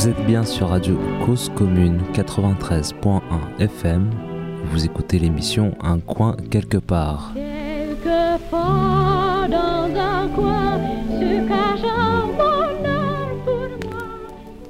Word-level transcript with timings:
Vous 0.00 0.08
êtes 0.08 0.24
bien 0.24 0.46
sur 0.46 0.70
Radio 0.70 0.98
Cause 1.26 1.52
Commune 1.54 2.00
93.1 2.14 3.20
FM. 3.58 4.10
Vous 4.64 4.86
écoutez 4.86 5.18
l'émission 5.18 5.76
Un 5.82 6.00
coin 6.00 6.38
quelque 6.50 6.78
part. 6.78 7.34
Quelquefois 7.34 9.46
dans 9.50 9.94
un 9.94 10.26
coin 10.28 10.80
se 11.10 11.46
cache 11.46 11.84
un 11.84 12.28
bonheur 12.28 13.28
pour 13.44 13.68
moi. 13.90 14.00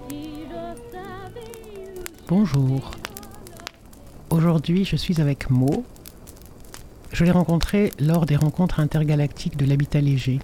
Si 0.08 0.46
je 0.48 0.74
savais 0.90 1.94
où 1.96 2.00
Bonjour. 2.26 2.90
Aujourd'hui, 4.30 4.84
je 4.84 4.96
suis 4.96 5.20
avec 5.20 5.48
Mo. 5.48 5.84
Je 7.12 7.24
l'ai 7.24 7.30
rencontrée 7.30 7.92
lors 8.00 8.26
des 8.26 8.34
rencontres 8.34 8.80
intergalactiques 8.80 9.56
de 9.56 9.64
l'habitat 9.64 10.00
léger. 10.00 10.40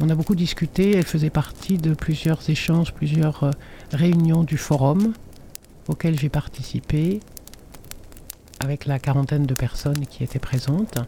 On 0.00 0.08
a 0.10 0.14
beaucoup 0.14 0.36
discuté, 0.36 0.96
elle 0.96 1.06
faisait 1.06 1.30
partie 1.30 1.76
de 1.76 1.92
plusieurs 1.92 2.48
échanges, 2.48 2.92
plusieurs 2.94 3.42
euh, 3.42 3.50
réunions 3.92 4.44
du 4.44 4.56
forum 4.56 5.12
auxquelles 5.88 6.16
j'ai 6.16 6.28
participé 6.28 7.18
avec 8.60 8.86
la 8.86 9.00
quarantaine 9.00 9.44
de 9.44 9.54
personnes 9.54 10.06
qui 10.06 10.22
étaient 10.22 10.38
présentes. 10.38 10.98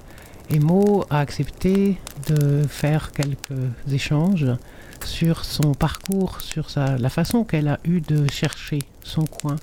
Et 0.49 0.59
Mo 0.59 1.05
a 1.09 1.21
accepté 1.21 1.99
de 2.29 2.65
faire 2.69 3.13
quelques 3.13 3.53
échanges 3.93 4.47
sur 5.05 5.45
son 5.45 5.73
parcours, 5.75 6.41
sur 6.41 6.69
sa, 6.69 6.99
la 6.99 7.11
façon 7.11 7.45
qu'elle 7.45 7.69
a 7.69 7.79
eu 7.85 8.01
de 8.01 8.29
chercher 8.29 8.81
son 9.05 9.25
coin 9.25 9.57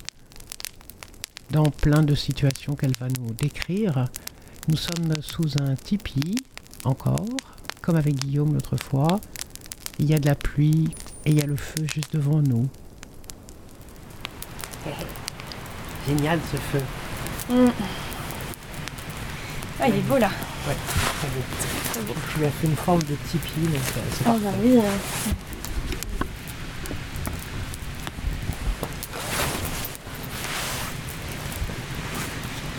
dans 1.52 1.66
plein 1.66 2.03
de 2.03 2.16
situations 2.16 2.75
qu'elle 2.75 2.95
va 2.98 3.08
nous 3.20 3.34
décrire. 3.34 4.05
Nous 4.70 4.78
sommes 4.78 5.22
sous 5.22 5.62
un 5.62 5.75
tipi, 5.75 6.36
encore, 6.86 7.25
comme 7.88 7.96
avec 7.96 8.16
Guillaume 8.16 8.54
l'autre 8.54 8.76
fois. 8.76 9.22
Il 9.98 10.08
y 10.08 10.14
a 10.14 10.20
de 10.20 10.26
la 10.28 10.36
pluie 10.36 10.90
et 11.26 11.32
il 11.32 11.40
y 11.40 11.42
a 11.42 11.46
le 11.46 11.56
feu 11.56 11.86
juste 11.86 12.14
devant 12.14 12.42
nous. 12.42 12.68
Génial 16.06 16.38
ce 16.52 16.58
feu. 16.58 16.84
Ah, 19.80 19.88
il 19.88 19.96
est 19.96 20.02
beau 20.02 20.18
là. 20.18 20.30
Ouais, 20.68 20.76
très 21.20 21.28
beau. 22.02 22.14
Je 22.34 22.40
lui 22.40 22.46
ai 22.46 22.50
fait 22.50 22.68
une 22.68 22.76
forme 22.76 23.04
de 23.04 23.16
tipi, 23.30 23.62
donc 23.62 23.80
c'est 23.86 24.24
parfait. 24.26 24.44
bah 24.44 24.52
oui. 24.62 24.78
euh, 24.78 25.32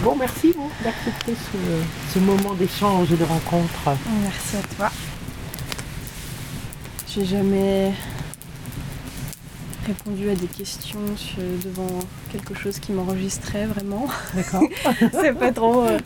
Bon, 0.03 0.15
merci 0.17 0.55
Mo, 0.57 0.71
d'accepter 0.85 1.35
ce, 1.35 2.15
ce 2.15 2.19
moment 2.21 2.55
d'échange 2.55 3.13
et 3.13 3.17
de 3.17 3.25
rencontre. 3.25 3.97
Merci 4.23 4.57
à 4.57 4.75
toi. 4.77 4.91
J'ai 7.09 7.25
jamais 7.25 7.93
répondu 9.87 10.31
à 10.31 10.35
des 10.37 10.47
questions 10.47 11.01
sur- 11.17 11.39
devant 11.65 11.99
quelque 12.31 12.55
chose 12.55 12.79
qui 12.79 12.93
m'enregistrait 12.93 13.67
vraiment. 13.67 14.07
D'accord. 14.35 14.63
C'est 15.13 15.37
pas 15.37 15.51
trop. 15.53 15.83
euh, 15.83 15.99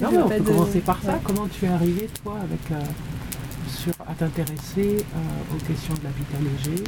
Non, 0.00 0.10
mais 0.12 0.18
on 0.18 0.28
peut 0.28 0.38
de- 0.40 0.44
commencer 0.44 0.80
par 0.80 1.00
ça. 1.02 1.12
ouais. 1.14 1.18
Comment 1.24 1.48
tu 1.48 1.64
es 1.64 1.68
arrivé, 1.68 2.08
toi, 2.22 2.36
avec, 2.40 2.60
euh, 2.70 2.84
sur, 3.68 3.92
à 4.08 4.14
t'intéresser 4.14 5.04
euh, 5.16 5.54
aux 5.56 5.64
questions 5.66 5.94
de 5.94 6.04
l'habitat 6.04 6.38
léger 6.38 6.84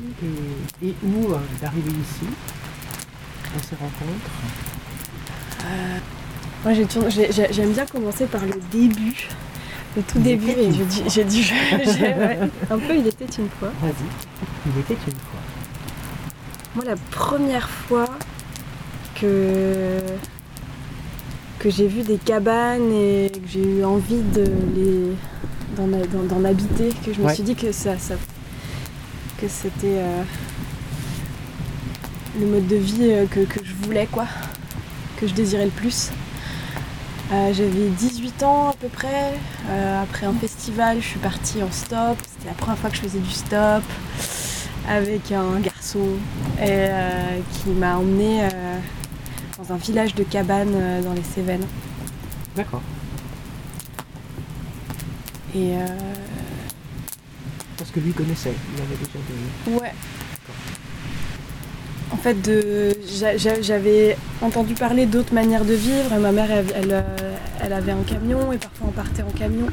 et, 0.82 0.88
et 0.88 0.94
où 1.02 1.32
d'arriver 1.60 1.90
ici, 1.90 2.26
à 3.56 3.62
ces 3.62 3.74
rencontres? 3.76 4.30
Moi, 6.64 6.72
j'ai 6.74 6.84
toujours- 6.86 7.10
j'ai- 7.10 7.30
j'ai- 7.32 7.52
j'aime 7.52 7.72
bien 7.72 7.84
commencer 7.86 8.26
par 8.26 8.40
le 8.42 8.54
début, 8.72 9.28
le 9.96 10.02
tout 10.02 10.16
Il 10.18 10.22
début. 10.22 10.50
Et 10.50 10.72
je 10.72 10.82
dis, 10.82 11.02
j'ai 11.08 11.24
dit, 11.24 11.44
ouais, 12.00 12.38
un 12.70 12.78
peu, 12.78 12.96
il 12.96 13.06
était 13.06 13.26
une 13.38 13.48
fois. 13.58 13.70
Vas-y. 13.82 13.92
Il 14.66 14.80
était 14.80 14.94
une 15.06 15.12
fois. 15.12 15.40
Moi, 16.74 16.84
la 16.86 16.96
première 17.10 17.68
fois 17.68 18.06
que, 19.20 20.00
que 21.58 21.70
j'ai 21.70 21.86
vu 21.86 22.02
des 22.02 22.16
cabanes 22.18 22.90
et 22.92 23.30
que 23.32 23.48
j'ai 23.48 23.62
eu 23.80 23.84
envie 23.84 24.22
de 24.34 24.44
les 24.74 25.12
d'en, 25.76 25.86
d'en- 25.88 26.22
d'en 26.36 26.44
habiter, 26.44 26.90
que 27.04 27.12
je 27.12 27.20
me 27.20 27.26
Ouais. 27.26 27.34
suis 27.34 27.42
dit 27.42 27.54
que 27.56 27.72
ça, 27.72 27.98
ça- 27.98 28.14
que 29.40 29.48
c'était 29.48 29.98
euh, 29.98 30.22
le 32.40 32.46
mode 32.46 32.66
de 32.66 32.76
vie 32.76 33.10
euh, 33.10 33.26
que, 33.26 33.40
que 33.40 33.60
je 33.64 33.74
voulais, 33.84 34.06
quoi, 34.10 34.26
que 35.16 35.26
je 35.26 35.34
désirais 35.34 35.64
le 35.66 35.70
plus. 35.70 36.10
Euh, 37.32 37.52
j'avais 37.54 37.88
18 37.88 38.42
ans 38.42 38.70
à 38.70 38.74
peu 38.74 38.88
près. 38.88 39.32
Euh, 39.68 40.02
après 40.02 40.26
un 40.26 40.34
festival, 40.34 41.00
je 41.00 41.06
suis 41.06 41.18
partie 41.18 41.62
en 41.62 41.70
stop. 41.70 42.18
C'était 42.26 42.48
la 42.48 42.54
première 42.54 42.78
fois 42.78 42.90
que 42.90 42.96
je 42.96 43.02
faisais 43.02 43.18
du 43.18 43.30
stop 43.30 43.82
avec 44.88 45.32
un 45.32 45.58
garçon 45.60 46.06
et, 46.58 46.66
euh, 46.68 47.38
qui 47.52 47.70
m'a 47.70 47.96
emmené 47.96 48.44
euh, 48.44 48.78
dans 49.58 49.72
un 49.72 49.76
village 49.78 50.14
de 50.14 50.22
cabanes 50.24 50.74
euh, 50.74 51.02
dans 51.02 51.14
les 51.14 51.22
Cévennes. 51.22 51.66
D'accord. 52.54 52.82
Et 55.54 55.76
euh, 55.76 55.86
Parce 57.78 57.90
que 57.90 58.00
lui 58.00 58.12
connaissait. 58.12 58.52
Il 58.76 58.82
avait 58.82 58.96
déjà 58.96 59.18
des. 59.28 59.72
ouais. 59.80 59.94
Fait, 62.24 62.40
de, 62.40 62.96
j'avais 63.60 64.16
entendu 64.40 64.72
parler 64.72 65.04
d'autres 65.04 65.34
manières 65.34 65.66
de 65.66 65.74
vivre. 65.74 66.18
Ma 66.18 66.32
mère, 66.32 66.50
elle, 66.50 66.64
elle, 66.74 66.90
euh, 66.90 67.02
elle 67.62 67.74
avait 67.74 67.92
un 67.92 68.02
camion 68.02 68.50
et 68.50 68.56
parfois 68.56 68.86
on 68.88 68.92
partait 68.92 69.22
en 69.22 69.30
camion. 69.30 69.66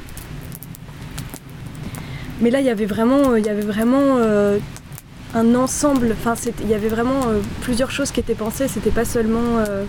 Mais 2.42 2.50
là, 2.50 2.60
il 2.60 2.66
y 2.66 2.70
avait 2.70 2.86
vraiment, 2.86 3.38
il 3.38 3.46
y 3.46 3.48
avait 3.48 3.62
vraiment 3.62 4.18
euh, 4.18 4.58
un 5.34 5.56
ensemble. 5.56 6.12
Enfin, 6.12 6.34
il 6.62 6.68
y 6.68 6.74
avait 6.74 6.90
vraiment 6.90 7.22
euh, 7.30 7.40
plusieurs 7.62 7.90
choses 7.90 8.12
qui 8.12 8.20
étaient 8.20 8.36
pensées. 8.36 8.68
C'était 8.68 8.92
pas 8.92 9.06
seulement 9.06 9.60
euh, 9.60 9.86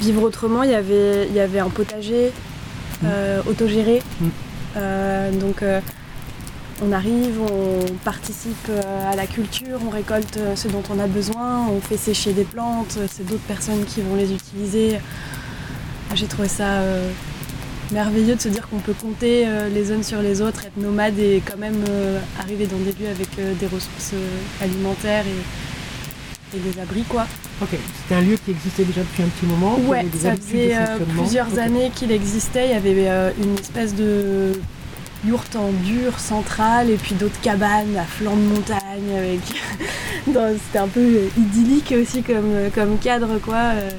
vivre 0.00 0.24
autrement. 0.24 0.64
Il 0.64 0.72
y 0.72 0.74
avait, 0.74 1.28
il 1.28 1.34
y 1.36 1.40
avait 1.40 1.60
un 1.60 1.70
potager 1.70 2.32
euh, 3.04 3.40
autogéré. 3.48 4.02
Mm. 4.20 4.26
Euh, 4.76 5.30
donc, 5.38 5.62
euh, 5.62 5.80
on 6.82 6.92
arrive, 6.92 7.40
on 7.40 7.84
participe 8.04 8.68
euh, 8.68 9.12
à 9.12 9.16
la 9.16 9.26
culture, 9.26 9.78
on 9.86 9.90
récolte 9.90 10.36
euh, 10.36 10.56
ce 10.56 10.68
dont 10.68 10.82
on 10.90 10.98
a 10.98 11.06
besoin, 11.06 11.66
on 11.68 11.80
fait 11.80 11.96
sécher 11.96 12.32
des 12.32 12.44
plantes. 12.44 12.98
C'est 13.10 13.26
d'autres 13.26 13.42
personnes 13.46 13.84
qui 13.84 14.00
vont 14.00 14.16
les 14.16 14.32
utiliser. 14.32 14.98
J'ai 16.14 16.26
trouvé 16.26 16.48
ça 16.48 16.80
euh, 16.80 17.10
merveilleux 17.92 18.34
de 18.36 18.40
se 18.40 18.48
dire 18.48 18.68
qu'on 18.68 18.78
peut 18.78 18.94
compter 18.94 19.44
euh, 19.46 19.68
les 19.68 19.92
unes 19.92 20.02
sur 20.02 20.20
les 20.20 20.40
autres, 20.40 20.64
être 20.64 20.76
nomade 20.76 21.18
et 21.18 21.42
quand 21.44 21.58
même 21.58 21.84
euh, 21.88 22.18
arriver 22.40 22.66
dans 22.66 22.78
des 22.78 22.92
lieux 22.92 23.10
avec 23.10 23.28
euh, 23.38 23.54
des 23.54 23.66
ressources 23.66 24.12
euh, 24.14 24.64
alimentaires 24.64 25.24
et, 25.26 26.56
et 26.56 26.60
des 26.60 26.80
abris 26.80 27.02
quoi. 27.02 27.26
Ok. 27.62 27.70
C'était 28.02 28.14
un 28.14 28.20
lieu 28.22 28.36
qui 28.44 28.50
existait 28.50 28.84
déjà 28.84 29.00
depuis 29.02 29.22
un 29.22 29.28
petit 29.28 29.46
moment. 29.46 29.78
Ouais, 29.88 30.04
ça 30.20 30.34
faisait 30.36 30.74
euh, 30.76 30.98
plusieurs 31.16 31.58
années 31.58 31.90
qu'il 31.94 32.10
existait. 32.12 32.66
Il 32.66 32.72
y 32.72 32.76
avait 32.76 33.08
euh, 33.08 33.30
une 33.42 33.54
espèce 33.58 33.94
de 33.94 34.52
yourte 35.26 35.56
en 35.56 35.70
dur 35.70 36.18
centrale 36.18 36.90
et 36.90 36.96
puis 36.96 37.14
d'autres 37.14 37.40
cabanes 37.40 37.96
à 37.96 38.04
flanc 38.04 38.36
de 38.36 38.42
montagne. 38.42 39.16
Avec... 39.16 39.40
C'était 40.26 40.78
un 40.78 40.88
peu 40.88 41.20
idyllique 41.38 41.94
aussi 42.00 42.22
comme, 42.22 42.70
comme 42.74 42.98
cadre 42.98 43.38
quoi. 43.38 43.72
Euh, 43.74 43.90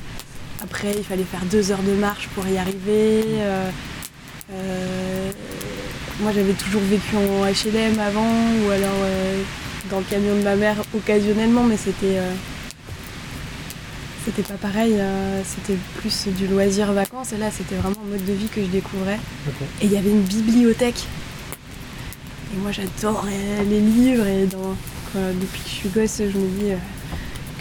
Après, 0.64 0.94
il 0.98 1.04
fallait 1.04 1.24
faire 1.24 1.44
deux 1.52 1.72
heures 1.72 1.84
de 1.84 1.94
marche 1.94 2.28
pour 2.36 2.48
y 2.48 2.58
arriver. 2.58 3.24
Euh, 3.40 3.70
euh, 4.54 5.32
moi, 6.22 6.32
j'avais 6.34 6.54
toujours 6.54 6.82
vécu 6.82 7.16
en 7.16 7.46
HLM 7.46 8.00
avant 8.00 8.32
ou 8.66 8.70
alors 8.72 9.02
euh, 9.04 9.42
dans 9.92 9.98
le 10.00 10.06
camion 10.06 10.36
de 10.36 10.44
ma 10.44 10.56
mère 10.56 10.78
occasionnellement, 10.96 11.64
mais 11.64 11.78
c'était 11.78 12.20
c'était 14.26 14.42
pas 14.42 14.56
pareil. 14.56 14.96
euh, 14.98 15.42
c'était 15.46 15.78
plus 16.00 16.28
du 16.34 16.48
loisir 16.48 16.92
vacances 16.94 17.32
et 17.34 17.38
là, 17.38 17.52
c'était 17.52 17.76
vraiment 17.76 18.02
un 18.08 18.10
mode 18.12 18.26
de 18.26 18.34
vie 18.34 18.48
que 18.48 18.62
je 18.62 18.68
découvrais. 18.68 19.20
Et 19.82 19.86
il 19.86 19.92
y 19.92 19.98
avait 19.98 20.10
une 20.10 20.24
bibliothèque. 20.24 21.06
Et 22.54 22.58
moi, 22.62 22.72
j'adore 22.72 23.26
les 23.70 23.80
livres 23.82 24.26
et 24.28 24.46
dans, 24.46 24.76
depuis 25.16 25.62
que 25.62 25.70
je 25.70 25.74
suis 25.74 25.90
gosse, 25.90 26.18
je 26.20 26.38
me 26.38 26.48
dis. 26.60 26.72
euh, 26.72 26.76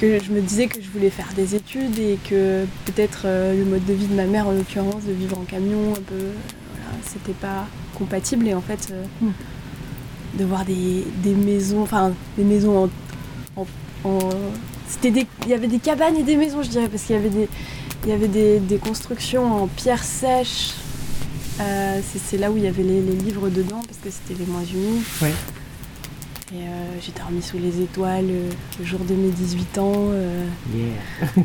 que 0.00 0.18
je 0.20 0.32
me 0.32 0.40
disais 0.40 0.66
que 0.66 0.82
je 0.82 0.88
voulais 0.90 1.08
faire 1.08 1.28
des 1.36 1.54
études 1.54 1.96
et 2.00 2.18
que 2.28 2.64
peut-être 2.84 3.22
euh, 3.26 3.56
le 3.56 3.64
mode 3.64 3.84
de 3.84 3.92
vie 3.92 4.08
de 4.08 4.14
ma 4.14 4.24
mère 4.24 4.48
en 4.48 4.50
l'occurrence 4.50 5.04
de 5.04 5.12
vivre 5.12 5.38
en 5.38 5.44
camion 5.44 5.92
un 5.92 6.00
peu 6.02 6.16
voilà, 6.18 6.98
c'était 7.06 7.32
pas 7.32 7.64
compatible 7.96 8.48
et 8.48 8.54
en 8.54 8.60
fait 8.60 8.88
euh, 8.90 9.04
Mm. 9.22 9.30
de 10.40 10.44
voir 10.44 10.64
des, 10.64 11.04
des 11.22 11.32
maisons 11.34 11.82
enfin 11.82 12.12
des 12.36 12.42
maisons 12.42 12.90
en, 13.56 13.62
en- 13.62 13.66
en- 14.10 14.30
c'était 14.88 15.12
des 15.12 15.26
il 15.44 15.50
y 15.50 15.54
avait 15.54 15.68
des 15.68 15.78
cabanes 15.78 16.16
et 16.16 16.24
des 16.24 16.36
maisons 16.36 16.64
je 16.64 16.70
dirais 16.70 16.88
parce 16.88 17.04
qu'il 17.04 17.14
y 17.14 17.18
avait 17.20 17.30
des 17.30 17.48
il 18.02 18.10
y 18.10 18.12
avait 18.12 18.26
des, 18.28 18.58
des 18.58 18.78
constructions 18.78 19.62
en 19.62 19.68
pierre 19.68 20.02
sèche 20.02 20.72
Euh, 21.60 22.00
c'est, 22.16 22.36
là 22.36 22.50
où 22.50 22.56
il 22.56 22.64
y 22.64 22.66
avait 22.66 22.82
les, 22.82 23.00
les 23.00 23.12
livres 23.14 23.48
dedans 23.48 23.80
parce 23.86 23.98
que 24.02 24.10
c'était 24.10 24.34
les 24.38 24.46
moins 24.50 24.64
humides 24.64 25.02
Ouais. 25.22 25.32
et 26.52 26.62
euh, 26.66 26.96
j'ai 27.00 27.12
dormi 27.12 27.40
sous 27.42 27.58
les 27.58 27.80
étoiles 27.80 28.26
euh, 28.28 28.50
le 28.80 28.84
jour 28.84 28.98
de 29.00 29.14
mes 29.14 29.28
18 29.30 29.78
ans 29.78 29.92
euh, 30.10 30.44
Yeah. 30.74 31.42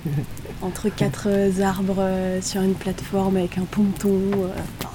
entre 0.64 0.90
quatre 0.90 1.30
arbres 1.62 2.04
sur 2.42 2.62
une 2.64 2.74
plateforme 2.74 3.38
avec 3.38 3.60
un 3.60 3.66
ponton. 3.66 4.20
enfin, 4.80 4.90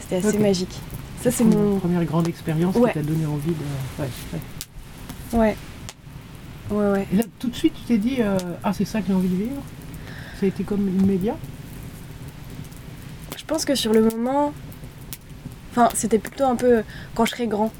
c'était, 0.00 0.16
assez 0.26 0.38
magique. 0.38 0.80
Ça, 1.22 1.30
c'est 1.30 1.44
mon. 1.44 1.78
première 1.78 2.04
grande 2.06 2.28
expérience 2.28 2.74
Ouais. 2.76 2.90
qui 2.92 2.98
t'a 2.98 3.04
donné 3.04 3.26
envie 3.26 3.50
de. 3.52 4.02
Ouais, 4.02 4.08
ouais. 4.32 5.38
Ouais. 5.38 5.56
Ouais, 6.70 6.90
ouais. 6.92 7.06
Et 7.12 7.16
là, 7.16 7.24
tout 7.38 7.48
de 7.48 7.54
suite, 7.54 7.74
tu 7.74 7.82
t'es 7.84 7.98
dit, 7.98 8.18
ah, 8.64 8.72
c'est 8.72 8.84
ça 8.86 9.00
que 9.02 9.08
j'ai 9.08 9.12
envie 9.14 9.28
de 9.28 9.36
vivre? 9.36 9.62
Ça 10.40 10.46
a 10.46 10.48
été 10.48 10.64
comme 10.64 10.88
immédiat? 10.88 11.36
Pense 13.52 13.64
que 13.66 13.74
sur 13.74 13.92
le 13.92 14.00
moment. 14.02 14.54
Enfin, 15.70 15.88
c'était 15.94 16.18
plutôt 16.18 16.44
un 16.44 16.56
peu 16.56 16.82
quand 17.14 17.26
je 17.26 17.32
serai 17.32 17.46
grand. 17.46 17.70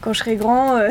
Quand 0.00 0.12
je 0.14 0.18
serai 0.20 0.36
grand. 0.36 0.76
euh, 0.76 0.88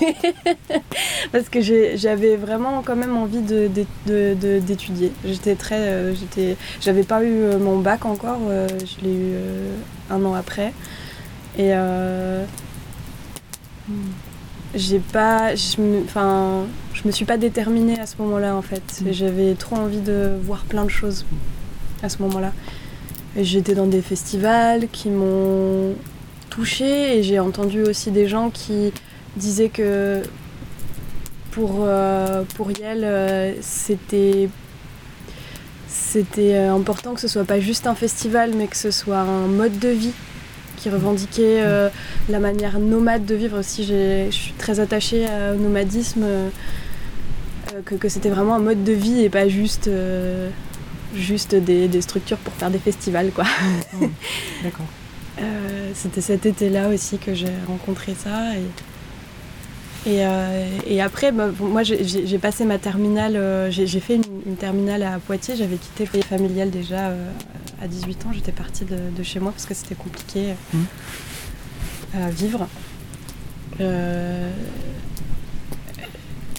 Parce 1.32 1.48
que 1.48 1.60
j'avais 1.60 2.36
vraiment 2.36 2.82
quand 2.82 2.94
même 2.96 3.16
envie 3.16 3.40
d'étudier. 3.40 5.12
J'étais 5.24 5.56
très. 5.56 5.80
euh, 5.80 6.14
j'étais, 6.14 6.56
J'avais 6.80 7.02
pas 7.02 7.24
eu 7.24 7.32
euh, 7.42 7.58
mon 7.58 7.78
bac 7.80 8.04
encore. 8.06 8.38
euh, 8.48 8.68
je 8.80 9.04
l'ai 9.04 9.12
eu 9.14 9.32
euh, 9.34 9.74
un 10.10 10.24
an 10.24 10.34
après. 10.34 10.72
Et. 11.58 11.70
euh, 11.74 12.44
J'ai 14.74 15.00
pas. 15.00 15.54
Je 15.56 15.80
me, 15.80 16.02
enfin, 16.04 16.66
je 16.94 17.02
me 17.06 17.10
suis 17.12 17.24
pas 17.24 17.36
déterminée 17.36 17.98
à 17.98 18.06
ce 18.06 18.14
moment-là 18.20 18.54
en 18.56 18.62
fait. 18.62 19.02
Mm. 19.02 19.12
J'avais 19.12 19.54
trop 19.54 19.76
envie 19.76 20.00
de 20.00 20.36
voir 20.42 20.64
plein 20.64 20.84
de 20.84 20.90
choses 20.90 21.24
à 22.02 22.08
ce 22.08 22.22
moment-là. 22.22 22.52
J'étais 23.36 23.74
dans 23.74 23.86
des 23.86 24.00
festivals 24.00 24.86
qui 24.92 25.10
m'ont 25.10 25.94
touchée 26.50 27.18
et 27.18 27.22
j'ai 27.24 27.40
entendu 27.40 27.82
aussi 27.82 28.12
des 28.12 28.28
gens 28.28 28.50
qui 28.50 28.92
disaient 29.36 29.70
que 29.70 30.22
pour, 31.50 31.78
euh, 31.80 32.42
pour 32.54 32.70
Yel, 32.70 33.02
euh, 33.04 33.54
c'était 33.60 34.48
c'était 35.88 36.54
euh, 36.54 36.74
important 36.74 37.14
que 37.14 37.20
ce 37.20 37.28
soit 37.28 37.44
pas 37.44 37.58
juste 37.58 37.86
un 37.86 37.94
festival 37.94 38.52
mais 38.56 38.66
que 38.68 38.76
ce 38.76 38.90
soit 38.90 39.18
un 39.18 39.46
mode 39.46 39.78
de 39.78 39.88
vie 39.88 40.12
qui 40.76 40.90
revendiquait 40.90 41.62
la 42.28 42.38
manière 42.40 42.78
nomade 42.78 43.24
de 43.24 43.34
vivre 43.34 43.58
aussi. 43.58 43.84
Je 43.84 44.28
suis 44.30 44.52
très 44.58 44.80
attachée 44.80 45.24
au 45.54 45.56
nomadisme, 45.56 46.26
que, 47.86 47.94
que 47.94 48.08
c'était 48.10 48.28
vraiment 48.28 48.56
un 48.56 48.58
mode 48.58 48.84
de 48.84 48.92
vie 48.92 49.22
et 49.22 49.30
pas 49.30 49.48
juste, 49.48 49.88
juste 51.14 51.54
des, 51.54 51.88
des 51.88 52.02
structures 52.02 52.38
pour 52.38 52.52
faire 52.54 52.70
des 52.70 52.78
festivals. 52.78 53.30
Quoi. 53.32 53.44
D'accord. 54.62 54.86
Euh, 55.40 55.90
c'était 55.96 56.20
cet 56.20 56.46
été-là 56.46 56.86
aussi 56.90 57.18
que 57.18 57.34
j'ai 57.34 57.48
rencontré 57.66 58.14
ça. 58.14 58.52
Et, 58.54 58.60
et, 60.12 60.24
euh, 60.24 60.68
et 60.86 61.02
après, 61.02 61.32
bah, 61.32 61.48
bon, 61.48 61.66
moi 61.66 61.82
j'ai- 61.82 62.38
passé 62.38 62.64
ma 62.64 62.78
terminale, 62.78 63.34
euh, 63.34 63.68
j'ai 63.68 63.98
fait 63.98 64.14
une, 64.14 64.22
une 64.46 64.54
terminale 64.54 65.02
à 65.02 65.18
Poitiers. 65.18 65.56
J'avais 65.56 65.74
quitté 65.74 66.04
le 66.04 66.08
foyer 66.10 66.22
familial 66.24 66.70
déjà 66.70 67.10
à 67.82 67.88
18 67.88 68.26
ans. 68.26 68.30
J'étais 68.32 68.52
partie 68.52 68.84
de, 68.84 68.96
de 69.10 69.22
chez 69.24 69.40
moi 69.40 69.50
parce 69.50 69.66
que 69.66 69.74
c'était 69.74 69.96
compliqué 69.96 70.54
Mhm. 70.72 70.86
à 72.22 72.30
vivre. 72.30 72.68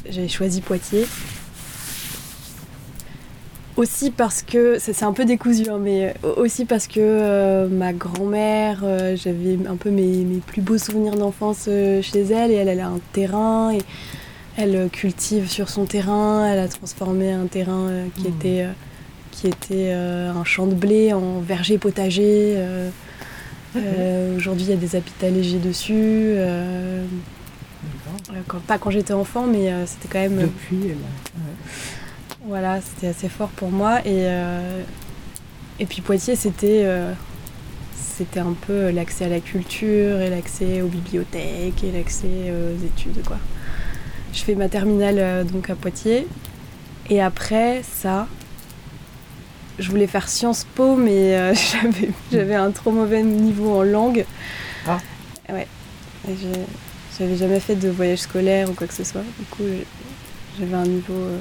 J'ai 0.10 0.28
choisi 0.28 0.60
Poitiers. 0.60 1.08
Aussi 3.78 4.10
parce 4.10 4.42
que, 4.42 4.78
c'est 4.80 5.04
un 5.04 5.12
peu 5.12 5.26
décousu, 5.26 5.70
hein, 5.70 5.80
mais 5.82 6.14
euh, 6.24 6.34
aussi 6.38 6.64
parce 6.64 6.88
que 6.88 6.94
euh, 7.00 7.68
ma 7.68 7.92
grand-mère, 7.92 8.80
euh, 8.84 9.18
j'avais 9.18 9.58
un 9.68 9.76
peu 9.76 9.90
mes, 9.90 10.24
mes 10.24 10.38
plus 10.38 10.62
beaux 10.62 10.78
souvenirs 10.78 11.16
d'enfance 11.16 11.66
euh, 11.68 12.02
chez 12.02 12.22
elle, 12.22 12.52
et 12.52 12.56
elle, 12.56 12.70
elle 12.70 12.80
a 12.80 12.88
un 12.88 13.02
terrain, 13.12 13.74
et 13.74 13.80
elle 14.58 14.90
cultive 14.94 15.50
sur 15.50 15.68
son 15.68 15.84
terrain, 15.84 16.48
elle 16.50 16.60
a 16.60 16.70
transformé 16.70 17.34
un 17.34 17.48
terrain 17.48 17.88
euh, 17.90 18.06
qui 18.16 18.28
était, 18.28 18.66
qui 19.32 19.48
était 19.48 19.92
un 19.92 20.46
champ 20.46 20.68
de 20.68 20.74
blé 20.76 21.12
en 21.12 21.40
verger 21.42 21.78
potager. 21.78 22.56
Aujourd'hui, 24.38 24.68
il 24.68 24.70
y 24.70 24.74
a 24.74 24.78
des 24.78 24.96
habitats 24.96 25.30
légers 25.30 25.60
dessus. 25.60 26.34
quand- 28.48 28.62
pas 28.62 28.78
quand 28.78 28.90
j'étais 28.92 29.12
enfant, 29.14 29.46
mais 29.46 29.70
c'était 29.86 30.08
quand 30.10 30.20
même. 30.22 30.38
Depuis, 30.44 30.78
elle 30.84 30.92
ouais. 30.92 31.44
Voilà, 32.48 32.80
c'était 32.82 33.08
assez 33.08 33.30
fort 33.30 33.50
pour 33.50 33.72
moi. 33.72 34.00
Et, 34.02 34.26
euh, 34.28 34.82
et 35.80 35.86
puis 35.86 36.02
Poitiers, 36.02 36.36
c'était 36.36 36.82
euh, 36.86 37.12
c'était 37.96 38.40
un 38.40 38.54
peu 38.68 38.92
l'accès 38.92 39.26
à 39.26 39.30
la 39.30 39.40
culture 39.40 40.20
et 40.22 40.30
l'accès 40.30 40.82
aux 40.82 40.88
bibliothèques 40.88 41.84
et 41.84 41.92
l'accès 41.92 42.52
aux 42.52 42.86
études. 42.86 43.24
Quoi. 43.26 43.38
Je 44.34 44.40
fais 44.44 44.56
ma 44.56 44.70
terminale 44.70 45.16
euh, 45.20 45.44
donc 45.44 45.70
à 45.70 45.76
Poitiers. 45.76 46.28
Et 47.10 47.22
après 47.22 47.82
ça, 47.84 48.28
je 49.80 49.90
voulais 49.90 50.08
faire 50.08 50.28
Sciences 50.30 50.66
Po, 50.76 50.96
mais 50.96 51.36
euh, 51.38 51.54
j'avais- 52.32 52.56
un 52.56 52.72
trop 52.72 52.92
mauvais 52.92 53.24
niveau 53.24 53.80
en 53.80 53.84
langue. 53.84 54.26
Ah. 54.88 55.00
Ouais. 55.50 55.68
J'avais 57.18 57.36
jamais 57.38 57.60
fait 57.60 57.76
de 57.76 57.90
voyage 57.90 58.20
scolaire 58.20 58.70
ou 58.70 58.74
quoi 58.74 58.88
que 58.88 58.94
ce 58.94 59.04
soit. 59.04 59.22
Du 59.40 59.46
coup, 59.46 59.64
j'avais 60.60 60.74
un 60.76 60.84
niveau. 60.86 61.14
euh, 61.14 61.38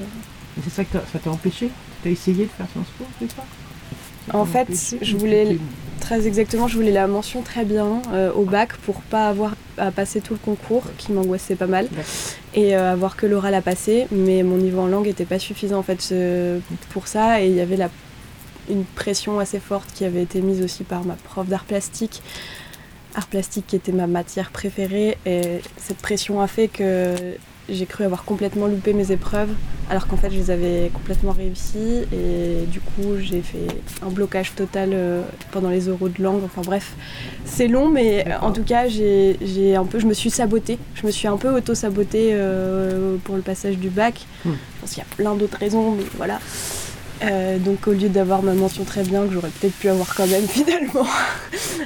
Et 0.57 0.61
c'est 0.63 0.69
ça 0.69 0.83
que 0.83 0.97
ça 1.11 1.19
t'a 1.19 1.29
empêché? 1.29 1.69
T'as 2.03 2.09
essayé 2.09 2.45
de 2.45 2.49
faire 2.49 2.67
Sciences 2.71 2.87
Po, 2.97 3.05
c'est 3.19 3.31
ça? 3.31 3.43
En 4.33 4.45
fait, 4.45 4.67
je 5.01 5.15
ou 5.15 5.19
voulais- 5.19 5.57
Très 5.99 6.27
exactement, 6.27 6.67
je 6.67 6.75
voulais 6.75 6.91
la 6.91 7.07
mention 7.07 7.41
très 7.41 7.63
bien 7.65 8.01
euh, 8.11 8.31
au 8.33 8.43
bac 8.43 8.75
pour 8.77 9.01
pas 9.01 9.27
avoir 9.27 9.55
à 9.77 9.89
passer 9.91 10.21
tout 10.21 10.33
le 10.33 10.39
concours 10.39 10.83
qui 10.97 11.11
m'angoissait 11.11 11.55
pas 11.55 11.65
mal 11.67 11.87
et 12.53 12.75
euh, 12.75 12.91
avoir 12.93 13.15
que 13.15 13.25
l'oral 13.25 13.55
à 13.55 13.61
passer, 13.61 14.05
mais 14.11 14.43
mon 14.43 14.57
niveau 14.57 14.81
en 14.81 14.87
langue 14.87 15.07
était 15.07 15.25
pas 15.25 15.39
suffisant 15.39 15.79
en 15.79 15.83
fait 15.83 16.13
pour 16.91 17.07
ça 17.07 17.41
et 17.41 17.47
il 17.47 17.55
y 17.55 17.61
avait 17.61 17.77
la, 17.77 17.89
une 18.69 18.83
pression 18.83 19.39
assez 19.39 19.59
forte 19.59 19.89
qui 19.93 20.05
avait 20.05 20.21
été 20.23 20.41
mise 20.41 20.61
aussi 20.61 20.83
par 20.83 21.03
ma 21.05 21.15
prof 21.15 21.47
d'art 21.47 21.63
plastique, 21.63 22.21
art 23.15 23.27
plastique 23.27 23.65
qui 23.67 23.75
était 23.75 23.91
ma 23.91 24.05
matière 24.07 24.51
préférée 24.51 25.17
et 25.25 25.61
cette 25.77 25.97
pression 25.97 26.39
a 26.39 26.47
fait 26.47 26.67
que 26.67 27.15
j'ai 27.69 27.85
cru 27.85 28.03
avoir 28.03 28.23
complètement 28.23 28.67
loupé 28.67 28.93
mes 28.93 29.11
épreuves 29.11 29.49
alors 29.89 30.07
qu'en 30.07 30.17
fait 30.17 30.31
je 30.31 30.37
les 30.37 30.51
avais 30.51 30.89
complètement 30.93 31.31
réussies. 31.31 32.03
Et 32.13 32.65
du 32.67 32.79
coup 32.79 33.17
j'ai 33.19 33.41
fait 33.41 33.67
un 34.01 34.09
blocage 34.09 34.55
total 34.55 34.89
euh, 34.93 35.21
pendant 35.51 35.69
les 35.69 35.87
euros 35.87 36.09
de 36.09 36.21
langue. 36.21 36.43
Enfin 36.43 36.61
bref 36.63 36.93
c'est 37.45 37.67
long 37.67 37.89
mais 37.89 38.25
euh, 38.27 38.39
en 38.41 38.51
tout 38.51 38.63
cas 38.63 38.87
j'ai 38.87 39.75
un 39.75 39.85
peu 39.85 39.99
je 39.99 40.07
me 40.07 40.13
suis 40.13 40.29
sabotée. 40.29 40.77
Je 40.95 41.05
me 41.05 41.11
suis 41.11 41.27
un 41.27 41.37
peu 41.37 41.49
auto 41.49 41.75
sabotée 41.75 42.35
pour 43.23 43.35
le 43.35 43.41
passage 43.41 43.77
du 43.77 43.89
bac. 43.89 44.25
Hmm. 44.43 44.51
je 44.51 44.81
pense 44.81 44.89
qu'il 44.91 44.99
y 44.99 45.05
a 45.05 45.15
plein 45.15 45.35
d'autres 45.35 45.57
raisons 45.57 45.91
mais 45.91 46.05
voilà. 46.17 46.39
Euh, 47.23 47.57
donc 47.59 47.87
au 47.87 47.93
lieu 47.93 48.09
d'avoir 48.09 48.43
ma 48.43 48.53
mention 48.53 48.83
très 48.83 49.03
bien 49.03 49.25
que 49.25 49.33
j'aurais 49.33 49.49
peut-être 49.49 49.75
pu 49.75 49.87
avoir 49.87 50.13
quand 50.15 50.27
même 50.27 50.43
finalement 50.47 51.07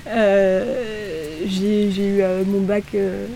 euh, 0.07 0.83
j'ai 1.45 1.87
eu 1.87 2.21
euh, 2.21 2.43
mon 2.45 2.61
bac 2.61 2.83
euh, 2.95 3.27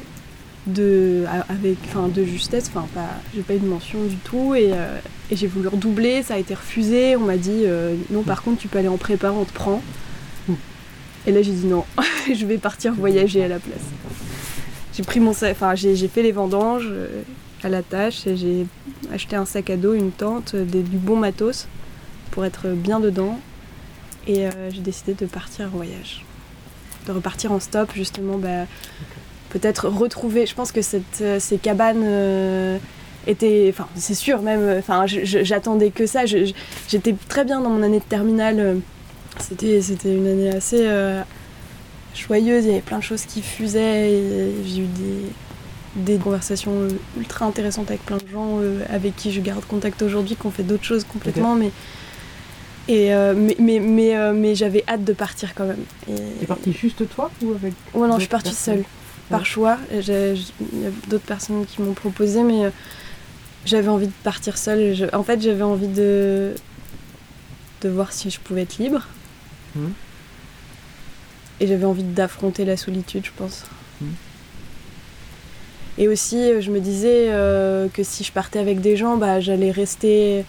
de 0.65 1.25
avec 1.50 1.77
enfin 1.86 2.08
de 2.08 2.24
justesse 2.24 2.70
enfin 2.74 2.88
pas 2.93 3.10
j'ai 3.36 3.41
pas 3.41 3.53
eu 3.55 3.60
de 3.60 3.67
mention 3.67 4.01
du 4.05 4.15
tout 4.15 4.55
et, 4.55 4.72
euh, 4.72 4.98
j'ai 5.32 5.48
voulu 5.48 5.67
redoubler 5.67 6.24
ça 6.24 6.36
a 6.36 6.38
été 6.38 6.53
refusé 6.53 7.15
on 7.17 7.22
m'a 7.22 7.38
dit 7.38 7.63
euh, 7.65 7.96
non 8.12 8.24
par 8.24 8.43
contre 8.43 8.62
tu 8.62 8.67
peux 8.67 8.79
aller 8.79 8.88
en 8.88 8.98
prépa 8.98 9.32
on 9.32 9.46
te 9.46 9.53
prend. 9.53 9.82
Et 11.25 11.32
là 11.32 11.41
j'ai 11.41 11.51
dit 11.51 11.65
non 11.65 11.86
je 12.34 12.46
vais 12.46 12.58
partir 12.58 12.93
voyager 12.93 13.43
à 13.43 13.48
la 13.48 13.60
place. 13.60 13.84
J'ai 14.93 15.03
pris 15.03 15.20
mon 15.20 15.32
enfin 15.32 15.75
j'ai 15.75 16.08
fait 16.08 16.22
les 16.22 16.32
vendanges 16.32 16.88
euh, 16.89 17.24
à 17.63 17.70
la 17.70 17.82
tâche 17.82 18.27
et 18.27 18.36
j'ai 18.36 18.65
acheté 19.12 19.36
un 19.36 19.46
sac 19.46 19.70
à 19.70 19.77
dos 19.77 19.93
une 19.93 20.12
tente 20.12 20.55
du 20.55 20.98
bon 20.98 21.15
matos 21.15 21.67
pour 22.32 22.46
être 22.46 22.67
bien 22.70 23.00
dedans 23.00 23.39
et 24.27 24.48
j'ai 24.70 24.82
décidé 24.82 25.13
de 25.13 25.25
partir 25.25 25.67
en 25.67 25.70
voyage. 25.77 26.25
De 27.08 27.12
repartir 27.12 27.51
en 27.51 27.60
stop 27.60 27.91
justement 27.93 28.38
bah, 28.38 28.65
peut-être 29.54 29.88
retrouver 29.88 30.46
je 30.46 30.56
pense 30.56 30.72
que 30.72 30.82
cette, 30.82 31.22
euh, 31.22 31.40
ces 31.40 31.58
cabanes 31.58 32.04
euh, 32.04 32.78
étaient 33.28 33.68
enfin 33.70 33.88
c'est 33.96 34.16
sûr 34.16 34.42
même 34.42 34.62
euh, 34.62 34.80
enfin 34.80 35.06
j'attendais 35.06 35.92
que 35.92 36.06
ça. 36.06 36.26
J'étais 36.26 37.16
très 37.30 37.46
bien 37.46 37.62
dans 37.62 37.70
mon 37.70 37.84
année 37.84 38.00
de 38.00 38.04
terminale. 38.04 38.80
C'était 39.40 39.80
une 40.06 40.28
année 40.28 40.50
assez 40.50 40.82
euh, 40.82 41.22
joyeuse. 42.16 42.66
Il 42.66 42.68
y 42.68 42.74
avait 42.74 42.82
plein 42.82 43.00
de 43.00 43.04
choses 43.04 43.26
qui 43.26 43.42
fusaient. 43.42 44.10
J'ai 44.66 44.82
eu 44.82 44.86
des 44.86 45.32
des 45.96 46.18
conversations 46.18 46.88
ultra 47.18 47.46
intéressantes 47.46 47.90
avec 47.92 48.04
plein 48.04 48.18
de 48.18 48.28
gens 48.28 48.58
euh, 48.60 48.84
avec 48.90 49.16
qui 49.16 49.32
je 49.32 49.40
garde 49.42 49.64
contact 49.66 50.02
aujourd'hui 50.02 50.36
qui 50.36 50.48
ont 50.48 50.52
fait 50.52 50.64
d'autres 50.64 50.84
choses 50.84 51.04
complètement 51.04 51.54
mais 51.54 51.70
et 52.88 53.14
euh, 53.14 53.34
mais 53.38 53.56
mais 53.60 53.80
mais, 53.80 54.18
euh, 54.18 54.34
mais 54.34 54.56
j'avais 54.56 54.84
hâte 54.88 55.04
de 55.04 55.14
partir 55.14 55.54
quand 55.56 55.66
même. 55.66 55.84
T'es 56.40 56.46
parti 56.48 56.74
juste 56.74 57.08
toi 57.10 57.32
ou 57.44 57.52
avec 57.52 57.74
Ouais, 57.94 58.08
non, 58.08 58.16
je 58.16 58.22
suis 58.22 58.30
partie 58.30 58.54
seule, 58.54 58.84
par 59.38 59.46
choix. 59.46 59.78
Il 59.92 59.98
y 60.08 60.86
a 60.86 60.90
d'autres 61.10 61.25
personnes 61.25 61.66
qui 61.66 61.82
m'ont 61.82 61.94
proposé, 61.94 62.44
mais 62.44 62.66
euh, 62.66 62.70
j'avais 63.66 63.90
envie 63.90 64.08
de 64.08 64.13
partir 64.24 64.58
seule. 64.58 64.94
je- 64.96 65.06
En 65.13 65.24
fait, 65.24 65.42
j'avais 65.42 65.63
envie 65.63 65.88
de... 65.88 66.54
de 67.82 67.90
voir 67.90 68.12
si 68.13 68.30
je 68.30 68.40
pouvais 68.40 68.62
être 68.63 68.78
libre. 68.78 69.06
Mhm. 69.75 69.94
Et 71.60 71.68
j'avais 71.68 71.86
envie 71.86 72.04
d'affronter 72.04 72.66
la 72.66 72.78
solitude, 72.78 73.25
je 73.25 73.32
pense. 73.36 73.63
Mhm. 74.02 74.08
Et 76.00 76.08
aussi, 76.08 76.38
euh, 76.38 76.60
je 76.62 76.72
me 76.72 76.80
disais 76.80 77.28
euh, 77.30 77.88
que 77.94 78.02
si 78.04 78.24
je 78.24 78.32
partais 78.32 78.60
avec 78.60 78.82
des 78.82 78.98
gens, 78.98 79.18
bah, 79.18 79.40
j'allais 79.40 79.70
rester 79.72 80.44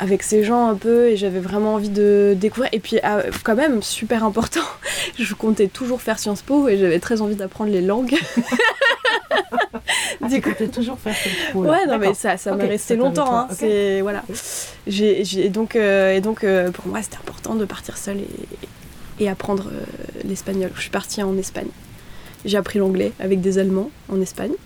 avec 0.00 0.22
ces 0.22 0.42
gens 0.42 0.66
un 0.68 0.74
peu 0.74 1.08
et 1.08 1.16
j'avais 1.16 1.38
vraiment 1.40 1.74
envie 1.74 1.88
de 1.90 2.34
découvrir. 2.36 2.70
Et 2.72 2.80
puis, 2.80 2.98
ah, 3.02 3.20
quand 3.44 3.54
même, 3.54 3.82
super 3.82 4.24
important, 4.24 4.60
je 5.18 5.34
comptais 5.34 5.68
toujours 5.68 6.00
faire 6.02 6.18
Sciences 6.18 6.42
Po 6.42 6.68
et 6.68 6.76
j'avais 6.78 6.98
très 6.98 7.20
envie 7.20 7.36
d'apprendre 7.36 7.70
les 7.70 7.82
langues. 7.82 8.16
Ah, 10.22 10.28
Du 10.28 10.34
tu 10.36 10.40
coup- 10.42 10.50
comptais 10.50 10.68
toujours 10.68 10.98
faire 10.98 11.14
cette 11.14 11.52
peau 11.52 11.60
Ouais, 11.64 11.86
non, 11.86 11.98
mais 11.98 12.14
ça, 12.14 12.36
ça 12.36 12.52
m'est 12.54 12.64
Ok, 12.64 12.70
resté 12.70 12.96
longtemps. 12.96 13.34
hein. 13.36 13.48
C'est 13.52 14.00
voilà. 14.00 14.22
J'ai, 14.86 15.24
j'ai- 15.24 15.48
donc, 15.48 15.76
euh, 15.76 16.12
et 16.14 16.20
donc 16.20 16.42
euh, 16.44 16.70
pour 16.70 16.86
moi, 16.88 17.00
c'était 17.02 17.16
important 17.18 17.54
de 17.54 17.64
partir 17.64 17.96
seule 17.96 18.18
et, 18.18 19.24
et 19.24 19.28
apprendre 19.28 19.68
euh, 19.72 19.84
l'espagnol. 20.24 20.70
Je 20.74 20.80
suis 20.80 20.90
partie 20.90 21.22
en 21.22 21.36
Espagne. 21.38 21.68
J'ai 22.44 22.56
appris 22.56 22.78
l'anglais 22.78 23.12
avec 23.20 23.40
des 23.40 23.58
Allemands 23.58 23.90
en 24.10 24.20
Espagne. 24.20 24.52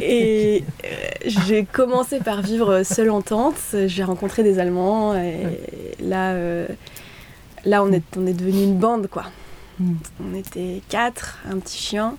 et 0.00 0.64
euh, 0.84 0.88
j'ai 1.24 1.64
commencé 1.64 2.18
par 2.20 2.42
vivre 2.42 2.82
seule 2.82 3.10
en 3.10 3.22
tente. 3.22 3.56
J'ai 3.86 4.04
rencontré 4.04 4.42
des 4.42 4.58
Allemands 4.58 5.16
et 5.16 5.46
là, 6.00 6.32
euh, 6.32 6.66
là, 7.64 7.82
on 7.82 7.92
est, 7.92 8.04
on 8.16 8.26
est 8.26 8.32
devenu 8.32 8.62
une 8.62 8.78
bande, 8.78 9.08
quoi. 9.08 9.24
Mm. 9.78 9.92
On 10.24 10.34
était 10.36 10.82
quatre, 10.88 11.38
un 11.50 11.58
petit 11.58 11.78
chien. 11.78 12.16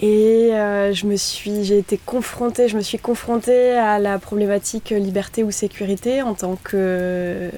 Et 0.00 0.50
euh, 0.52 0.92
je 0.92 1.06
me 1.06 1.16
suis, 1.16 1.64
j'ai 1.64 1.78
été 1.78 1.98
confrontée, 1.98 2.68
je 2.68 2.76
me 2.76 2.82
suis 2.82 2.98
confrontée 2.98 3.72
à 3.72 3.98
la 3.98 4.20
problématique 4.20 4.90
liberté 4.90 5.42
ou 5.42 5.50
sécurité 5.50 6.22
en 6.22 6.34
tant 6.34 6.56
que 6.62 7.50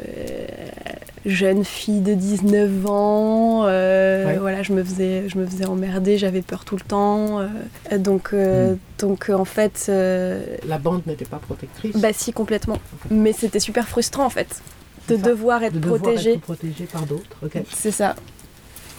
jeune 1.27 1.65
fille 1.65 2.01
de 2.01 2.15
19 2.15 2.87
ans. 2.87 3.65
euh, 3.67 4.25
Ouais. 4.27 4.39
Voilà, 4.39 4.63
je 4.63 4.73
me 4.73 4.83
faisais, 4.83 5.29
je 5.29 5.37
me 5.39 5.47
faisais 5.47 5.67
emmerder, 5.67 6.17
j'avais 6.19 6.43
peur 6.43 6.65
tout 6.65 6.77
le 6.77 6.83
temps. 6.83 7.41
euh, 7.41 7.99
donc, 7.99 8.31
euh, 8.33 8.73
Mm. 8.75 8.79
donc 8.99 9.31
en 9.31 9.45
fait, 9.45 9.87
euh, 9.89 10.43
La 10.67 10.79
bande 10.79 11.03
n'était 11.07 11.25
pas 11.27 11.39
protectrice. 11.39 11.97
bah 11.97 12.13
si 12.13 12.33
complètement. 12.33 12.79
Mais 13.11 13.33
c'était 13.33 13.61
super 13.61 13.87
frustrant 13.89 14.25
en 14.25 14.31
fait 14.31 14.63
de 15.09 15.17
ça. 15.17 15.23
devoir 15.23 15.63
être 15.63 15.75
de 15.75 15.79
être 15.79 16.41
protégé 16.41 16.85
par 16.93 17.05
d'autres. 17.07 17.37
Ok. 17.45 17.59
C'est 17.75 17.91
ça. 17.91 18.15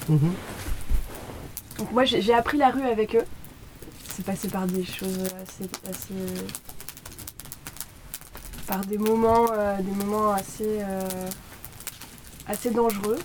Mhm. 0.09 0.19
Donc 1.79 1.91
moi 1.91 2.03
j'ai 2.05 2.21
j'ai 2.21 2.33
appris 2.33 2.57
la 2.57 2.69
rue 2.69 2.83
avec 2.85 3.15
eux. 3.15 3.23
C'est 4.13 4.25
passé 4.25 4.47
par 4.49 4.67
des 4.67 4.83
choses 4.83 5.19
assez, 5.41 5.69
assez- 5.89 6.43
par 8.67 8.81
des 8.85 8.97
moments, 8.97 9.47
euh, 9.51 9.77
des 9.79 10.05
moments 10.05 10.31
assez, 10.33 10.63
euh, 10.81 11.01
assez 12.51 12.69
dangereux. 12.71 13.19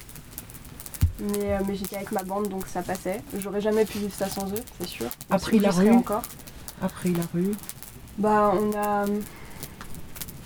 Mais, 1.21 1.53
euh, 1.53 1.59
mais 1.67 1.75
j'étais 1.75 1.97
avec 1.97 2.13
ma 2.13 2.23
bande 2.23 2.49
donc 2.49 2.67
ça 2.67 2.83
passait. 2.83 3.23
J'aurais 3.39 3.61
jamais 3.61 3.85
pu 3.85 3.99
vivre 3.99 4.13
ça 4.15 4.29
sans 4.29 4.47
eux, 4.53 4.63
c'est 4.81 4.87
sûr. 4.89 5.07
Appris 5.31 5.59
Je 5.59 5.63
la 5.63 5.71
rue. 5.71 5.91
encore. 5.91 6.23
Après 6.83 7.09
la 7.09 7.23
rue. 7.35 7.53
Bah, 8.19 8.53
on 8.55 8.71
a, 8.79 9.05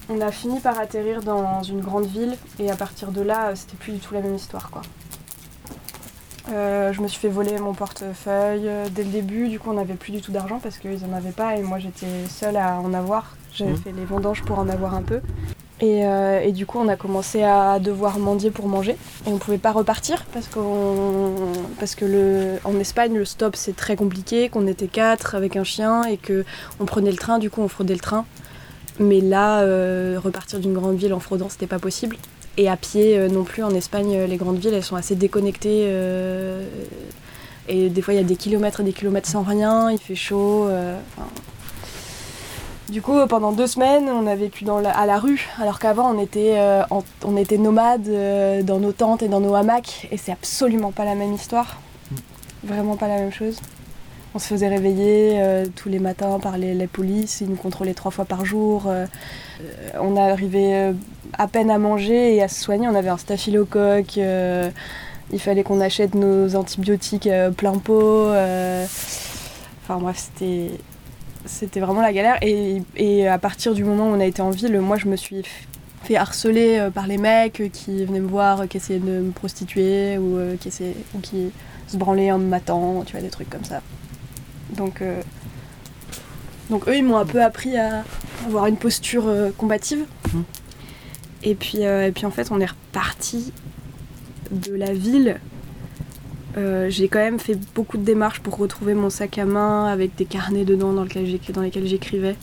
on 0.08 0.20
a 0.20 0.30
fini 0.30 0.60
par 0.60 0.78
atterrir 0.78 1.22
dans 1.22 1.62
une 1.62 1.80
grande 1.80 2.06
ville 2.06 2.36
et 2.60 2.70
à 2.70 2.76
partir 2.76 3.10
de 3.10 3.20
là, 3.20 3.48
euh, 3.48 3.54
c'était 3.56 3.76
plus 3.76 3.92
du 3.94 3.98
tout 3.98 4.14
la 4.14 4.20
même 4.20 4.34
histoire, 4.36 4.70
quoi. 4.70 4.82
Euh, 6.52 6.92
je 6.92 7.00
me 7.00 7.06
suis 7.08 7.20
fait 7.20 7.28
voler 7.28 7.58
mon 7.58 7.74
portefeuille 7.74 8.68
dès 8.92 9.04
le 9.04 9.10
début. 9.10 9.48
Du 9.48 9.60
coup, 9.60 9.70
on 9.70 9.74
n'avait 9.74 9.94
plus 9.94 10.10
du 10.12 10.20
tout 10.20 10.32
d'argent 10.32 10.58
parce 10.60 10.78
qu'ils 10.78 11.04
en 11.04 11.12
avaient 11.12 11.30
pas 11.30 11.56
et 11.56 11.62
moi 11.62 11.78
j'étais 11.78 12.26
seule 12.28 12.56
à 12.56 12.80
en 12.80 12.92
avoir. 12.92 13.36
J'avais 13.52 13.72
Mhm. 13.72 13.76
fait 13.78 13.92
les 13.92 14.04
vendanges 14.04 14.42
pour 14.42 14.58
en 14.58 14.68
avoir 14.68 14.94
un 14.94 15.02
peu. 15.02 15.20
Et, 15.80 16.04
euh, 16.04 16.40
et 16.40 16.52
du 16.52 16.66
coup, 16.66 16.78
on 16.78 16.88
a 16.88 16.96
commencé 16.96 17.42
à 17.42 17.78
devoir 17.78 18.18
mendier 18.18 18.50
pour 18.50 18.68
manger. 18.68 18.96
Et 19.26 19.30
on 19.30 19.38
pouvait 19.38 19.58
pas 19.58 19.72
repartir 19.72 20.26
parce, 20.32 20.46
qu'on, 20.46 21.34
parce 21.78 21.96
Espagne, 22.80 23.14
le 23.14 23.24
stop 23.24 23.56
c'est 23.56 23.76
très 23.76 23.96
compliqué, 23.96 24.48
qu'on 24.48 24.66
était 24.66 24.88
quatre 24.88 25.34
avec 25.34 25.56
un 25.56 25.64
chien 25.64 26.04
et 26.04 26.16
que 26.16 26.44
on 26.80 26.84
prenait 26.84 27.10
le 27.10 27.16
train. 27.16 27.38
Du 27.38 27.50
coup, 27.50 27.62
on 27.62 27.68
fraudait 27.68 27.94
le 27.94 28.00
train. 28.00 28.26
Mais 28.98 29.20
là, 29.20 29.60
euh, 29.60 30.18
repartir 30.22 30.58
d'une 30.58 30.74
grande 30.74 30.96
ville 30.96 31.14
en 31.14 31.20
fraudant, 31.20 31.48
c'était 31.48 31.66
pas 31.66 31.78
possible. 31.78 32.16
Et 32.58 32.68
à 32.68 32.76
pied 32.76 33.16
euh, 33.16 33.28
non 33.28 33.44
plus, 33.44 33.62
en 33.62 33.74
Espagne, 33.74 34.24
les 34.24 34.36
grandes 34.36 34.58
villes, 34.58 34.74
elles 34.74 34.84
sont 34.84 34.96
assez 34.96 35.14
déconnectées. 35.14 35.90
et 37.68 37.88
des 37.88 38.02
fois, 38.02 38.12
il 38.12 38.18
y 38.18 38.20
a 38.20 38.24
des 38.24 38.36
kilomètres 38.36 38.80
et 38.80 38.84
des 38.84 38.92
kilomètres 38.92 39.28
sans 39.28 39.42
rien, 39.42 39.90
il 39.90 39.98
fait 39.98 40.14
chaud. 40.14 40.68
Du 42.90 43.02
coup, 43.02 43.14
pendant 43.28 43.52
deux 43.52 43.68
semaines, 43.68 44.08
on 44.08 44.26
a 44.26 44.34
vécu 44.34 44.64
dans 44.64 44.80
la- 44.80 44.90
à 44.90 45.06
la 45.06 45.18
rue, 45.18 45.48
alors 45.60 45.78
qu'avant, 45.78 46.12
on 46.12 46.20
était, 46.20 46.54
euh, 46.58 46.82
en- 46.90 47.04
on 47.24 47.36
était 47.36 47.56
nomades 47.56 48.08
euh, 48.08 48.62
dans 48.64 48.80
nos 48.80 48.90
tentes 48.90 49.22
et 49.22 49.28
dans 49.28 49.38
nos 49.38 49.54
hamacs, 49.54 50.08
et 50.10 50.16
c'est 50.16 50.32
absolument 50.32 50.90
pas 50.90 51.04
la 51.04 51.14
même 51.14 51.32
histoire. 51.32 51.78
Vraiment 52.64 52.96
pas 52.96 53.06
la 53.06 53.16
même 53.18 53.30
chose. 53.32 53.60
On 54.34 54.38
se 54.40 54.46
faisait 54.46 54.66
réveiller 54.68 55.40
euh, 55.40 55.66
tous 55.76 55.88
les 55.88 56.00
matins 56.00 56.38
par 56.40 56.58
les, 56.58 56.74
les 56.74 56.86
polices, 56.88 57.40
ils 57.40 57.48
nous 57.48 57.56
contrôlaient 57.56 57.94
trois 57.94 58.10
fois 58.10 58.24
par 58.24 58.44
jour. 58.44 58.84
euh, 58.88 59.06
on 60.00 60.16
arrivait 60.16 60.92
à 61.38 61.46
peine 61.46 61.70
à 61.70 61.78
manger 61.78 62.34
et 62.34 62.42
à 62.42 62.48
se 62.48 62.60
soigner. 62.60 62.88
On 62.88 62.94
avait 62.94 63.08
un 63.08 63.18
staphylocoque. 63.18 64.18
euh, 64.18 64.68
il 65.32 65.38
fallait 65.40 65.62
qu'on 65.62 65.80
achète 65.80 66.14
nos 66.16 66.56
antibiotiques 66.56 67.28
plein 67.56 67.74
pot. 67.78 68.28
Enfin 69.84 69.98
bref, 70.00 70.28
c'était 70.34 70.70
c'était 71.46 71.80
vraiment 71.80 72.02
la 72.02 72.12
galère. 72.12 72.38
Et, 72.42 72.82
et 72.96 73.28
à 73.28 73.38
partir 73.38 73.74
du 73.74 73.84
moment 73.84 74.10
où 74.10 74.14
on 74.14 74.20
a 74.20 74.24
été 74.26 74.42
en 74.42 74.50
ville, 74.50 74.78
moi 74.80 74.96
je 74.96 75.06
me 75.06 75.16
suis 75.16 75.42
fait 76.04 76.16
harceler 76.16 76.78
euh, 76.78 76.90
par 76.90 77.06
les 77.06 77.18
mecs 77.18 77.60
euh, 77.60 77.68
qui 77.68 78.04
venaient 78.04 78.20
me 78.20 78.28
voir, 78.28 78.62
euh, 78.62 78.66
qui 78.66 78.78
essayaient 78.78 78.98
de 78.98 79.20
me 79.20 79.30
prostituer 79.32 80.16
ou, 80.18 80.38
qui, 80.58 80.68
essayaient- 80.68 80.96
ou 81.14 81.18
qui 81.18 81.50
se 81.86 81.96
branlaient 81.96 82.32
en 82.32 82.38
me 82.38 82.46
matant, 82.46 83.02
tu 83.04 83.12
vois, 83.12 83.20
des 83.20 83.30
trucs 83.30 83.50
comme 83.50 83.64
ça. 83.64 83.82
Donc, 84.76 85.02
euh, 85.02 85.20
donc 86.70 86.88
eux, 86.88 86.96
ils 86.96 87.04
m'ont 87.04 87.16
un 87.18 87.26
peu 87.26 87.42
appris 87.42 87.76
à 87.76 88.04
avoir 88.46 88.66
une 88.66 88.76
posture 88.76 89.26
euh, 89.26 89.50
combative. 89.56 90.04
Mhm. 90.32 90.44
Et, 91.42 91.54
puis, 91.54 91.84
euh, 91.84 92.06
et 92.06 92.12
puis 92.12 92.26
en 92.26 92.30
fait, 92.30 92.50
on 92.50 92.60
est 92.60 92.66
reparti 92.70 93.52
de 94.50 94.74
la 94.74 94.92
ville. 94.92 95.40
Euh, 96.56 96.90
j'ai 96.90 97.08
quand 97.08 97.20
même 97.20 97.38
fait 97.38 97.58
beaucoup 97.74 97.96
de 97.96 98.02
démarches 98.02 98.40
pour 98.40 98.56
retrouver 98.56 98.94
mon 98.94 99.10
sac 99.10 99.38
à 99.38 99.44
main 99.44 99.86
avec 99.86 100.16
des 100.16 100.24
carnets 100.24 100.64
dedans 100.64 100.92
dans, 100.92 101.04
lequel 101.04 101.24
lesquels 101.24 101.86
j'écrivais. 101.86 102.36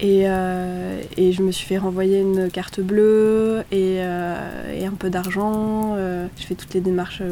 Et, 0.00 0.22
euh, 0.24 1.00
et 1.16 1.32
je 1.32 1.42
me 1.42 1.52
suis 1.52 1.66
fait 1.66 1.78
renvoyer 1.78 2.20
une 2.20 2.50
carte 2.50 2.80
bleue 2.80 3.62
et, 3.70 3.98
euh, 4.00 4.86
un 4.86 4.94
peu 4.94 5.10
d'argent. 5.10 5.96
Je 5.96 6.44
fais 6.44 6.54
toutes 6.54 6.74
les 6.74 6.80
démarches 6.80 7.22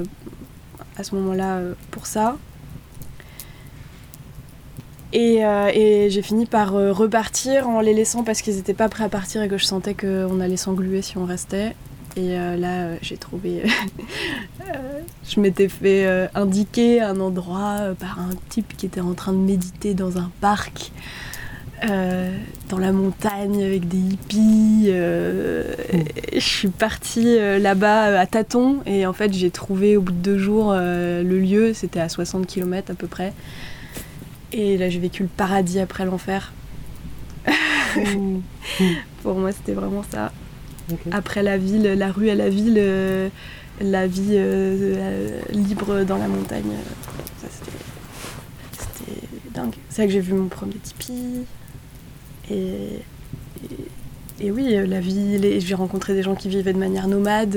à 0.96 1.02
ce 1.02 1.14
moment-là 1.16 1.60
pour 1.90 2.06
ça. 2.06 2.36
Et, 5.12 5.40
j'ai 6.08 6.22
fini 6.22 6.46
par 6.46 6.72
repartir 6.72 7.68
en 7.68 7.80
les 7.80 7.94
laissant 7.94 8.22
parce 8.22 8.42
qu'ils 8.42 8.54
n'étaient 8.54 8.74
pas 8.74 8.88
prêts 8.88 9.04
à 9.04 9.08
partir 9.08 9.42
et 9.42 9.48
que 9.48 9.58
je 9.58 9.64
sentais 9.64 9.94
qu'on 9.94 10.40
allait 10.40 10.56
s'engluer 10.56 11.02
si 11.02 11.18
on 11.18 11.24
restait. 11.24 11.74
Et 12.16 12.38
euh, 12.38 12.56
là, 12.56 12.82
euh, 12.82 12.96
j'ai 13.02 13.16
trouvé. 13.16 13.62
euh, 14.68 15.00
je 15.28 15.40
m'étais 15.40 15.68
fait 15.68 16.28
indiquer 16.34 17.00
un 17.00 17.20
endroit 17.20 17.94
par 17.98 18.18
un 18.18 18.30
type 18.48 18.76
qui 18.76 18.86
était 18.86 19.00
en 19.00 19.14
train 19.14 19.32
de 19.32 19.38
méditer 19.38 19.94
dans 19.94 20.18
un 20.18 20.30
parc. 20.40 20.92
dans 21.82 22.78
la 22.78 22.92
montagne 22.92 23.62
avec 23.64 23.88
des 23.88 23.96
hippies. 23.96 24.86
je 24.88 26.38
suis 26.38 26.68
partie 26.68 27.38
là-bas 27.38 28.20
à 28.20 28.26
tâtons 28.26 28.80
et 28.84 29.06
en 29.06 29.14
fait 29.14 29.32
j'ai 29.32 29.50
trouvé 29.50 29.96
au 29.96 30.02
bout 30.02 30.12
de 30.12 30.18
deux 30.18 30.38
jours 30.38 30.72
le 30.74 31.38
lieu, 31.38 31.72
c'était 31.72 32.00
à 32.00 32.08
60 32.08 32.46
km 32.46 32.90
à 32.90 32.94
peu 32.94 33.06
près. 33.06 33.32
Et 34.52 34.76
là 34.76 34.90
j'ai 34.90 34.98
vécu 34.98 35.22
le 35.22 35.28
paradis 35.28 35.78
après 35.78 36.04
l'enfer. 36.04 36.52
Pour 39.22 39.36
moi 39.36 39.52
c'était 39.52 39.72
vraiment 39.72 40.04
ça. 40.10 40.32
Après 41.12 41.42
la 41.42 41.56
ville, 41.56 41.82
la 41.82 42.12
rue 42.12 42.30
à 42.30 42.34
la 42.34 42.48
ville, 42.48 42.76
euh, 42.78 43.28
la 43.80 44.06
vie 44.06 44.32
euh, 44.32 44.96
euh, 44.96 45.40
libre 45.50 46.04
dans 46.04 46.18
la 46.18 46.28
montagne. 46.28 46.72
c'était, 48.72 49.20
dingue. 49.54 49.74
C'est 49.88 50.02
là 50.02 50.06
que 50.06 50.12
j'ai 50.12 50.20
vu 50.20 50.34
mon 50.34 50.48
premier 50.48 50.74
tipi. 50.74 51.44
Et, 52.50 52.54
et, 52.54 54.46
et 54.46 54.50
oui, 54.50 54.76
la 54.86 55.00
vie, 55.00 55.60
j'ai 55.60 55.74
rencontré 55.74 56.14
des 56.14 56.22
gens 56.22 56.34
qui 56.34 56.48
vivaient 56.48 56.72
de 56.72 56.78
manière 56.78 57.08
nomade 57.08 57.56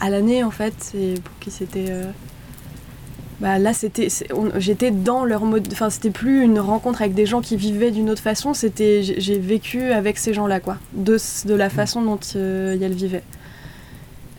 à 0.00 0.10
l'année 0.10 0.44
en 0.44 0.50
fait, 0.50 0.92
et 0.94 1.14
pour 1.14 1.38
qui 1.40 1.50
c'était. 1.50 1.92
Bah 3.40 3.58
là, 3.58 3.72
c'était, 3.72 4.08
j'étais 4.58 4.90
dans 4.90 5.24
leur 5.24 5.44
mode. 5.44 5.68
Enfin, 5.72 5.88
c'était 5.88 6.10
plus 6.10 6.42
une 6.42 6.60
rencontre 6.60 7.00
avec 7.00 7.14
des 7.14 7.24
gens 7.24 7.40
qui 7.40 7.56
vivaient 7.56 7.90
d'une 7.90 8.10
autre 8.10 8.22
façon. 8.22 8.52
C'était, 8.52 9.02
j'ai 9.02 9.38
vécu 9.38 9.92
avec 9.92 10.18
ces 10.18 10.34
gens-là, 10.34 10.60
quoi, 10.60 10.76
de, 10.92 11.16
de 11.46 11.54
la 11.54 11.70
façon 11.70 12.02
dont 12.02 12.20
euh, 12.36 12.76
ils 12.78 12.94
vivaient. 12.94 13.22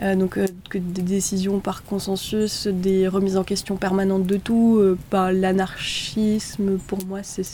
Euh, 0.02 0.16
donc, 0.16 0.38
euh, 0.38 0.48
que 0.70 0.78
des 0.78 1.02
décisions 1.02 1.60
par 1.60 1.84
consensus, 1.84 2.68
des 2.68 3.08
remises 3.08 3.38
en 3.38 3.44
question 3.44 3.76
permanentes 3.76 4.26
de 4.26 4.38
tout, 4.38 4.78
euh, 4.80 4.98
bah, 5.12 5.32
l'anarchisme, 5.32 6.78
pour 6.88 7.06
moi, 7.06 7.20
c'est. 7.24 7.46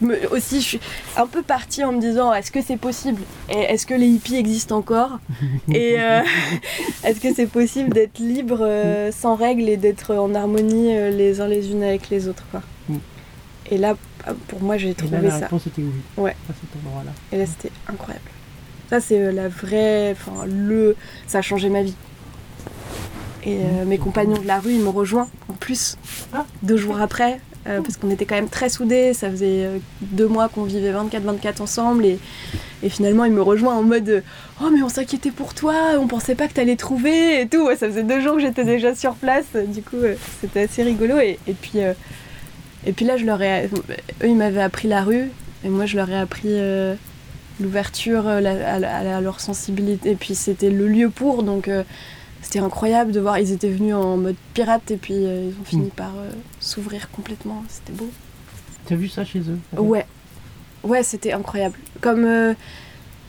Je 0.00 0.04
me, 0.06 0.32
aussi, 0.32 0.60
je 0.60 0.66
suis 0.66 0.80
un 1.16 1.26
peu 1.26 1.42
partie 1.42 1.84
en 1.84 1.92
me 1.92 2.00
disant 2.00 2.32
est-ce 2.32 2.50
que 2.50 2.60
c'est 2.62 2.76
possible? 2.76 3.22
Et 3.48 3.58
est-ce 3.58 3.86
que 3.86 3.94
les 3.94 4.06
hippies 4.06 4.36
existent 4.36 4.76
encore? 4.76 5.18
Et 5.72 5.96
euh, 5.98 6.22
est-ce 7.04 7.20
que 7.20 7.32
c'est 7.34 7.46
possible 7.46 7.90
d'être 7.92 8.18
libre 8.18 8.58
euh, 8.62 9.10
sans 9.12 9.34
règles 9.36 9.68
et 9.68 9.76
d'être 9.76 10.14
en 10.14 10.34
harmonie 10.34 10.96
euh, 10.96 11.10
les 11.10 11.40
uns 11.40 11.48
les 11.48 11.70
unes 11.70 11.82
avec 11.82 12.10
les 12.10 12.28
autres 12.28 12.44
quoi? 12.50 12.62
Mm. 12.88 12.96
Et 13.70 13.78
là, 13.78 13.96
euh, 14.28 14.32
pour 14.48 14.62
moi, 14.62 14.76
j'ai 14.76 14.86
Et 14.88 14.90
là, 14.90 14.94
trouvé 14.96 15.20
la 15.22 15.30
ça. 15.30 15.36
réponse 15.38 15.66
était 15.66 15.82
oui. 15.82 15.90
Ouais. 16.16 16.36
À 16.48 16.52
cet 16.52 16.84
endroit-là. 16.86 17.10
Et 17.32 17.38
là, 17.38 17.46
c'était 17.46 17.72
incroyable. 17.88 18.24
Ça, 18.90 19.00
c'est 19.00 19.32
la 19.32 19.48
vraie. 19.48 20.12
Enfin, 20.12 20.46
le. 20.46 20.94
Ça 21.26 21.38
a 21.38 21.42
changé 21.42 21.68
ma 21.68 21.82
vie. 21.82 21.96
Et 23.44 23.58
mes 23.86 23.98
compagnons 23.98 24.38
de 24.38 24.46
la 24.46 24.58
rue, 24.60 24.72
ils 24.72 24.80
m'ont 24.80 24.92
rejoint. 24.92 25.28
En 25.48 25.52
plus 25.52 25.96
Ah. 26.32 26.44
deux 26.62 26.76
jours 26.76 27.00
après, 27.00 27.40
euh, 27.66 27.80
parce 27.80 27.96
qu'on 27.96 28.10
était 28.10 28.26
quand 28.26 28.34
même 28.36 28.48
très 28.48 28.68
soudés. 28.68 29.12
Ça 29.12 29.30
faisait 29.30 29.64
euh, 29.64 29.78
deux 30.00 30.28
mois 30.28 30.48
qu'on 30.48 30.64
vivait 30.64 30.92
24-24 30.92 31.62
ensemble 31.62 32.04
et, 32.04 32.18
et 32.82 32.88
finalement 32.88 33.24
il 33.24 33.32
me 33.32 33.42
rejoint 33.42 33.74
en 33.74 33.82
mode 33.82 34.22
Oh, 34.62 34.70
mais 34.72 34.82
on 34.82 34.88
s'inquiétait 34.88 35.30
pour 35.30 35.52
toi, 35.52 35.74
on 35.98 36.06
pensait 36.06 36.34
pas 36.34 36.48
que 36.48 36.54
t'allais 36.54 36.76
trouver 36.76 37.42
et 37.42 37.48
tout. 37.48 37.68
Ça 37.76 37.88
faisait 37.88 38.02
deux 38.02 38.20
jours 38.20 38.36
que 38.36 38.40
j'étais 38.40 38.64
déjà 38.64 38.94
sur 38.94 39.14
place, 39.14 39.46
du 39.54 39.82
coup 39.82 39.96
euh, 39.96 40.14
c'était 40.40 40.62
assez 40.62 40.82
rigolo. 40.82 41.18
Et, 41.18 41.38
et 41.46 41.52
puis, 41.52 41.72
euh, 41.76 41.92
et 42.86 42.92
puis 42.92 43.04
là, 43.04 43.16
je 43.16 43.24
leur 43.24 43.42
ai, 43.42 43.66
eux 43.66 44.28
ils 44.28 44.36
m'avaient 44.36 44.62
appris 44.62 44.88
la 44.88 45.02
rue 45.02 45.30
et 45.64 45.68
moi 45.68 45.86
je 45.86 45.96
leur 45.96 46.08
ai 46.08 46.16
appris 46.16 46.56
l'ouverture 47.60 48.28
à, 48.28 49.20
leur 49.20 49.40
sensibilité. 49.40 50.12
Et 50.12 50.14
puis 50.14 50.34
c'était 50.34 50.70
le 50.70 50.86
lieu 50.86 51.10
pour, 51.10 51.42
donc 51.42 51.68
c'était 52.46 52.60
incroyable 52.60 53.10
de 53.10 53.18
voir. 53.18 53.40
Ils 53.40 53.50
étaient 53.50 53.68
venus 53.68 53.92
en 53.94 54.16
mode 54.18 54.36
pirate 54.54 54.88
et 54.92 54.96
puis 54.96 55.14
euh, 55.16 55.50
ils 55.50 55.60
ont 55.60 55.64
fini 55.64 55.90
par 55.90 56.12
euh, 56.16 56.30
s'ouvrir 56.60 57.10
complètement. 57.10 57.64
C'était 57.68 57.92
beau. 57.92 58.08
T'as 58.86 58.94
vu 58.94 59.08
ça 59.08 59.24
chez 59.24 59.40
eux 59.40 59.58
Ouais, 59.76 60.06
ouais, 60.84 61.02
c'était 61.02 61.32
incroyable. 61.32 61.76
Comme 62.00 62.24
euh, 62.24 62.54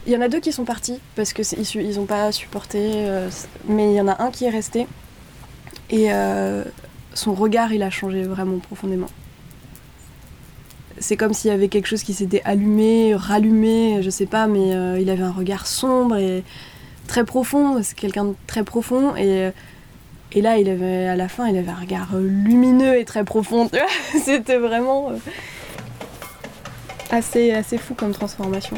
il 0.05 0.13
y 0.13 0.15
en 0.15 0.21
a 0.21 0.27
deux 0.29 0.39
qui 0.39 0.51
sont 0.51 0.65
partis 0.65 0.99
parce 1.15 1.33
que 1.33 1.41
ils, 1.57 1.65
su- 1.65 1.83
ils 1.83 1.99
ont 1.99 2.05
pas 2.05 2.31
supporté, 2.31 2.77
euh, 2.79 3.27
mais 3.67 3.91
il 3.91 3.95
y 3.95 4.01
en 4.01 4.07
a 4.07 4.21
un 4.21 4.29
qui 4.29 4.45
est 4.45 4.51
resté 4.51 4.85
et 5.89 6.13
euh, 6.13 6.63
son 7.15 7.33
regard 7.33 7.73
il 7.73 7.81
a 7.81 7.89
changé 7.89 8.21
vraiment 8.21 8.59
profondément. 8.59 9.07
C'est 10.99 11.17
comme 11.17 11.33
s'il 11.33 11.49
y 11.49 11.53
avait 11.53 11.69
quelque 11.69 11.87
chose 11.87 12.03
qui 12.03 12.13
s'était 12.13 12.41
allumé, 12.45 13.15
rallumé, 13.15 14.01
je 14.03 14.09
sais 14.11 14.25
pas, 14.27 14.45
mais 14.45 14.75
euh, 14.75 14.99
il 14.99 15.09
avait 15.09 15.23
un 15.23 15.31
regard 15.31 15.65
sombre 15.65 16.17
et 16.17 16.43
très 17.07 17.25
profond. 17.25 17.81
C'est 17.81 17.95
quelqu'un 17.95 18.25
de 18.25 18.35
très 18.45 18.63
profond 18.63 19.15
et 19.15 19.51
et 20.33 20.41
là, 20.41 20.57
il 20.57 20.69
avait 20.69 21.07
à 21.07 21.15
la 21.15 21.29
fin, 21.29 21.47
il 21.47 21.57
avait 21.57 21.71
un 21.71 21.75
regard 21.75 22.09
euh, 22.13 22.27
lumineux 22.27 22.99
et 22.99 23.05
très 23.05 23.23
profond. 23.23 23.69
C'était 24.23 24.57
vraiment 24.57 25.11
euh, 25.11 25.17
assez, 27.11 27.51
assez 27.51 27.77
fou 27.77 27.93
comme 27.93 28.11
transformation. 28.11 28.77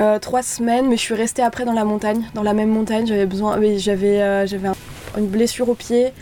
Euh, 0.00 0.18
trois 0.18 0.42
semaines, 0.42 0.88
mais 0.88 0.96
je 0.96 1.02
suis 1.02 1.14
restée 1.14 1.42
après 1.42 1.64
dans 1.64 1.72
la 1.72 1.84
montagne, 1.84 2.24
dans 2.34 2.42
la 2.42 2.52
même 2.54 2.70
montagne. 2.70 3.06
J'avais 3.06 3.26
besoin, 3.26 3.58
oui, 3.58 3.78
j'avais, 3.78 4.20
euh, 4.20 4.44
un- 4.64 5.18
une 5.20 5.26
blessure 5.28 5.68
au 5.68 5.74
pied 5.74 6.12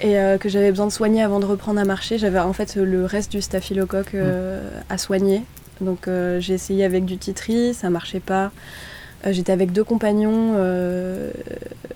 et 0.00 0.18
euh, 0.18 0.38
que 0.38 0.48
j'avais 0.48 0.70
besoin 0.70 0.86
de 0.86 0.92
soigner 0.92 1.22
avant 1.22 1.40
de 1.40 1.46
reprendre 1.46 1.80
à 1.80 1.84
marcher. 1.84 2.18
J'avais 2.18 2.38
en 2.38 2.52
fait 2.52 2.76
le 2.76 3.04
reste 3.04 3.32
du 3.32 3.40
staphylocoque 3.42 4.14
euh, 4.14 4.60
à 4.88 4.98
soigner. 4.98 5.42
Donc 5.80 6.08
j'ai 6.38 6.54
essayé 6.54 6.84
avec 6.84 7.04
du 7.04 7.18
titri, 7.18 7.74
ça 7.74 7.90
marchait 7.90 8.20
pas. 8.20 8.50
J'étais 9.28 9.52
avec 9.52 9.72
deux 9.72 9.84
compagnons. 9.84 10.54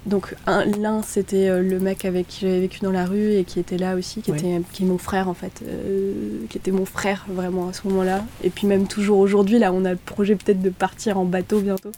Donc 0.07 0.35
un- 0.47 0.65
l'un 0.65 1.03
c'était 1.03 1.49
euh, 1.49 1.61
le 1.63 1.79
mec 1.79 2.05
avec 2.05 2.27
qui 2.27 2.41
j'avais 2.41 2.61
vécu 2.61 2.81
dans 2.81 2.91
la 2.91 3.05
rue 3.05 3.33
et 3.35 3.45
qui 3.45 3.61
était 3.61 3.77
là 3.77 3.97
aussi, 3.97 4.23
qui 4.23 4.31
Ouais. 4.33 4.39
était 4.39 4.61
qui 4.73 4.83
est 4.85 4.87
mon 4.87 4.97
frère 4.99 5.29
en 5.29 5.35
fait, 5.35 5.63
euh, 5.63 6.13
qui 6.49 6.57
était 6.59 6.71
mon 6.71 6.87
frère 6.87 7.27
vraiment 7.29 7.69
à 7.69 7.73
ce 7.73 7.87
moment-là. 7.89 8.25
Et 8.43 8.51
puis 8.51 8.67
même 8.67 8.87
toujours 8.89 9.19
aujourd'hui 9.19 9.59
là, 9.59 9.73
on 9.73 9.85
a 9.85 9.91
le 9.91 9.97
projet 9.99 10.37
peut-être 10.37 10.63
de 10.63 10.71
partir 10.71 11.19
en 11.19 11.25
bateau 11.25 11.61
bientôt. 11.61 11.93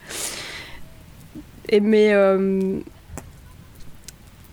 Et 1.68 1.80
mais 1.80 2.12
euh, 2.12 2.78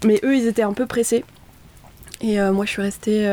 mais 0.05 0.19
eux 0.23 0.35
ils 0.35 0.47
étaient 0.47 0.61
un 0.63 0.73
peu 0.73 0.85
pressés. 0.85 1.25
Et 2.21 2.39
euh, 2.39 2.51
moi 2.51 2.65
je 2.65 2.71
suis 2.71 2.81
restée 2.81 3.25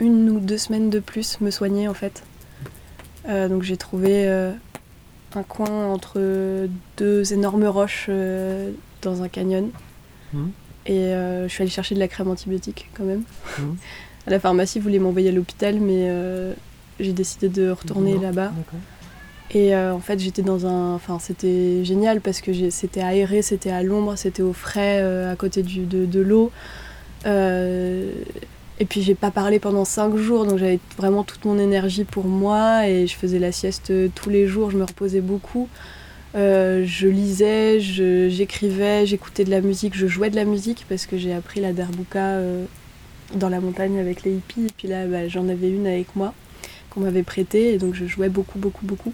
une 0.00 0.30
ou 0.30 0.40
deux 0.40 0.58
semaines 0.58 0.90
de 0.90 0.98
plus 1.00 1.40
me 1.40 1.50
soigner 1.50 1.88
en 1.88 1.94
fait. 1.94 2.22
Donc 3.28 3.62
j'ai 3.62 3.76
trouvé 3.76 4.28
un 4.28 5.42
coin 5.42 5.86
entre 5.86 6.20
deux 6.98 7.32
énormes 7.32 7.64
roches 7.64 8.08
dans 9.04 9.22
un 9.22 9.28
canyon. 9.28 9.70
Mhm. 10.32 10.50
Et 10.86 10.92
euh, 10.92 11.48
je 11.48 11.52
suis 11.52 11.62
allée 11.62 11.70
chercher 11.70 11.94
de 11.94 12.00
la 12.00 12.08
crème 12.08 12.28
antibiotique 12.28 12.90
quand 12.94 13.04
même. 13.04 13.22
À 14.26 14.30
la 14.30 14.40
pharmacie, 14.40 14.78
ils 14.78 14.82
voulaient 14.82 14.98
m'envoyer 14.98 15.30
à 15.30 15.32
l'hôpital, 15.32 15.80
mais 15.80 16.08
euh, 16.08 16.52
j'ai 17.00 17.12
décidé 17.12 17.48
de 17.48 17.70
retourner 17.70 18.18
là-bas. 18.18 18.52
Et 19.50 19.74
euh, 19.74 19.94
en 19.94 20.00
fait, 20.00 20.18
j'étais 20.18 20.42
dans 20.42 20.66
un. 20.66 20.94
Enfin, 20.94 21.18
c'était 21.18 21.84
génial 21.84 22.20
parce 22.20 22.40
que 22.40 22.70
c'était 22.70 23.02
aéré, 23.02 23.42
c'était 23.42 23.70
à 23.70 23.82
l'ombre, 23.82 24.16
c'était 24.16 24.42
au 24.42 24.52
frais, 24.52 25.00
à 25.30 25.36
côté 25.36 25.62
du, 25.62 25.84
de, 25.84 26.06
de 26.06 26.20
l'eau. 26.20 26.50
Et 27.26 28.86
puis, 28.86 29.02
j'ai 29.02 29.14
pas 29.14 29.30
parlé 29.30 29.60
pendant 29.60 29.84
cinq 29.84 30.16
jours, 30.16 30.46
donc 30.46 30.58
j'avais 30.58 30.80
vraiment 30.98 31.22
toute 31.22 31.44
mon 31.44 31.58
énergie 31.58 32.04
pour 32.04 32.24
moi 32.24 32.88
et 32.88 33.06
je 33.06 33.14
faisais 33.14 33.38
la 33.38 33.52
sieste 33.52 33.92
tous 34.14 34.30
les 34.30 34.48
jours, 34.48 34.70
je 34.70 34.76
me 34.76 34.84
reposais 34.84 35.20
beaucoup. 35.20 35.68
Euh, 36.34 36.84
je 36.84 37.06
lisais, 37.06 37.78
j'écrivais, 37.80 39.06
j'écoutais 39.06 39.44
de 39.44 39.50
la 39.50 39.60
musique, 39.60 39.94
je 39.94 40.06
jouais 40.08 40.30
de 40.30 40.36
la 40.36 40.44
musique 40.44 40.84
parce 40.88 41.06
que 41.06 41.16
j'ai 41.16 41.32
appris 41.32 41.60
la 41.60 41.72
derbuka 41.72 42.18
euh, 42.18 42.64
dans 43.34 43.48
la 43.48 43.60
montagne 43.60 43.98
avec 44.00 44.24
les 44.24 44.32
hippies. 44.34 44.66
Et 44.66 44.72
puis 44.76 44.88
là, 44.88 45.06
bah, 45.06 45.28
j'en 45.28 45.48
avais 45.48 45.68
une 45.70 45.86
avec 45.86 46.16
moi 46.16 46.34
qu'on 46.90 47.00
m'avait 47.00 47.22
prêtée 47.22 47.74
et 47.74 47.78
donc 47.78 47.94
je 47.94 48.06
jouais 48.06 48.28
beaucoup, 48.28 48.58
beaucoup, 48.58 48.84
beaucoup. 48.84 49.12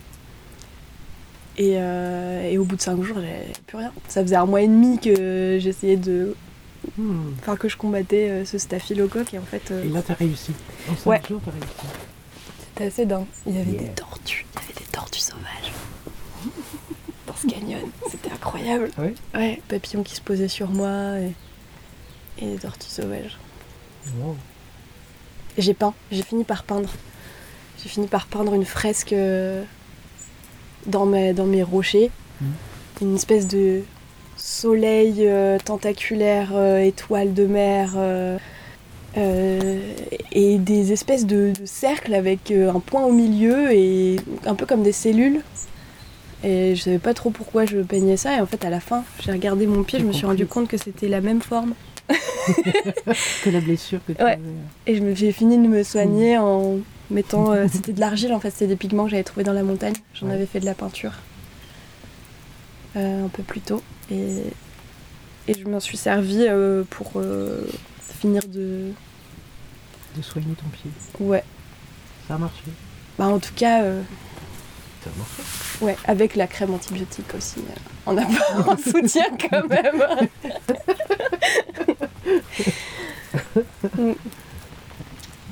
Et, 1.59 1.74
euh, 1.76 2.48
et 2.48 2.56
au 2.56 2.64
bout 2.64 2.76
de 2.76 2.80
cinq 2.80 3.02
jours, 3.02 3.16
j'avais 3.16 3.52
plus 3.66 3.76
rien. 3.76 3.92
Ça 4.09 4.22
faisait 4.22 4.37
un 4.37 4.46
mois 4.46 4.62
et 4.62 4.68
demi 4.68 4.98
que 4.98 5.59
j'essayais 5.61 5.96
de. 5.96 6.35
Hmm. 6.96 7.33
Enfin, 7.40 7.56
que 7.56 7.68
je 7.68 7.76
combattais 7.76 8.30
euh, 8.30 8.44
ce 8.46 8.56
staphylocoque 8.56 9.35
et 9.35 9.38
en 9.38 9.42
fait, 9.42 9.70
Et 9.85 9.88
là, 9.90 10.00
t'as 10.00 10.14
réussi. 10.14 10.52
En 10.90 10.96
5 10.96 11.06
Ouais. 11.11 11.20
jours, 11.28 11.42
t'as 11.44 11.50
réussi. 11.50 11.66
c'était 12.70 12.85
assez 12.87 13.04
dingue. 13.04 13.26
Il 13.46 13.56
y 13.56 13.61
avait 13.61 13.72
Yeah. 13.72 13.83
des 13.83 13.88
tortues, 13.90 14.46
il 14.54 14.61
y 14.61 14.64
avait 14.64 14.80
des 14.80 14.90
tortues 14.90 15.20
sauvages 15.20 15.72
canyon. 17.48 17.81
C'était 18.11 18.33
incroyable. 18.33 18.90
Ah 18.96 19.03
ouais 19.03 19.14
Ouais, 19.35 19.62
papillons 19.68 20.03
qui 20.03 20.14
se 20.14 20.20
posaient 20.20 20.48
sur 20.48 20.70
moi 20.70 21.18
et, 21.18 21.33
et 22.38 22.53
des 22.53 22.59
tortues 22.59 22.88
sauvages. 22.88 23.38
Wow. 24.18 24.37
J'ai 25.59 25.74
peint, 25.74 25.94
j'ai 26.11 26.22
fini 26.22 26.44
par 26.44 26.64
peindre. 26.64 26.90
j'ai 27.83 27.88
fini 27.88 28.07
par 28.07 28.26
peindre 28.26 28.55
une 28.55 28.64
fresque 28.64 29.12
euh, 29.12 29.62
dans, 30.87 31.07
mes, 31.07 31.33
dans 31.33 31.46
mes 31.46 31.62
rochers. 31.62 32.11
Mhm. 32.40 32.53
Une 33.03 33.14
espèce 33.16 33.46
de 33.46 33.83
soleil 34.40 35.16
euh, 35.20 35.59
tentaculaire, 35.59 36.50
euh, 36.55 36.79
étoile 36.79 37.35
de 37.35 37.46
mer, 37.46 37.92
euh, 37.96 38.38
et 40.33 40.59
des 40.59 40.92
espèces 40.92 41.26
de, 41.26 41.53
de 41.59 41.66
cercles 41.66 42.14
avec 42.14 42.53
un 42.53 42.79
point 42.79 43.05
au 43.05 43.12
milieu 43.12 43.72
et 43.72 44.16
un 44.46 44.55
peu 44.55 44.66
comme 44.66 44.83
des 44.83 44.92
cellules. 44.92 45.42
Et 46.42 46.74
je 46.74 46.83
savais 46.83 46.98
pas 46.98 47.12
trop 47.14 47.31
pourquoi 47.31 47.66
je 47.66 47.79
peignais 47.79 48.16
ça. 48.16 48.37
Et 48.37 48.40
en 48.40 48.46
fait, 48.46 48.64
à 48.64 48.70
la 48.70 48.81
fin, 48.81 49.05
j'ai 49.22 49.31
regardé 49.33 49.66
mon 49.66 49.83
pied, 49.83 49.98
je 50.00 50.05
me 50.05 50.12
suis 50.12 50.24
rendu 50.26 50.46
compte 50.46 50.68
que 50.68 50.76
c'était 50.79 51.09
la 51.09 51.20
même 51.20 51.42
forme. 51.42 51.74
Que 53.44 53.50
la 53.50 53.61
blessure 53.61 54.00
que 54.07 54.12
tu 54.12 54.22
Ouais. 54.22 54.33
avais. 54.33 54.42
Et 54.87 54.96
je 54.96 55.03
me- 55.03 55.14
j'ai 55.14 55.33
fini 55.33 55.57
de 55.59 55.66
me 55.68 55.83
soigner 55.83 56.38
en 56.38 56.79
mettant. 57.11 57.53
euh, 57.53 57.66
c'était 57.72 57.92
de 57.92 58.00
l'argile 58.00 58.33
en 58.33 58.40
fait, 58.40 58.50
c'était 58.50 58.66
des 58.68 58.76
pigments 58.76 59.05
que 59.05 59.11
j'avais 59.11 59.22
trouvés 59.24 59.44
dans 59.44 59.53
la 59.53 59.62
montagne. 59.62 59.92
J'en 60.14 60.26
Ouais. 60.29 60.35
avais 60.35 60.46
fait 60.46 60.61
de 60.61 60.64
la 60.64 60.74
peinture 60.74 61.12
euh, 62.96 63.26
un 63.26 63.29
peu 63.29 63.42
plus 63.42 63.61
tôt. 63.61 63.83
Et, 64.11 64.42
et 65.48 65.55
je 65.55 65.64
m'en 65.68 65.81
suis 65.81 65.96
servi 65.96 66.46
euh, 66.48 66.83
pour 66.90 67.12
euh, 67.16 67.66
finir 68.20 68.42
de. 68.48 68.90
De 70.16 70.22
soigner 70.22 70.55
ton 70.55 70.68
pied. 70.70 70.90
Ouais. 71.20 71.44
Ça 72.26 72.35
a 72.35 72.38
marché. 72.38 72.62
Bah, 73.18 73.26
en 73.29 73.38
tout 73.38 73.55
cas, 73.55 73.83
a 75.06 75.18
marché. 75.18 75.42
ouais, 75.82 75.96
avec 76.06 76.36
la 76.36 76.46
crème 76.46 76.74
antibiotique 76.74 77.32
aussi. 77.36 77.60
on 78.06 78.16
a 78.16 78.22
pas 78.24 78.72
un 78.72 78.76
soutien 78.90 79.24
quand 79.50 79.68
même. 79.68 80.04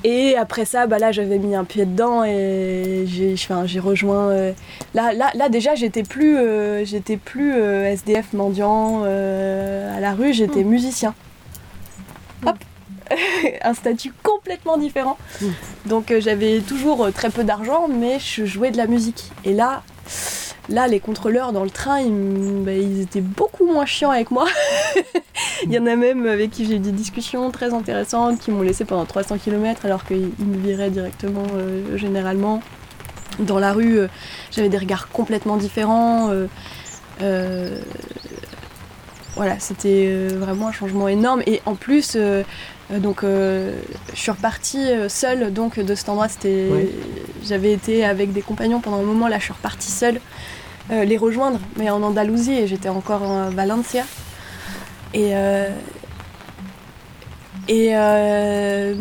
Et 0.05 0.37
après 0.37 0.65
ça, 0.65 0.87
bah 0.87 0.99
là, 0.99 1.11
j'avais 1.11 1.39
mis 1.39 1.57
un 1.57 1.65
pied 1.65 1.85
dedans 1.85 2.23
et 2.23 3.03
j'ai, 3.07 3.35
enfin, 3.35 3.67
j'ai 3.67 3.81
rejoint. 3.81 4.29
euh, 4.29 4.53
là, 4.95 5.13
là, 5.13 5.33
là, 5.35 5.49
déjà, 5.49 5.75
j'étais 5.75 6.05
plus, 6.05 6.39
euh, 6.39 6.85
j'étais 6.85 7.17
plus 7.17 7.53
euh, 7.55 7.85
SDF 7.87 8.33
mendiant 8.33 9.03
euh, 9.05 9.97
à 9.97 9.99
la 10.01 10.13
rue, 10.15 10.33
j'étais 10.33 10.63
Mm. 10.63 10.69
musicien. 10.69 11.15
Hop, 12.47 12.57
un 13.63 13.75
statut 13.75 14.13
complètement 14.23 14.77
différent. 14.77 15.19
Donc 15.87 16.11
euh, 16.11 16.21
j'avais 16.21 16.61
toujours 16.61 17.05
euh, 17.05 17.11
très 17.11 17.31
peu 17.31 17.45
d'argent, 17.45 17.89
mais 17.89 18.19
je 18.19 18.45
jouais 18.45 18.71
de 18.71 18.77
la 18.77 18.87
musique. 18.87 19.31
Et 19.45 19.53
là, 19.53 19.83
là, 20.69 20.87
les 20.87 21.01
contrôleurs 21.01 21.53
dans 21.53 21.65
le 21.65 21.71
train, 21.71 22.01
ils, 22.01 22.63
bah, 22.65 22.73
étaient 22.73 23.21
beaucoup 23.21 23.67
moins 23.67 23.87
chiants 23.87 24.11
avec 24.11 24.31
moi. 24.31 24.47
Il 25.65 25.73
y 25.73 25.79
en 25.79 25.87
a 25.87 25.97
même 25.97 26.27
avec 26.27 26.51
qui 26.51 26.67
j'ai 26.67 26.77
eu 26.77 26.81
des 26.81 26.93
discussions 26.93 27.51
très 27.51 27.73
intéressantes, 27.75 28.39
qui 28.39 28.51
m'ont 28.51 28.63
laissé 28.63 28.85
pendant 28.85 29.05
300 29.05 29.39
km 29.39 29.85
alors 29.85 30.05
qu'ils 30.05 30.31
ils 30.39 30.47
me 30.47 30.59
viraient 30.59 30.91
directement 30.91 31.47
euh, 31.57 31.97
généralement. 31.97 32.63
Dans 33.39 33.61
la 33.61 33.73
rue, 33.73 34.01
j'avais 34.51 34.69
des 34.69 34.79
regards 34.79 35.11
complètement 35.11 35.59
différents. 35.59 36.33
Voilà, 39.39 39.59
c'était 39.61 40.07
euh, 40.09 40.37
vraiment 40.37 40.69
un 40.69 40.73
changement 40.73 41.09
énorme. 41.09 41.43
Et 41.47 41.63
en 41.65 41.75
plus, 41.75 42.15
euh, 42.17 42.43
euh, 42.91 42.99
donc, 42.99 43.23
je 43.23 43.73
suis 44.15 44.31
repartie 44.31 44.85
seule 45.09 45.53
donc 45.53 45.79
de 45.79 45.95
cet 45.95 46.11
endroit. 46.11 46.29
C'était, 46.29 46.69
j'avais 47.45 47.73
été 47.73 48.05
avec 48.05 48.33
des 48.33 48.43
compagnons 48.43 48.81
pendant 48.81 48.99
un 48.99 49.03
moment. 49.03 49.29
Là, 49.29 49.39
je 49.39 49.45
suis 49.45 49.53
repartie 49.53 49.91
seule 49.91 50.21
les 50.91 51.19
rejoindre, 51.19 51.61
mais 51.77 51.91
en 51.91 52.03
Andalousie 52.03 52.53
et 52.55 52.67
j'étais 52.67 52.89
encore 52.89 53.23
en 53.23 53.51
Valencia. 53.51 54.05
Et 55.13 55.35
et, 57.69 57.91
euh, 57.93 58.95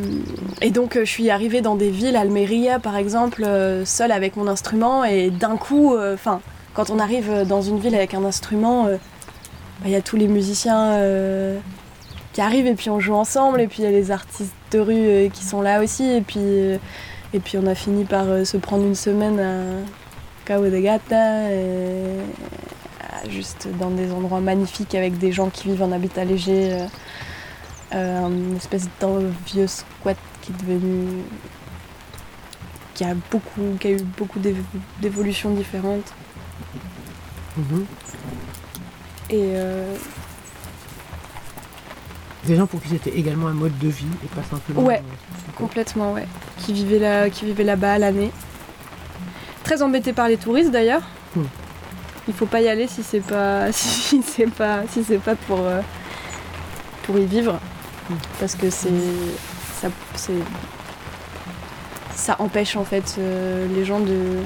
et 0.61 0.71
donc 0.71 0.97
je 0.99 1.05
suis 1.05 1.29
arrivée 1.29 1.61
dans 1.61 1.75
des 1.75 1.89
villes, 1.89 2.17
Almeria 2.17 2.79
par 2.79 2.97
exemple, 2.97 3.47
seule 3.85 4.11
avec 4.11 4.35
mon 4.35 4.47
instrument 4.47 5.05
et 5.05 5.29
d'un 5.29 5.55
coup, 5.55 5.95
euh, 5.95 6.13
enfin, 6.13 6.41
quand 6.73 6.89
on 6.89 6.99
arrive 6.99 7.45
dans 7.47 7.61
une 7.61 7.79
ville 7.79 7.95
avec 7.95 8.13
un 8.13 8.25
instrument, 8.25 8.87
euh, 8.87 8.97
bah, 9.79 9.85
il 9.85 9.91
y 9.91 9.95
a 9.95 10.01
tous 10.01 10.15
les 10.17 10.27
musiciens 10.27 10.91
euh, 10.93 11.59
qui 12.33 12.41
arrivent 12.41 12.67
et 12.67 12.75
puis 12.75 12.89
on 12.89 12.99
joue 12.99 13.13
ensemble 13.15 13.61
et 13.61 13.67
puis 13.67 13.79
il 13.79 13.85
y 13.85 13.87
a 13.87 13.91
les 13.91 14.11
artistes 14.11 14.53
de 14.71 14.79
rue 14.79 14.95
euh, 14.95 15.29
qui 15.29 15.43
sont 15.43 15.61
là 15.61 15.81
aussi 15.81 16.03
et 16.09 16.21
puis 16.21 16.39
euh, 16.39 16.77
et 17.33 17.39
puis 17.39 17.57
on 17.57 17.67
a 17.67 17.75
fini 17.75 18.05
par 18.05 18.25
se 18.45 18.57
prendre 18.57 18.85
une 18.85 18.95
semaine 18.95 19.39
à 19.39 19.63
Cabo 20.45 20.65
de 20.69 20.77
Gata 20.79 21.51
et 21.51 22.19
juste 23.29 23.67
dans 23.79 23.89
des 23.89 24.11
endroits 24.11 24.39
magnifiques 24.39 24.95
avec 24.95 25.17
des 25.17 25.31
gens 25.33 25.49
qui 25.49 25.67
vivent 25.67 25.83
en 25.83 25.91
habitat 25.91 26.23
léger 26.23 26.77
une 27.91 28.55
espèce 28.55 28.87
d'un 29.01 29.19
vieux 29.45 29.67
squat 29.67 30.15
qui 30.41 30.51
est 30.53 30.55
devenu 30.65 31.07
qui 32.93 33.03
a 33.03 33.13
beaucoup 33.29 33.61
qui 33.79 33.87
a 33.87 33.91
eu 33.91 34.01
beaucoup 34.17 34.39
d'évo- 34.39 34.63
d'évolutions 35.01 35.49
différentes 35.51 36.13
Mhm. 37.57 37.85
Et 39.29 39.53
euh, 39.55 39.95
Des 42.45 42.55
gens 42.55 42.67
pour 42.67 42.81
qui 42.81 42.89
c'était 42.89 43.11
également 43.17 43.47
un 43.47 43.53
mode 43.53 43.77
de 43.77 43.87
vie 43.89 44.05
et 44.23 44.27
pas 44.27 44.43
simplement. 44.43 44.81
Ouais. 44.81 45.01
Complètement, 45.57 46.13
ouais. 46.13 46.27
Qui 46.59 46.73
vivait 46.73 46.99
là, 46.99 47.29
qui 47.29 47.45
vivait 47.45 47.63
là-bas 47.63 47.93
à 47.93 47.97
l'année. 47.97 48.31
Très 49.63 49.81
embêté 49.81 50.13
par 50.13 50.27
les 50.27 50.37
touristes 50.37 50.71
d'ailleurs. 50.71 51.01
Hmm. 51.35 51.43
Il 52.27 52.33
faut 52.33 52.45
pas 52.45 52.61
y 52.61 52.67
aller 52.67 52.87
si 52.87 53.03
c'est 53.03 53.21
pas, 53.21 53.71
si 53.71 54.21
c'est 54.21 54.49
pas, 54.49 54.81
si 54.89 55.03
c'est 55.03 55.17
pas 55.19 55.35
pour 55.35 55.59
euh, 55.59 55.81
pour 57.03 57.17
y 57.17 57.25
vivre, 57.25 57.59
Hmm. 58.09 58.15
parce 58.39 58.55
que 58.55 58.69
c'est 58.69 58.87
ça, 59.81 59.89
c'est 60.15 60.31
ça 62.15 62.37
empêche 62.39 62.77
en 62.77 62.85
fait 62.85 63.15
euh, 63.19 63.67
les 63.75 63.83
gens 63.83 63.99
de 63.99 64.37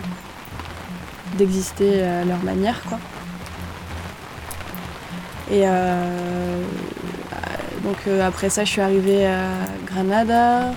d'exister 1.38 2.02
à 2.02 2.26
leur 2.26 2.42
manière, 2.44 2.82
quoi. 2.90 2.98
Et 5.52 5.64
euh, 5.66 6.64
donc 7.84 7.98
euh, 8.08 8.26
après 8.26 8.50
ça, 8.50 8.64
je 8.64 8.72
suis 8.72 8.82
arrivée 8.82 9.28
à 9.28 9.50
Granada. 9.86 10.72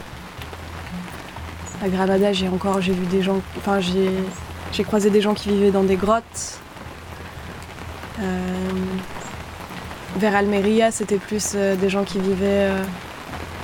À 1.82 1.88
Granada, 1.88 2.32
j'ai 2.32 2.48
encore 2.48 2.80
j'ai 2.80 2.92
vu 2.92 3.06
des 3.06 3.22
gens, 3.22 3.40
enfin 3.56 3.78
j'ai 3.78 4.84
croisé 4.84 5.10
des 5.10 5.20
gens 5.20 5.34
qui 5.34 5.50
vivaient 5.50 5.70
dans 5.70 5.84
des 5.84 5.94
grottes. 5.94 6.58
Euh, 8.20 8.24
vers 10.16 10.34
Almeria, 10.34 10.90
c'était 10.90 11.18
plus 11.18 11.54
des 11.54 11.88
gens 11.88 12.04
qui 12.04 12.18
vivaient 12.18 12.68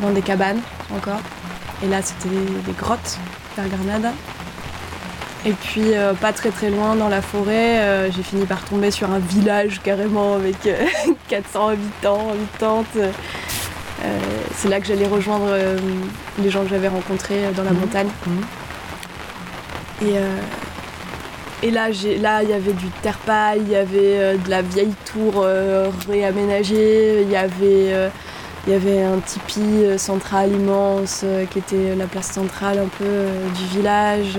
dans 0.01 0.11
des 0.11 0.23
cabanes 0.23 0.61
encore. 0.95 1.21
Et 1.83 1.89
là, 1.89 2.03
c'était 2.03 2.29
des 2.67 2.73
grottes 2.73 3.19
vers 3.57 3.69
Granada. 3.69 4.13
Et 5.47 5.53
puis, 5.53 5.95
euh, 5.95 6.13
pas 6.13 6.33
très 6.35 6.51
très 6.51 6.69
loin 6.69 6.95
dans 6.97 7.09
la 7.09 7.23
forêt, 7.23 7.79
euh, 7.81 8.11
j'ai 8.13 8.23
fini 8.23 8.45
par 8.45 8.63
tomber 8.63 8.91
sur 8.91 9.11
un 9.11 9.19
village 9.21 9.81
carrément 9.83 10.35
avec 10.35 10.67
euh, 10.67 10.77
400 11.29 11.69
habitants, 11.69 12.31
habitantes. 12.31 12.87
Euh, 12.97 14.19
c'est 14.55 14.69
là 14.69 14.81
que 14.81 14.87
j'allais 14.87 15.07
rejoindre 15.07 15.47
euh, 15.49 15.79
les 16.43 16.51
gens 16.51 16.63
que 16.63 16.69
j'avais 16.69 16.89
rencontrés 16.89 17.47
euh, 17.47 17.53
dans 17.53 17.63
la 17.65 17.71
Mhm. 17.71 17.81
montagne. 17.81 18.09
Mhm. 18.27 18.43
Et, 20.09 20.19
euh, 20.19 20.37
et 21.63 21.71
là, 21.71 21.89
il 22.43 22.49
y 22.51 22.53
avait 22.53 22.73
du 22.73 22.87
terre-paille, 23.03 23.61
il 23.63 23.71
y 23.71 23.77
avait 23.77 24.19
euh, 24.19 24.37
de 24.37 24.51
la 24.51 24.61
vieille 24.61 24.95
tour 25.11 25.43
euh, 25.43 25.91
réaménagée, 26.09 27.23
il 27.23 27.31
y 27.31 27.37
avait, 27.37 27.53
euh, 27.93 28.09
il 28.67 28.73
y 28.75 28.77
avait 28.77 29.03
un 29.03 29.19
tipi 29.21 29.61
euh, 29.61 29.97
central 29.97 30.53
immense 30.53 31.23
euh, 31.25 31.45
qui 31.47 31.59
était 31.61 31.95
la 31.97 32.07
place 32.07 32.31
centrale 32.31 32.79
un 32.79 32.89
peu 32.99 33.05
euh, 33.05 33.49
du 33.57 33.65
village. 33.79 34.39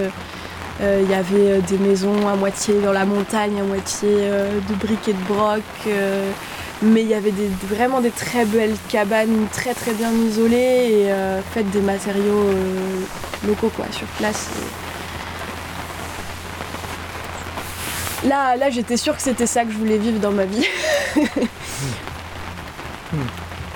Euh, 0.82 1.02
il 1.04 1.12
y 1.12 1.13
avait 1.13 1.52
euh, 1.52 1.62
des 1.62 1.78
maisons 1.78 2.28
à 2.28 2.36
moitié 2.36 2.74
dans 2.82 2.91
la 2.91 3.06
montagne, 3.06 3.60
à 3.60 3.63
moitié 3.63 4.10
euh, 4.12 4.60
de 4.67 4.74
briques 4.76 5.08
et 5.08 5.13
de 5.13 5.24
broc. 5.24 5.62
euh, 5.88 6.32
mais 6.82 7.04
il 7.04 7.08
y 7.08 7.13
avait 7.13 7.32
des, 7.32 7.48
vraiment 7.70 8.02
des 8.02 8.10
très 8.10 8.44
belles 8.46 8.76
cabanes, 8.89 9.46
très 9.52 9.74
très 9.76 9.94
bien 9.94 10.12
isolées 10.12 10.58
et 10.58 11.12
euh, 11.12 11.39
faites 11.54 11.70
des 11.70 11.82
matériaux 11.82 12.50
euh, 12.50 13.02
locaux 13.48 13.72
quoi, 13.76 13.86
sur 13.91 14.08
place. 14.17 14.50
Là, 18.26 18.56
là 18.56 18.70
j'étais 18.72 18.98
sûre 18.98 19.15
que 19.15 19.22
c'était 19.22 19.46
ça 19.46 19.63
que 19.63 19.72
je 19.72 19.78
voulais 19.78 19.98
vivre 20.00 20.20
dans 20.20 20.32
ma 20.32 20.46
vie. 20.46 20.65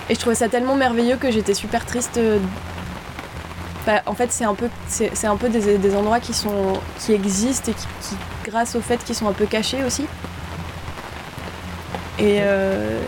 Et 0.07 0.13
je 0.13 0.19
trouvais 0.19 0.35
ça 0.35 0.47
tellement 0.49 0.75
merveilleux 0.75 1.17
que 1.17 1.31
j'étais 1.31 1.55
super 1.55 1.85
triste. 1.85 2.19
Bah, 3.85 4.01
en 4.05 4.13
fait, 4.13 4.31
c'est 4.31 4.45
un 4.45 4.55
peu, 4.55 4.69
c'est, 4.87 5.25
un 5.25 5.37
peu 5.37 5.49
des, 5.49 5.77
des 5.77 5.95
endroits 5.95 6.19
qui, 6.19 6.33
sont, 6.33 6.73
qui 6.99 7.13
existent 7.13 7.71
et 7.71 7.75
qui, 7.75 7.87
qui, 8.01 8.15
grâce 8.49 8.75
au 8.75 8.81
fait 8.81 9.03
qu'ils 9.03 9.15
sont 9.15 9.27
un 9.27 9.33
peu 9.33 9.45
cachés 9.45 9.83
aussi. 9.83 10.05
Et 12.17 12.39
euh, 12.39 12.99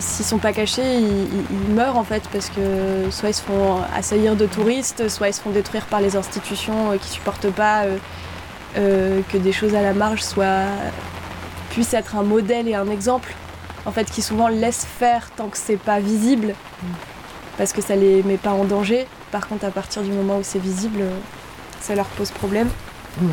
s'ils 0.00 0.24
sont 0.24 0.38
pas 0.38 0.52
cachés, 0.52 0.98
ils, 0.98 1.74
meurent 1.74 1.96
en 1.96 2.04
fait 2.04 2.22
parce 2.32 2.48
que 2.50 3.10
soit 3.10 3.28
ils 3.28 3.34
se 3.34 3.42
font 3.42 3.78
assaillir 3.94 4.34
de 4.34 4.46
touristes, 4.46 5.08
soit 5.08 5.28
ils 5.28 5.34
se 5.34 5.40
font 5.40 5.50
détruire 5.50 5.84
par 5.86 6.00
les 6.00 6.16
institutions 6.16 6.92
euh, 6.92 6.96
qui 6.96 7.08
supportent 7.08 7.50
pas 7.50 7.84
euh, 7.84 7.98
euh, 8.78 9.20
que 9.30 9.36
des 9.36 9.52
choses 9.52 9.74
à 9.74 9.82
la 9.82 9.92
marge 9.92 10.22
soient 10.22 10.66
puissent 11.70 11.94
être 11.94 12.16
un 12.16 12.22
modèle 12.22 12.66
et 12.66 12.74
un 12.74 12.88
exemple. 12.88 13.34
En 13.86 13.92
fait, 13.92 14.10
qui 14.10 14.20
souvent 14.20 14.48
laissent 14.48 14.84
faire 14.84 15.30
tant 15.30 15.48
que 15.48 15.56
c'est 15.56 15.78
pas 15.78 16.00
visible, 16.00 16.54
parce 17.56 17.72
que 17.72 17.80
ça 17.80 17.96
les 17.96 18.22
met 18.24 18.36
pas 18.36 18.50
en 18.50 18.64
danger. 18.64 19.06
Par 19.30 19.48
contre, 19.48 19.64
à 19.64 19.70
partir 19.70 20.02
du 20.02 20.10
moment 20.10 20.38
où 20.38 20.42
c'est 20.42 20.58
visible, 20.58 21.04
ça 21.80 21.94
leur 21.94 22.06
pose 22.06 22.30
problème. 22.30 22.68
Mm. 23.20 23.28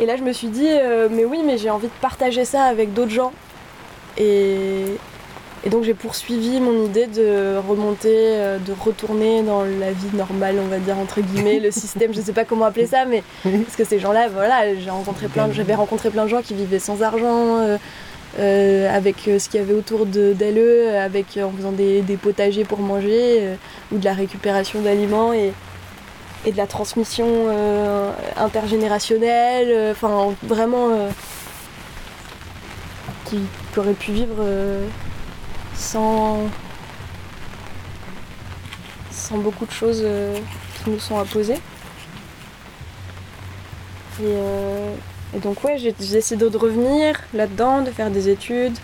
Et 0.00 0.06
là, 0.06 0.16
je 0.16 0.22
me 0.22 0.32
suis 0.32 0.48
dit, 0.48 0.68
euh, 0.68 1.08
mais 1.10 1.24
oui, 1.24 1.40
mais 1.44 1.56
j'ai 1.56 1.70
envie 1.70 1.86
de 1.86 1.92
partager 2.00 2.44
ça 2.44 2.64
avec 2.64 2.92
d'autres 2.92 3.10
gens. 3.10 3.32
Et, 4.18 4.84
et 5.64 5.70
donc, 5.70 5.84
j'ai 5.84 5.94
poursuivi 5.94 6.60
mon 6.60 6.84
idée 6.84 7.06
de 7.06 7.56
remonter, 7.66 8.14
euh, 8.14 8.58
de 8.58 8.74
retourner 8.78 9.42
dans 9.42 9.62
la 9.64 9.92
vie 9.92 10.14
normale, 10.14 10.56
on 10.62 10.68
va 10.68 10.78
dire, 10.78 10.98
entre 10.98 11.22
guillemets, 11.22 11.60
le 11.60 11.70
système, 11.70 12.12
je 12.12 12.20
sais 12.20 12.32
pas 12.32 12.44
comment 12.44 12.66
appeler 12.66 12.86
ça, 12.86 13.06
mais 13.06 13.22
parce 13.42 13.76
que 13.76 13.84
ces 13.84 13.98
gens-là, 13.98 14.28
voilà, 14.28 14.74
j'ai 14.74 14.90
rencontré 14.90 15.28
plein, 15.28 15.50
j'avais 15.50 15.74
rencontré 15.74 16.10
plein 16.10 16.24
de 16.24 16.28
gens 16.28 16.42
qui 16.42 16.54
vivaient 16.54 16.78
sans 16.78 17.02
argent, 17.02 17.56
euh, 17.58 17.78
euh, 18.38 18.94
avec 18.94 19.28
euh, 19.28 19.38
ce 19.38 19.48
qu'il 19.48 19.60
y 19.60 19.62
avait 19.62 19.72
autour 19.72 20.06
de- 20.06 20.32
d'elle, 20.34 20.58
eux, 20.58 20.96
avec 20.96 21.38
en 21.42 21.50
faisant 21.52 21.72
des, 21.72 22.02
potagers 22.20 22.64
pour 22.64 22.78
manger 22.80 23.38
euh, 23.40 23.54
ou 23.92 23.98
de 23.98 24.04
la 24.04 24.12
récupération 24.14 24.80
d'aliments 24.82 25.32
et, 25.32 25.52
et 26.44 26.52
de 26.52 26.56
la 26.56 26.66
transmission 26.66 27.26
euh, 27.28 28.12
intergénérationnelle. 28.36 29.68
euh, 29.70 29.92
Enfin, 29.92 30.34
vraiment, 30.42 30.90
euh, 30.90 31.08
qui, 33.24 33.38
qui 33.72 33.78
auraient 33.78 33.92
pu 33.94 34.12
vivre 34.12 34.36
euh, 34.40 34.86
sans 35.74 36.38
sans 39.10 39.38
beaucoup 39.38 39.66
de 39.66 39.72
choses 39.72 40.02
euh, 40.04 40.36
qui 40.84 40.90
nous 40.90 41.00
sont 41.00 41.18
imposées. 41.18 41.54
Et, 44.20 44.24
euh, 44.24 44.94
et 45.34 45.38
donc 45.38 45.62
ouais, 45.64 45.76
j'ai 45.78 45.94
essayé 46.16 46.36
de 46.36 46.56
revenir 46.56 47.20
là-dedans, 47.34 47.82
de 47.82 47.90
faire 47.90 48.10
des 48.10 48.28
études. 48.28 48.74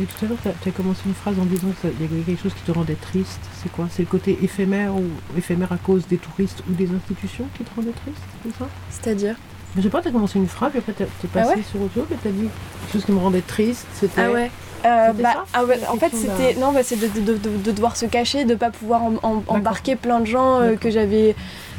Et 0.00 0.04
tout 0.04 0.24
à 0.24 0.28
l'heure, 0.28 0.38
tu 0.62 0.68
as, 0.68 0.72
commencé 0.72 1.00
une 1.06 1.14
phrase 1.14 1.34
en 1.40 1.44
disant 1.44 1.68
qu'il 1.80 1.90
y 2.00 2.04
avait 2.04 2.22
quelque 2.22 2.40
chose 2.42 2.54
qui 2.54 2.62
te 2.62 2.70
rendait 2.70 2.94
triste. 2.94 3.40
C'est 3.62 3.72
quoi? 3.72 3.86
C'est 3.90 4.02
le 4.02 4.08
côté 4.08 4.38
éphémère 4.42 4.94
ou 4.94 5.02
éphémère 5.36 5.72
à 5.72 5.76
cause 5.76 6.06
des 6.06 6.18
touristes 6.18 6.62
ou 6.70 6.72
des 6.74 6.88
institutions 6.94 7.46
qui 7.56 7.64
te 7.64 7.74
rendaient 7.74 7.90
triste 8.04 8.22
C'est 8.44 8.56
ça? 8.58 8.68
C'est-à-dire? 8.90 9.34
Je 9.76 9.82
sais 9.82 9.90
pas, 9.90 10.00
tu 10.00 10.08
as 10.08 10.10
commencé 10.12 10.38
une 10.38 10.46
phrase 10.46 10.70
et 10.76 10.78
après 10.78 10.92
tu 10.92 11.02
es 11.02 11.06
Ah 11.06 11.28
passé 11.32 11.56
ouais 11.56 11.62
sur 11.68 11.82
autre 11.82 11.94
chose 11.94 12.06
et 12.12 12.16
tu 12.22 12.28
as 12.28 12.30
dit 12.30 12.48
quelque 12.82 12.92
chose 12.92 13.04
qui 13.04 13.12
me 13.12 13.18
rendait 13.18 13.40
triste. 13.40 13.86
C'était. 13.92 14.20
Ah 14.22 14.30
ouais 14.30 14.50
Euh, 14.84 15.12
bah, 15.12 15.32
ça? 15.32 15.44
ah 15.54 15.64
ouais, 15.64 15.80
en 15.88 15.96
fait 15.96 16.12
c'était 16.14 16.54
non 16.60 16.70
bah, 16.70 16.82
c'est 16.84 16.94
de, 16.96 17.08
de- 17.20 17.36
de- 17.36 17.56
de 17.56 17.72
devoir 17.72 17.96
se 17.96 18.06
cacher 18.06 18.44
de 18.44 18.54
pas 18.54 18.70
pouvoir 18.70 19.02
em- 19.02 19.18
em- 19.24 19.42
embarquer 19.48 19.96
plein 19.96 20.20
de 20.20 20.26
gens 20.26 20.60
euh, 20.60 20.76
que 20.76 20.88
j'avais 20.90 21.34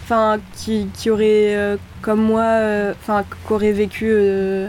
enfin 0.10 0.40
qui, 0.56 0.88
qui 0.96 1.12
auraient 1.12 1.56
euh, 1.56 1.78
comme 2.02 2.22
moi 2.22 2.42
euh, 2.42 2.94
enfin 3.00 3.24
qui 3.24 3.54
auraient 3.54 3.72
vécu 3.72 4.08
euh, 4.10 4.68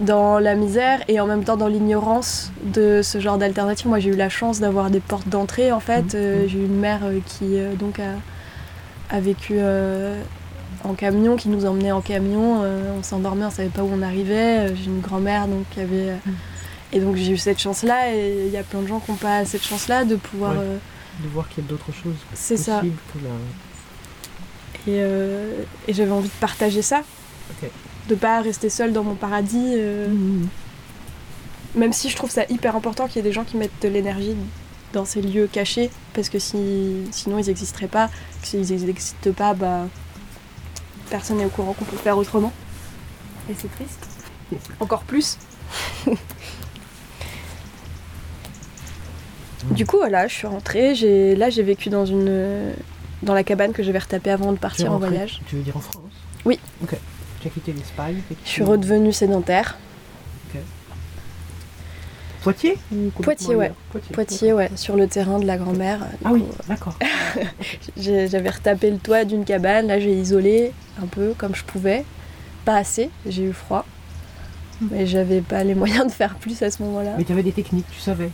dans 0.00 0.38
la 0.38 0.54
misère 0.54 1.00
et 1.08 1.18
en 1.18 1.26
même 1.26 1.42
temps 1.42 1.56
dans 1.56 1.66
l'ignorance 1.66 2.52
de 2.62 3.00
ce 3.02 3.18
genre 3.18 3.36
d'alternative 3.38 3.88
moi 3.88 3.98
j'ai 3.98 4.10
eu 4.10 4.16
la 4.16 4.28
chance 4.28 4.60
d'avoir 4.60 4.90
des 4.90 5.00
portes 5.00 5.28
d'entrée 5.28 5.72
en 5.72 5.80
fait 5.80 6.14
Mhm. 6.14 6.20
Euh, 6.20 6.48
j'ai 6.48 6.58
eu 6.58 6.64
une 6.66 6.78
mère 6.78 7.00
qui 7.26 7.56
donc 7.78 7.98
a, 7.98 9.14
a 9.14 9.20
vécu 9.20 9.58
en 10.84 10.94
camion, 10.94 11.34
qui 11.36 11.48
nous 11.48 11.66
emmenait 11.66 11.90
en 11.90 12.00
camion. 12.02 12.62
on 12.96 13.02
s'endormait, 13.02 13.46
on 13.46 13.50
savait 13.50 13.70
pas 13.70 13.82
où 13.82 13.90
on 13.92 14.02
arrivait. 14.02 14.68
J'ai 14.76 14.86
une 14.86 15.00
grand-mère 15.00 15.48
donc 15.48 15.64
qui 15.70 15.80
avait. 15.80 16.12
Mm. 16.24 16.32
Et 16.92 17.00
donc 17.00 17.16
j'ai 17.16 17.32
eu 17.32 17.36
cette 17.36 17.58
chance-là, 17.58 18.14
et 18.14 18.44
il 18.46 18.52
y 18.52 18.56
a 18.56 18.62
plein 18.62 18.80
de 18.82 18.86
gens 18.86 19.00
qui 19.00 19.10
n'ont 19.10 19.16
pas 19.16 19.44
cette 19.44 19.64
chance-là 19.64 20.04
de 20.04 20.14
pouvoir. 20.14 20.52
Ouais. 20.52 20.58
euh, 20.60 20.76
De 21.22 21.28
voir 21.28 21.48
qu'il 21.48 21.64
y 21.64 21.66
a 21.66 21.70
d'autres 21.70 21.92
choses 21.92 22.14
c'est 22.34 22.56
ça. 22.56 22.78
possibles 22.80 22.98
que 23.14 23.18
la. 23.24 23.30
Et, 24.92 25.00
euh, 25.00 25.62
et 25.88 25.94
j'avais 25.94 26.10
envie 26.12 26.28
de 26.28 26.34
partager 26.40 26.82
ça. 26.82 27.02
Ok. 27.62 27.70
De 28.08 28.14
pas 28.14 28.40
rester 28.40 28.68
seule 28.70 28.92
dans 28.92 29.02
mon 29.04 29.14
paradis. 29.14 29.72
euh, 29.76 30.08
Mhm. 30.08 30.48
Même 31.74 31.92
si 31.92 32.08
je 32.08 32.16
trouve 32.16 32.30
ça 32.30 32.44
hyper 32.48 32.74
important 32.76 33.06
qu'il 33.06 33.16
y 33.16 33.18
ait 33.20 33.22
des 33.22 33.32
gens 33.32 33.44
qui 33.44 33.56
mettent 33.56 33.82
de 33.82 33.88
l'énergie 33.88 34.34
dans 34.92 35.04
ces 35.04 35.20
lieux 35.20 35.46
cachés, 35.50 35.90
parce 36.14 36.28
que 36.30 36.38
si, 36.38 37.02
sinon 37.10 37.38
ils 37.38 37.46
n'existeraient 37.46 37.88
pas. 37.88 38.08
S'ils 38.42 38.60
n'existent 38.86 39.32
pas, 39.32 39.52
bah, 39.52 39.86
personne 41.10 41.36
n'est 41.38 41.44
au 41.44 41.50
courant 41.50 41.72
qu'on 41.74 41.84
peut 41.84 41.96
faire 41.98 42.16
autrement. 42.16 42.52
Et 43.50 43.54
c'est 43.58 43.70
triste. 43.74 44.06
Encore 44.80 45.02
plus. 45.02 45.36
du 49.70 49.86
coup, 49.86 49.96
voilà, 49.98 50.26
je 50.28 50.34
suis 50.34 50.46
rentrée. 50.46 50.94
J'ai, 50.94 51.34
là, 51.36 51.50
j'ai 51.50 51.62
vécu 51.62 51.88
dans 51.88 52.06
une, 52.06 52.72
dans 53.22 53.34
la 53.34 53.44
cabane 53.44 53.72
que 53.72 53.82
j'avais 53.82 53.98
retapée 53.98 54.30
avant 54.30 54.52
de 54.52 54.58
partir 54.58 54.92
en 54.92 54.98
voyage. 54.98 55.40
Tu 55.46 55.56
veux 55.56 55.62
dire 55.62 55.76
en 55.76 55.80
France? 55.80 56.02
Oui. 56.44 56.58
Ok. 56.82 56.96
Tu 57.40 57.48
as 57.48 57.50
quitté 57.50 57.72
l'Espagne. 57.72 58.22
Je 58.44 58.48
suis 58.48 58.62
redevenue 58.62 59.12
sédentaire. 59.12 59.76
Poitiers 62.42 62.78
Poitiers, 63.22 63.56
ouais. 63.56 63.72
Poitiers, 63.90 64.12
Poitiers, 64.12 64.52
ouais, 64.52 64.70
sur 64.76 64.94
le 64.94 65.08
terrain 65.08 65.40
de 65.40 65.46
la 65.46 65.56
grand-mère. 65.56 65.98
Du 65.98 66.04
Ah 66.24 66.30
oui, 66.32 66.42
coup, 66.42 66.48
d'accord. 66.68 66.96
J'avais 67.96 68.50
retapé 68.50 68.88
le 68.88 68.98
toit 68.98 69.24
d'une 69.24 69.44
cabane, 69.44 69.88
là 69.88 69.98
j'ai 69.98 70.12
isolé 70.12 70.70
un 71.02 71.06
peu 71.06 71.34
comme 71.36 71.56
je 71.56 71.64
pouvais. 71.64 72.04
Pas 72.64 72.76
assez, 72.76 73.10
j'ai 73.26 73.42
eu 73.42 73.52
froid. 73.52 73.84
Mais 74.92 75.06
j'avais 75.08 75.40
pas 75.40 75.64
les 75.64 75.74
moyens 75.82 76.06
de 76.06 76.12
faire 76.12 76.36
plus 76.36 76.62
à 76.62 76.70
ce 76.70 76.84
moment-là. 76.84 77.14
Mais 77.18 77.24
tu 77.24 77.32
avais 77.32 77.42
des 77.42 77.50
techniques, 77.50 77.86
tu 77.90 77.98
savais. 77.98 78.30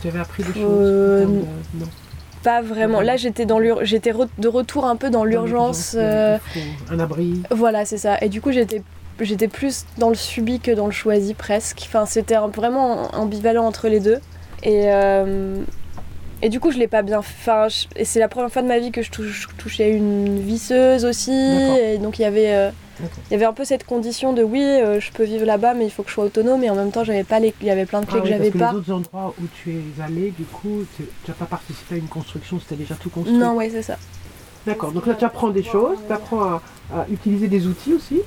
Tu 0.00 0.08
avais 0.08 0.18
appris 0.20 0.42
des 0.42 0.52
choses. 0.52 0.64
Euh, 0.64 1.20
de- 1.26 1.26
Non. 1.80 1.86
Pas 2.42 2.60
vraiment. 2.60 3.00
Là 3.00 3.16
j'étais 3.16 3.46
dans 3.46 3.60
j'étais 3.82 4.10
re- 4.10 4.26
de 4.38 4.48
retour 4.48 4.84
un 4.86 4.96
peu 4.96 5.10
dans 5.10 5.24
l'urgence. 5.24 5.94
euh, 5.96 6.38
Un 6.90 6.98
abri. 6.98 7.40
Voilà, 7.50 7.84
c'est 7.84 7.98
ça. 7.98 8.18
Et 8.20 8.28
du 8.28 8.40
coup 8.40 8.50
j'étais 8.50 8.82
j'étais 9.20 9.46
plus 9.46 9.84
dans 9.98 10.08
le 10.08 10.16
subi 10.16 10.58
que 10.58 10.72
dans 10.72 10.86
le 10.86 10.92
choisi 10.92 11.34
presque. 11.34 11.82
Enfin 11.86 12.04
c'était 12.06 12.34
vraiment 12.54 13.14
ambivalent 13.14 13.64
entre 13.64 13.86
les 13.88 14.00
deux. 14.00 14.18
Et 14.64 14.86
euh, 14.92 15.56
et 16.42 16.48
du 16.48 16.58
coup 16.58 16.72
je 16.72 16.78
l'ai 16.78 16.88
pas 16.88 17.02
bien. 17.02 17.18
Enfin 17.18 17.68
je- 17.68 17.84
et 17.94 18.04
c'est 18.04 18.18
la 18.18 18.26
première 18.28 18.50
fois 18.50 18.62
de 18.62 18.66
ma 18.68 18.80
vie 18.80 18.90
que 18.90 19.02
je 19.02 19.12
touche- 19.12 19.46
touchais 19.56 19.90
une 19.92 20.40
visseuse 20.40 21.04
aussi. 21.04 21.30
Et 21.30 21.98
donc 21.98 22.18
il 22.18 22.22
y 22.22 22.24
avait 22.24 22.52
euh. 22.54 22.70
Il 23.00 23.32
y 23.32 23.34
avait 23.34 23.44
un 23.44 23.52
peu 23.52 23.64
cette 23.64 23.84
condition 23.84 24.32
de 24.32 24.42
oui, 24.42 24.62
euh, 24.62 25.00
je 25.00 25.10
peux 25.12 25.24
vivre 25.24 25.44
là-bas, 25.46 25.74
mais 25.74 25.84
il 25.86 25.90
faut 25.90 26.02
que 26.02 26.08
je 26.10 26.14
sois 26.14 26.24
autonome. 26.24 26.62
Et 26.64 26.70
en 26.70 26.74
même 26.74 26.90
temps, 26.90 27.04
j'avais 27.04 27.24
pas 27.24 27.40
les, 27.40 27.54
il 27.60 27.66
y 27.66 27.70
avait 27.70 27.86
plein 27.86 28.00
de 28.00 28.06
clés 28.06 28.18
Ah 28.18 28.20
que 28.20 28.26
oui, 28.26 28.32
j'avais 28.32 28.50
pas. 28.50 28.70
les 28.72 28.78
autres 28.78 28.92
endroits 28.92 29.34
où 29.40 29.46
tu 29.54 29.70
es 29.72 30.02
allé, 30.02 30.30
du 30.30 30.44
coup, 30.44 30.84
tu 30.96 31.04
n'as 31.28 31.34
pas 31.34 31.46
participé 31.46 31.94
à 31.96 31.98
une 31.98 32.08
construction, 32.08 32.60
c'était 32.60 32.76
déjà 32.76 32.94
tout 32.94 33.10
construit. 33.10 33.36
Non, 33.36 33.54
ouais, 33.56 33.70
c'est 33.70 33.82
ça. 33.82 33.96
D'accord, 34.66 34.92
donc 34.92 35.06
là 35.08 35.14
tu 35.14 35.24
apprends 35.24 35.48
des 35.50 35.64
choses, 35.64 35.98
tu 36.06 36.12
apprends 36.12 36.42
à, 36.44 36.62
à 36.94 37.06
utiliser 37.10 37.48
des 37.48 37.66
outils 37.66 37.94
aussi. 37.94 38.20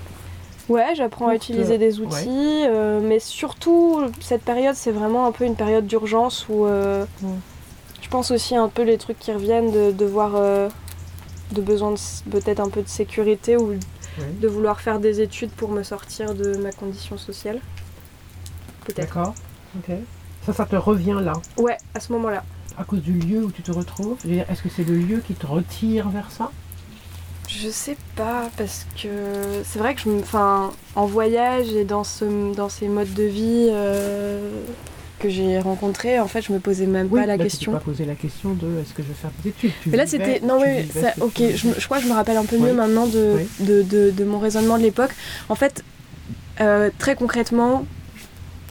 Ouais, 0.67 0.93
j'apprends 0.95 1.28
à 1.28 1.32
te- 1.32 1.36
utiliser 1.38 1.78
des 1.78 2.01
outils, 2.01 2.28
euh, 2.67 2.99
mais 3.01 3.19
surtout 3.19 4.01
cette 4.19 4.41
période, 4.41 4.75
c'est 4.75 4.91
vraiment 4.91 5.28
un 5.28 5.32
peu 5.32 5.45
une 5.45 5.56
période 5.56 5.86
d'urgence 5.88 6.47
où 6.49 6.65
euh, 6.65 7.06
Mm. 7.21 7.28
je 8.01 8.10
pense 8.10 8.32
aussi 8.32 8.56
un 8.56 8.67
peu 8.67 8.82
les 8.82 8.97
trucs 8.97 9.17
qui 9.19 9.32
reviennent 9.32 9.71
de 9.71 9.93
euh, 10.36 10.69
de 11.54 11.62
besoin 11.62 11.91
de 11.91 11.95
s- 11.97 12.23
peut-être 12.30 12.60
un 12.60 12.69
peu 12.69 12.82
de 12.82 12.89
sécurité 12.89 13.56
ou 13.56 13.75
de 14.41 14.47
vouloir 14.47 14.80
faire 14.82 14.99
des 14.99 15.21
études 15.21 15.51
pour 15.51 15.69
me 15.71 15.84
sortir 15.84 16.34
de 16.34 16.56
ma 16.58 16.71
condition 16.71 17.17
sociale. 17.17 17.60
Peut-être. 18.86 19.08
D'accord. 19.15 19.34
Ok. 19.78 19.95
Ça, 20.45 20.54
ça 20.54 20.65
te 20.65 20.75
revient 20.75 21.17
là, 21.21 21.34
Ouais, 21.58 21.78
à 21.93 21.99
ce 21.99 22.12
moment-là. 22.13 22.43
à 22.78 22.84
cause 22.84 23.01
du 23.01 23.13
lieu 23.13 23.43
où 23.45 23.51
tu 23.51 23.62
te 23.63 23.71
retrouves. 23.71 24.17
Est-ce 24.28 24.62
que 24.62 24.69
c'est 24.69 24.84
le 24.84 24.95
lieu 24.97 25.23
qui 25.25 25.34
te 25.34 25.47
retire 25.47 26.10
vers 26.10 26.30
ça? 26.32 26.51
Je 27.47 27.69
sais 27.69 27.97
pas 28.15 28.49
parce 28.58 28.86
que 29.01 29.62
c'est 29.63 29.80
vrai 29.80 29.95
que 29.95 30.01
je 30.01 30.10
me, 30.10 30.19
enfin, 30.19 30.71
en 30.95 31.06
voyage 31.06 31.69
et 31.73 31.84
dans 31.86 32.04
ce, 32.04 32.54
dans 32.56 32.69
ces 32.69 32.88
modes 32.88 33.13
de 33.13 33.23
vie 33.23 33.69
euh, 33.71 34.49
que 35.19 35.30
j'ai 35.30 35.60
rencontrés, 35.60 36.19
en 36.19 36.28
fait, 36.28 36.41
je 36.41 36.51
me 36.51 36.60
posais 36.60 36.86
même 36.86 37.08
Oui, 37.10 37.19
pas 37.21 37.25
la 37.25 37.38
là, 37.38 37.43
question. 37.43 37.71
Tu 37.71 37.78
pas 37.78 37.84
posé 37.84 38.06
la 38.06 38.15
question 38.15 38.54
de 38.54 38.67
est-ce 38.82 38.93
que 38.93 39.01
je 39.04 39.08
vais 39.08 39.13
faire 39.13 39.32
des 39.43 39.49
études? 39.49 39.71
Tu 39.82 39.89
Mais 39.89 39.97
là, 39.97 40.06
c'était 40.06 40.39
non, 40.41 40.60
oui, 40.62 40.88
ça- 40.93 41.13
ok. 41.21 41.41
Je, 41.56 41.86
crois 41.86 41.97
que 41.97 42.04
je 42.04 42.10
me 42.10 42.13
rappelle 42.13 42.38
un 42.38 42.45
peu 42.45 42.58
mieux 42.58 42.71
Oui. 42.71 42.75
maintenant 42.78 43.08
de, 43.08 43.36
Oui. 43.38 43.65
de, 43.65 43.82
de- 43.82 44.12
de 44.12 44.23
mon 44.25 44.39
raisonnement 44.39 44.78
de 44.78 44.84
l'époque. 44.84 45.12
En 45.49 45.56
fait, 45.56 45.84
euh, 46.62 46.89
très 46.97 47.15
concrètement. 47.15 47.86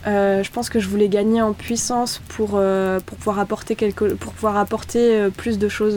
euh, 0.07 0.42
je 0.42 0.50
pense 0.50 0.68
que 0.68 0.80
je 0.80 0.88
voulais 0.88 1.09
gagner 1.09 1.40
en 1.40 1.54
puissance 1.54 2.20
pour, 2.28 2.50
euh, 2.57 3.00
pour 3.00 3.16
pouvoir 3.16 3.38
apporter 3.38 3.74
quelque, 3.74 4.12
pour 4.12 4.35
pouvoir 4.35 4.59
apporter 4.59 5.28
plus 5.35 5.59
de 5.59 5.68
choses 5.70 5.96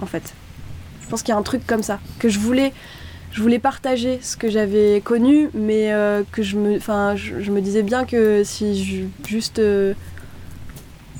en 0.00 0.06
fait. 0.06 0.32
Je 1.02 1.08
pense 1.08 1.22
qu'il 1.22 1.32
y 1.34 1.36
a 1.36 1.38
un 1.38 1.42
truc 1.42 1.66
comme 1.66 1.82
ça 1.82 2.00
que 2.18 2.30
je 2.30 2.38
voulais 2.38 2.72
je 3.32 3.40
voulais 3.42 3.58
partager 3.58 4.18
ce 4.22 4.36
que 4.36 4.48
j'avais 4.50 5.00
connu 5.04 5.48
mais 5.54 5.92
euh, 5.92 6.22
que 6.32 6.42
je 6.42 6.56
me 6.56 6.76
enfin 6.76 7.16
je, 7.16 7.40
je 7.40 7.50
me 7.50 7.60
disais 7.60 7.82
bien 7.82 8.04
que 8.04 8.44
si 8.44 8.84
je- 8.84 9.28
juste 9.28 9.58
euh, 9.58 9.94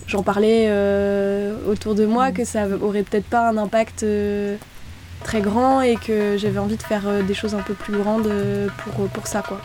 j'en 0.07 0.23
parlais 0.23 0.67
euh, 0.69 1.55
autour 1.67 1.95
de 1.95 2.05
moi 2.07 2.31
Mm. 2.31 2.35
que 2.35 2.45
ça 2.45 2.67
aurait 2.83 3.03
peut-être 3.03 3.27
pas 3.27 3.49
un 3.49 3.57
impact 3.57 4.05
très 5.25 5.41
grand 5.41 5.81
et 5.81 5.97
que 5.97 6.37
j'avais 6.39 6.59
envie 6.59 6.77
de 6.77 6.83
faire 6.83 7.03
des 7.27 7.35
choses 7.35 7.55
un 7.55 7.63
peu 7.63 7.75
plus 7.75 7.97
grandes 7.97 8.31
pour, 8.85 9.09
pour 9.09 9.27
ça 9.27 9.43
quoi. 9.47 9.61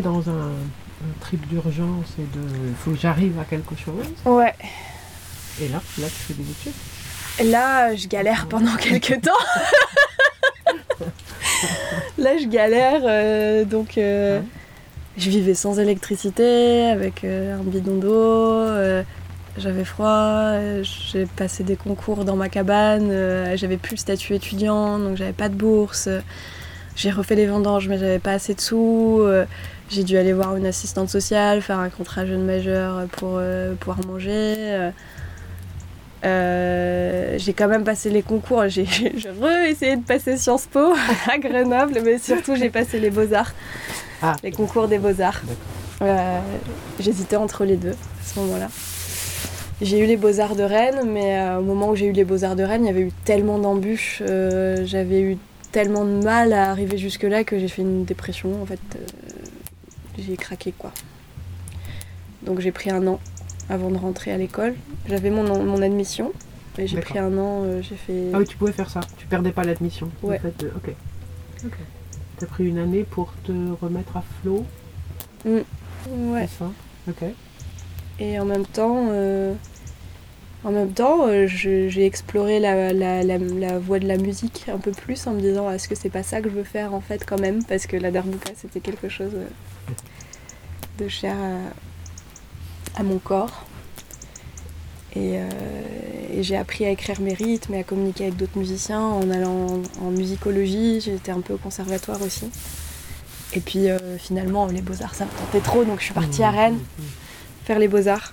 Dans 0.00 0.28
un, 0.30 0.50
un 0.52 1.12
trip 1.20 1.46
d'urgence 1.48 2.06
et 2.18 2.22
de 2.36 2.42
il 2.68 2.74
faut 2.74 2.90
que 2.92 2.98
j'arrive 2.98 3.38
à 3.38 3.44
quelque 3.44 3.74
chose. 3.76 4.06
Ouais. 4.24 4.54
Et 5.60 5.68
là, 5.68 5.80
là 5.98 6.06
tu 6.06 6.12
fais 6.14 6.34
des 6.34 6.50
études. 6.50 6.72
Et 7.40 7.44
là, 7.44 7.94
je 7.94 8.06
galère 8.08 8.46
pendant 8.48 8.76
quelques 8.76 9.20
temps. 9.22 9.30
là, 12.18 12.36
je 12.38 12.46
galère. 12.46 13.02
euh, 13.04 13.64
donc, 13.64 13.98
euh, 13.98 14.38
Ouais. 14.40 14.44
je 15.16 15.30
vivais 15.30 15.54
sans 15.54 15.78
électricité, 15.78 16.86
avec 16.90 17.24
euh, 17.24 17.58
un 17.58 17.62
bidon 17.62 17.96
d'eau. 17.96 19.04
j'avais 19.58 19.84
froid. 19.84 20.52
j'ai 20.82 21.26
passé 21.26 21.62
des 21.64 21.76
concours 21.76 22.24
dans 22.24 22.36
ma 22.36 22.48
cabane. 22.48 23.10
j'avais 23.56 23.76
plus 23.76 23.92
le 23.92 23.98
statut 23.98 24.34
étudiant, 24.34 24.98
donc 24.98 25.16
j'avais 25.16 25.32
pas 25.34 25.48
de 25.48 25.54
bourse. 25.54 26.08
J'ai 26.96 27.10
refait 27.10 27.34
les 27.36 27.46
vendanges, 27.46 27.88
mais 27.88 27.98
j'avais 27.98 28.18
pas 28.18 28.32
assez 28.32 28.54
de 28.54 28.60
sous. 28.60 29.18
euh, 29.22 29.44
j'ai 29.90 30.04
dû 30.04 30.16
aller 30.16 30.32
voir 30.32 30.56
une 30.56 30.66
assistante 30.66 31.08
sociale, 31.10 31.60
faire 31.62 31.78
un 31.78 31.88
contrat 31.90 32.24
jeune 32.26 32.44
majeur 32.44 33.06
pour 33.12 33.34
euh, 33.36 33.74
pouvoir 33.74 33.98
manger. 34.06 34.90
euh, 36.24 37.34
j'ai 37.38 37.52
quand 37.52 37.68
même 37.68 37.84
passé 37.84 38.10
les 38.10 38.22
concours. 38.22 38.68
J'ai 38.68 38.84
re-essayé 39.40 39.96
de 39.96 40.02
passer 40.04 40.36
Sciences 40.36 40.66
Po 40.66 40.94
à 41.30 41.38
Grenoble, 41.38 42.00
mais 42.04 42.18
surtout 42.18 42.54
j'ai 42.56 42.70
passé 42.70 43.00
les 43.00 43.10
Beaux-Arts. 43.10 43.52
Ah. 44.22 44.36
Les 44.42 44.52
concours 44.52 44.86
des 44.88 44.98
Beaux-Arts. 44.98 45.42
Euh, 46.02 46.38
J'hésitais 47.00 47.36
entre 47.36 47.64
les 47.64 47.76
deux 47.76 47.90
à 47.90 48.24
ce 48.24 48.38
moment-là. 48.40 48.68
J'ai 49.80 49.98
eu 49.98 50.06
les 50.06 50.16
Beaux-Arts 50.16 50.54
de 50.54 50.62
Rennes, 50.62 51.00
mais 51.06 51.38
euh, 51.40 51.58
au 51.58 51.62
moment 51.62 51.88
où 51.88 51.96
j'ai 51.96 52.06
eu 52.06 52.12
les 52.12 52.24
Beaux-Arts 52.24 52.54
de 52.54 52.62
Rennes, 52.62 52.84
il 52.84 52.86
y 52.86 52.90
avait 52.90 53.00
eu 53.00 53.12
tellement 53.24 53.58
d'embûches, 53.58 54.22
j'avais 54.84 55.20
eu 55.22 55.38
tellement 55.72 56.04
de 56.04 56.22
mal 56.22 56.52
à 56.52 56.70
arriver 56.70 56.98
jusque-là 56.98 57.44
que 57.44 57.58
j'ai 57.58 57.68
fait 57.68 57.82
une 57.82 58.04
dépression. 58.04 58.62
En 58.62 58.66
fait, 58.66 58.78
euh, 58.96 58.98
j'ai 60.18 60.36
craqué 60.36 60.72
quoi. 60.72 60.92
Donc 62.42 62.60
j'ai 62.60 62.72
pris 62.72 62.90
un 62.90 63.06
an 63.06 63.18
avant 63.68 63.90
de 63.90 63.96
rentrer 63.96 64.32
à 64.32 64.36
l'école. 64.36 64.74
J'avais 65.08 65.30
mon, 65.30 65.42
mon 65.64 65.80
admission, 65.82 66.32
et 66.78 66.86
j'ai 66.86 67.00
pris 67.00 67.18
un 67.18 67.36
an, 67.38 67.62
euh, 67.64 67.82
j'ai 67.82 67.96
fait. 67.96 68.30
Ah 68.34 68.38
oui, 68.38 68.44
tu 68.46 68.56
pouvais 68.56 68.72
faire 68.72 68.90
ça. 68.90 69.00
Tu 69.16 69.26
perdais 69.26 69.52
pas 69.52 69.64
l'admission. 69.64 70.10
en 70.22 70.26
Ouais. 70.28 70.38
fait, 70.38 70.62
euh, 70.64 70.70
ok. 70.76 70.94
Ok. 71.64 71.72
T'as 72.38 72.46
pris 72.46 72.66
une 72.68 72.78
année 72.78 73.04
pour 73.04 73.32
te 73.44 73.52
remettre 73.80 74.16
à 74.16 74.24
flot, 74.42 74.64
Ouais. 75.44 75.64
c'est 76.06 76.58
ça 76.58 76.70
Ok. 77.08 77.22
Et 78.18 78.38
en 78.38 78.44
même 78.44 78.66
temps, 78.66 79.06
euh, 79.10 79.54
en 80.64 80.70
même 80.70 80.92
temps, 80.92 81.26
euh, 81.26 81.46
j'ai 81.48 82.06
exploré 82.06 82.60
la, 82.60 83.78
voie 83.78 83.98
de 83.98 84.06
la 84.06 84.16
musique 84.16 84.66
un 84.68 84.78
peu 84.78 84.92
plus 84.92 85.26
en 85.26 85.32
me 85.32 85.40
disant 85.40 85.70
est-ce 85.70 85.88
que 85.88 85.94
c'est 85.96 86.10
pas 86.10 86.22
ça 86.22 86.40
que 86.40 86.48
je 86.48 86.54
veux 86.54 86.64
faire 86.64 86.94
en 86.94 87.00
fait 87.00 87.24
quand 87.26 87.40
même? 87.40 87.64
Parce 87.64 87.86
que 87.86 87.96
la 87.96 88.10
darbouka 88.10 88.52
c'était 88.56 88.80
quelque 88.80 89.08
chose 89.08 89.32
euh, 89.34 89.46
de 90.98 91.08
cher 91.08 91.36
à, 92.94 93.02
mon 93.02 93.18
corps. 93.18 93.64
Et, 95.14 95.36
euh, 95.38 95.48
et 96.32 96.42
j'ai 96.42 96.56
appris 96.56 96.86
à 96.86 96.90
écrire 96.90 97.20
mes 97.20 97.34
rythmes 97.34 97.74
et 97.74 97.80
à 97.80 97.82
communiquer 97.82 98.24
avec 98.24 98.36
d'autres 98.36 98.56
musiciens 98.56 99.00
en 99.00 99.30
allant 99.30 99.82
en, 100.00 100.10
musicologie. 100.10 101.00
J'étais 101.00 101.32
un 101.32 101.40
peu 101.40 101.54
au 101.54 101.58
conservatoire 101.58 102.22
aussi. 102.22 102.46
Et 103.54 103.60
puis 103.60 103.88
finalement, 104.18 104.66
les 104.66 104.80
beaux-arts 104.80 105.14
ça 105.14 105.24
me 105.26 105.30
tentait 105.30 105.60
trop 105.60 105.84
donc 105.84 105.98
je 105.98 106.04
suis 106.04 106.14
partie 106.14 106.42
à 106.42 106.50
Rennes 106.50 106.78
faire 107.64 107.78
les 107.78 107.88
beaux-arts. 107.88 108.32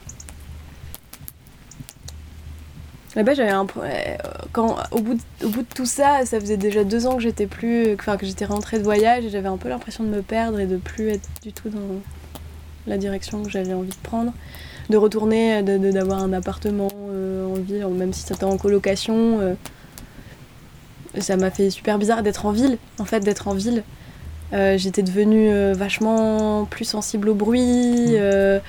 Là-bas, 3.19 3.34
j'avais 3.34 3.51
un 3.51 3.67
euh, 3.84 4.15
quand 4.53 4.77
au 4.91 5.01
bout, 5.01 5.15
de, 5.15 5.45
au 5.45 5.49
bout 5.49 5.63
de 5.63 5.67
tout 5.75 5.86
ça, 5.86 6.25
ça 6.25 6.39
faisait 6.39 6.55
déjà 6.55 6.86
deux 6.86 7.05
ans 7.05 7.15
que 7.17 7.21
j'étais 7.21 7.47
plus, 7.47 7.93
enfin 7.95 8.15
que 8.15 8.25
j'étais 8.25 8.45
rentrée 8.45 8.79
de 8.79 8.84
voyage 8.86 9.25
et 9.25 9.29
j'avais 9.29 9.49
un 9.49 9.58
peu 9.58 9.67
l'impression 9.67 10.05
de 10.05 10.10
me 10.10 10.21
perdre 10.21 10.58
et 10.58 10.65
de 10.65 10.77
plus 10.77 11.10
être 11.10 11.27
du 11.43 11.51
tout 11.51 11.67
dans 11.67 11.82
la 12.88 12.97
direction 12.97 13.43
que 13.43 13.49
j'avais 13.49 13.73
envie 13.73 13.89
de 13.89 13.95
prendre, 14.03 14.32
de 14.89 14.95
retourner, 14.95 15.62
de- 15.63 15.77
de- 15.77 15.91
d'avoir 15.91 16.23
un 16.23 16.32
appartement 16.32 16.88
euh, 17.10 17.45
en 17.45 17.55
ville, 17.55 17.86
même 17.88 18.13
si 18.13 18.21
c'était 18.21 18.45
en 18.45 18.55
colocation. 18.58 19.39
euh, 19.41 19.53
ça 21.19 21.36
m'a 21.36 21.51
fait 21.51 21.69
super 21.71 21.97
bizarre 21.97 22.23
d'être 22.23 22.45
en 22.45 22.51
ville, 22.53 22.77
en 22.99 23.05
fait, 23.05 23.19
d'être 23.19 23.49
en 23.49 23.53
ville. 23.53 23.84
Euh, 24.53 24.77
j'étais 24.77 25.03
devenue 25.03 25.73
vachement 25.73 26.63
plus 26.63 26.86
sensible 26.86 27.27
au 27.27 27.34
bruit. 27.36 28.15
euh, 28.15 28.60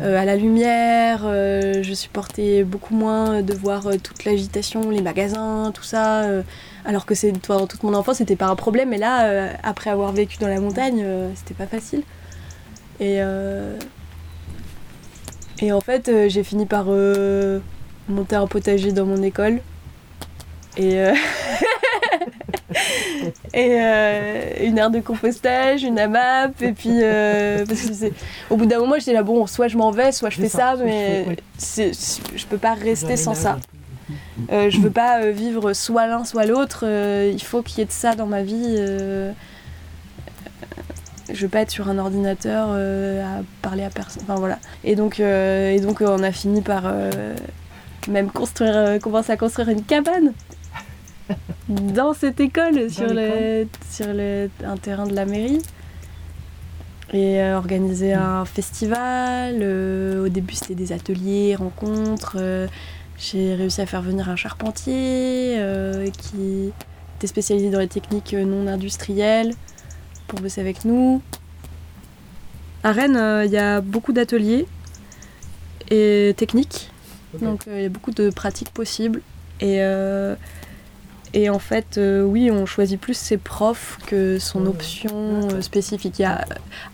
à 0.00 0.24
la 0.24 0.36
lumière, 0.36 1.22
euh, 1.24 1.82
je 1.82 1.94
supportais 1.94 2.64
beaucoup 2.64 2.94
moins 2.94 3.42
de 3.42 3.52
voir 3.54 3.86
euh, 3.86 3.96
toute 4.02 4.24
l'agitation, 4.24 4.88
les 4.90 5.02
magasins, 5.02 5.72
tout 5.74 5.82
ça. 5.82 6.22
euh, 6.24 6.42
alors 6.84 7.04
que 7.04 7.14
c'est 7.14 7.32
toi, 7.32 7.66
toute 7.68 7.82
mon 7.82 7.92
enfance, 7.94 8.16
c'était 8.16 8.36
pas 8.36 8.46
un 8.46 8.56
problème, 8.56 8.88
mais 8.90 8.98
là, 8.98 9.24
euh, 9.26 9.52
après 9.62 9.90
avoir 9.90 10.12
vécu 10.12 10.38
dans 10.38 10.48
la 10.48 10.60
montagne, 10.60 11.02
euh, 11.04 11.30
c'était 11.34 11.54
pas 11.54 11.66
facile. 11.66 12.02
Et, 13.00 13.16
euh, 13.20 13.76
et 15.60 15.72
en 15.72 15.80
fait, 15.80 16.08
euh, 16.08 16.28
j'ai 16.28 16.42
fini 16.44 16.64
par 16.66 16.86
euh, 16.88 17.60
monter 18.08 18.36
un 18.36 18.46
potager 18.46 18.92
dans 18.92 19.04
mon 19.06 19.22
école. 19.22 19.60
Et, 20.76 20.98
euh, 21.00 21.14
et 23.54 23.76
euh, 23.80 24.42
une 24.62 24.78
aire 24.78 24.90
de 24.90 25.00
compostage, 25.00 25.82
une 25.82 25.98
AMAP, 25.98 26.62
et 26.62 26.72
puis 26.72 27.00
euh, 27.02 27.64
parce 27.66 27.80
que 27.82 27.92
c'est- 27.92 28.12
au 28.48 28.56
bout 28.56 28.66
d'un 28.66 28.78
moment 28.78 28.94
j'étais 28.98 29.12
là 29.12 29.22
bon 29.22 29.46
soit 29.46 29.68
je 29.68 29.76
m'en 29.76 29.90
vais, 29.90 30.12
soit 30.12 30.30
je 30.30 30.40
fais 30.40 30.48
ça, 30.48 30.58
ça, 30.58 30.76
soit 30.76 30.86
je 30.86 30.90
mais 30.90 31.36
c'est- 31.58 31.92
je 32.36 32.46
peux 32.46 32.58
pas 32.58 32.74
rester 32.74 33.16
sans 33.16 33.34
ça. 33.34 33.58
Euh, 34.52 34.70
je 34.70 34.80
veux 34.80 34.90
pas 34.90 35.20
euh, 35.22 35.30
vivre 35.30 35.72
soit 35.72 36.06
l'un 36.06 36.24
soit 36.24 36.46
l'autre. 36.46 36.84
il 36.86 37.42
faut 37.42 37.62
qu'il 37.62 37.78
y 37.78 37.82
ait 37.82 37.86
de 37.86 37.92
ça 37.92 38.14
dans 38.14 38.26
ma 38.26 38.42
vie. 38.42 38.76
je 41.32 41.42
veux 41.42 41.48
pas 41.48 41.60
être 41.60 41.70
sur 41.70 41.88
un 41.88 41.98
ordinateur 41.98 42.70
à 42.70 43.42
parler 43.62 43.84
à 43.84 43.90
personne. 43.90 44.22
Enfin 44.24 44.34
voilà. 44.36 44.58
Et 44.84 44.96
donc, 44.96 45.20
et 45.20 45.80
donc 45.80 46.00
on 46.00 46.22
a 46.22 46.32
fini 46.32 46.60
par 46.62 46.84
même 48.08 48.30
construire, 48.30 48.98
commencer 49.00 49.30
à 49.32 49.36
construire 49.36 49.68
une 49.68 49.82
cabane 49.84 50.32
dans 51.68 52.12
cette 52.12 52.40
école 52.40 52.90
sur 52.90 53.06
le, 53.08 53.66
sur 53.90 54.06
le, 54.08 54.50
un 54.64 54.76
terrain 54.76 55.06
de 55.06 55.14
la 55.14 55.24
mairie. 55.24 55.62
Et 57.12 57.40
euh, 57.40 57.56
organiser 57.56 58.12
un 58.12 58.44
festival. 58.44 59.58
euh, 59.60 60.26
au 60.26 60.28
début, 60.28 60.54
c'était 60.54 60.74
des 60.74 60.92
ateliers, 60.92 61.56
rencontres. 61.56 62.36
euh, 62.38 62.68
j'ai 63.18 63.54
réussi 63.54 63.80
à 63.80 63.86
faire 63.86 64.00
venir 64.00 64.30
un 64.30 64.36
charpentier 64.36 65.58
qui 66.16 66.72
était 67.16 67.26
spécialisé 67.26 67.68
dans 67.68 67.78
les 67.78 67.88
techniques 67.88 68.32
non 68.32 68.66
industrielles 68.66 69.52
pour 70.26 70.40
bosser 70.40 70.62
avec 70.62 70.86
nous. 70.86 71.20
À 72.82 72.92
Rennes, 72.92 73.20
il 73.44 73.50
y 73.50 73.58
a 73.58 73.82
beaucoup 73.82 74.14
d'ateliers 74.14 74.66
et 75.90 76.32
techniques, 76.38 76.90
donc 77.42 77.64
il 77.66 77.82
y 77.82 77.84
a 77.84 77.90
beaucoup 77.90 78.12
de 78.12 78.30
pratiques 78.30 78.70
possibles. 78.70 79.20
Et, 79.60 79.82
et 81.32 81.48
en 81.48 81.58
fait, 81.58 81.96
euh, 81.96 82.22
oui, 82.22 82.50
on 82.50 82.66
choisit 82.66 83.00
plus 83.00 83.14
ses 83.14 83.36
profs 83.36 83.98
que 84.06 84.38
son 84.38 84.66
option 84.66 85.48
euh, 85.48 85.62
spécifique. 85.62 86.18
Il 86.18 86.22
y 86.22 86.24
a 86.24 86.44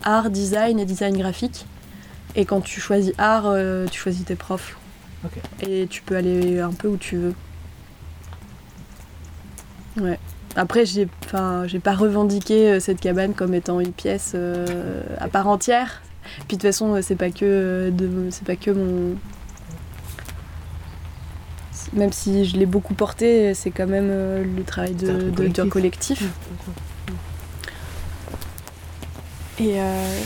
art, 0.03 0.29
design 0.29 0.79
et 0.79 0.85
design 0.85 1.17
graphique. 1.17 1.65
Et 2.35 2.45
quand 2.45 2.61
tu 2.61 2.79
choisis 2.79 3.13
art, 3.17 3.47
euh, 3.47 3.87
tu 3.87 3.99
choisis 3.99 4.25
tes 4.25 4.35
profs. 4.35 4.77
Et 5.61 5.87
tu 5.89 6.03
peux 6.03 6.15
aller 6.15 6.59
un 6.59 6.71
peu 6.71 6.87
où 6.87 6.97
tu 6.97 7.17
veux. 7.17 7.33
Ouais. 9.99 10.19
Après, 10.55 10.85
j'ai, 10.85 11.07
j'ai 11.65 11.79
pas 11.79 11.95
revendiqué 11.95 12.79
cette 12.79 12.99
cabane 12.99 13.33
comme 13.33 13.53
étant 13.53 13.79
une 13.79 13.91
pièce 13.91 14.35
à 15.19 15.27
part 15.27 15.47
entière. 15.47 16.01
Puis 16.47 16.57
de 16.57 16.61
toute 16.61 16.61
façon, 16.61 17.01
c'est 17.01 17.15
pas 17.15 17.31
que 17.31 17.91
de, 17.91 18.29
c'est 18.29 18.45
pas 18.45 18.55
que 18.55 18.71
mon. 18.71 19.15
Même 21.93 22.11
si 22.11 22.45
je 22.45 22.57
l'ai 22.57 22.65
beaucoup 22.65 22.93
porté, 22.93 23.53
c'est 23.53 23.71
quand 23.71 23.87
même 23.87 24.09
euh, 24.11 24.43
le 24.43 24.63
travail 24.63 24.93
de, 24.93 25.07
truc 25.07 25.33
de- 25.35 25.47
d'un 25.47 25.69
collectif. 25.69 26.21
Mmh, 26.21 26.27
Et, 29.59 29.81
euh, 29.81 30.19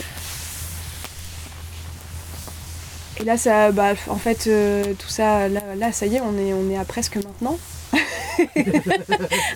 et 3.20 3.24
là, 3.24 3.36
ça, 3.36 3.70
bah, 3.72 3.92
en 4.08 4.16
fait, 4.16 4.46
euh, 4.46 4.82
tout 4.98 5.08
ça, 5.08 5.48
là, 5.48 5.60
là, 5.76 5.92
ça 5.92 6.06
y 6.06 6.16
est, 6.16 6.20
on 6.20 6.36
est, 6.38 6.52
on 6.52 6.68
est 6.70 6.76
à 6.76 6.84
presque 6.84 7.16
maintenant. 7.16 7.58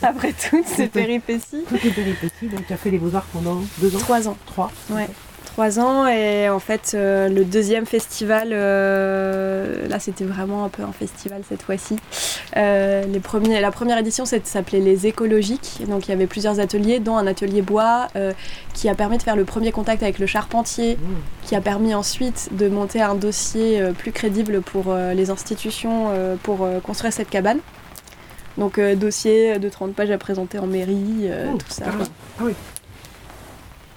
Après 0.02 0.32
toutes 0.50 0.66
ces 0.68 0.86
péripéties. 0.88 1.64
Toutes 1.68 1.82
les 1.82 1.90
péripéties, 1.90 2.48
donc 2.48 2.66
tu 2.66 2.72
as 2.72 2.76
fait 2.76 2.90
les 2.90 2.98
beaux-arts 2.98 3.26
pendant 3.32 3.62
deux 3.78 3.94
ans? 3.96 3.98
Trois 3.98 4.28
ans. 4.28 4.36
Trois? 4.46 4.70
Ouais. 4.90 5.08
Trois 5.56 5.80
ans 5.80 6.06
et 6.06 6.50
en 6.50 6.58
fait 6.58 6.92
euh, 6.92 7.30
le 7.30 7.42
deuxième 7.42 7.86
festival, 7.86 8.50
euh, 8.52 9.88
là 9.88 9.98
c'était 9.98 10.26
vraiment 10.26 10.66
un 10.66 10.68
peu 10.68 10.82
un 10.82 10.92
festival 10.92 11.40
cette 11.48 11.62
fois-ci. 11.62 11.96
Euh, 12.58 13.06
les 13.06 13.20
premiers, 13.20 13.58
la 13.58 13.70
première 13.70 13.96
édition 13.96 14.26
s'appelait 14.26 14.80
les 14.80 15.06
écologiques, 15.06 15.80
donc 15.88 16.08
il 16.08 16.10
y 16.10 16.12
avait 16.12 16.26
plusieurs 16.26 16.60
ateliers 16.60 17.00
dont 17.00 17.16
un 17.16 17.26
atelier 17.26 17.62
bois 17.62 18.08
qui 18.74 18.90
a 18.90 18.94
permis 18.94 19.16
de 19.16 19.22
faire 19.22 19.34
le 19.34 19.46
premier 19.46 19.72
contact 19.72 20.02
avec 20.02 20.18
le 20.18 20.26
charpentier, 20.26 20.96
Mmh. 20.96 21.46
qui 21.46 21.56
a 21.56 21.62
permis 21.62 21.94
ensuite 21.94 22.50
de 22.52 22.68
monter 22.68 23.00
un 23.00 23.14
dossier 23.14 23.80
plus 23.96 24.12
crédible 24.12 24.60
pour 24.60 24.94
les 24.94 25.30
institutions 25.30 26.10
pour 26.42 26.68
construire 26.82 27.14
cette 27.14 27.30
cabane. 27.30 27.60
Donc 28.58 28.78
dossier 28.78 29.58
de 29.58 29.68
30 29.70 29.94
pages 29.94 30.10
à 30.10 30.18
présenter 30.18 30.58
en 30.58 30.66
mairie, 30.66 31.30
Oh, 31.50 31.56
tout 31.56 31.64
ça. 31.70 31.84
Ah 32.38 32.42
oui. 32.42 32.52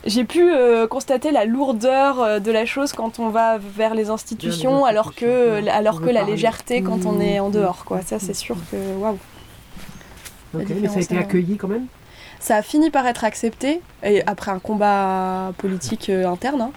J'ai 0.06 0.24
pu 0.24 0.52
euh, 0.52 0.88
constater 0.88 1.32
la 1.32 1.46
lourdeur 1.46 2.22
euh, 2.22 2.40
de 2.40 2.52
la 2.52 2.66
chose 2.66 2.94
quand 2.94 3.20
on 3.20 3.30
va 3.30 3.58
vers 3.58 3.94
les 3.96 4.10
institutions, 4.10 4.86
alors 4.86 5.14
que, 5.14 5.68
alors 5.70 6.02
que 6.02 6.10
la 6.10 6.24
légèreté 6.24 6.82
quand 6.82 7.06
on 7.06 7.20
est 7.20 7.40
en 7.40 7.50
Mmh, 7.50 7.54
dehors. 7.54 7.86
Quoi. 7.86 8.02
Ça, 8.02 8.20
c'est 8.20 8.32
mmh, 8.32 8.36
sûr 8.36 8.56
mmh. 8.56 8.62
que 8.72 8.98
waouh. 8.98 9.18
La 10.54 10.60
Ok, 10.62 10.68
mais 10.82 10.88
ça 10.88 10.98
a 10.98 11.02
été 11.02 11.18
accueilli 11.18 11.58
quand 11.58 11.68
même? 11.68 11.86
Ça 12.40 12.56
a 12.56 12.62
fini 12.62 12.90
par 12.90 13.06
être 13.06 13.26
accepté, 13.26 13.82
et 14.04 14.24
après 14.26 14.52
un 14.52 14.60
combat 14.60 15.52
politique 15.58 16.10
euh, 16.10 16.28
interne, 16.28 16.62
hein. 16.62 16.72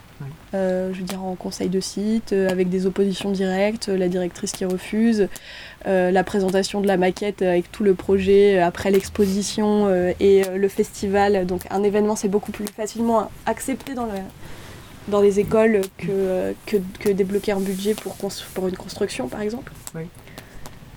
Euh, 0.55 0.93
je 0.93 0.99
veux 0.99 1.05
dire 1.05 1.23
en 1.23 1.35
conseil 1.35 1.69
de 1.69 1.81
site, 1.81 2.33
euh, 2.33 2.49
avec 2.49 2.69
des 2.69 2.87
oppositions 2.87 3.31
directes, 3.31 3.89
euh, 3.89 3.97
la 3.97 4.09
directrice 4.09 4.53
qui 4.53 4.65
refuse, 4.65 5.29
la 5.85 6.23
présentation 6.23 6.81
de 6.81 6.87
la 6.87 6.97
maquette 6.97 7.43
avec 7.43 7.73
tout 7.73 7.83
le 7.83 7.95
projet 7.95 8.61
après 8.61 8.93
l'exposition 8.93 9.91
et 10.21 10.43
le 10.55 10.69
festival. 10.69 11.45
Donc 11.45 11.63
un 11.71 11.83
événement, 11.83 12.15
c'est 12.15 12.29
beaucoup 12.29 12.53
plus 12.53 12.67
facilement 12.69 13.31
accepté 13.47 13.95
dans, 13.95 14.07
le, 14.07 14.13
dans 15.09 15.21
les 15.21 15.41
écoles 15.41 15.81
que, 15.99 16.55
que, 16.67 16.77
que 17.01 17.09
débloquer 17.09 17.51
un 17.51 17.61
budget 17.61 17.95
pour, 17.95 18.15
pour 18.55 18.69
une 18.69 18.77
construction, 18.77 19.27
par 19.27 19.41
exemple. 19.41 19.73
Oui. 19.97 20.03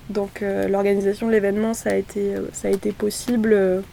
Donc 0.10 0.42
euh, 0.42 0.68
l'organisation 0.68 1.28
de 1.28 1.32
l'événement, 1.32 1.74
ça, 1.74 1.92
a 1.92 1.96
été, 1.96 2.36
ça 2.54 2.68
a 2.68 2.72
été 2.72 2.92
possible. 2.92 3.84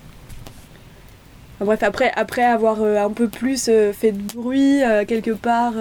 Enfin, 1.63 1.67
bref, 1.67 1.83
après, 1.85 2.13
après 2.17 2.43
avoir 2.43 2.83
euh, 2.83 2.97
un 2.97 3.11
peu 3.11 3.29
plus 3.29 3.69
euh, 3.69 3.93
fait 3.93 4.11
de 4.11 4.33
bruit 4.35 4.83
euh, 4.83 5.05
quelque 5.05 5.31
part 5.31 5.75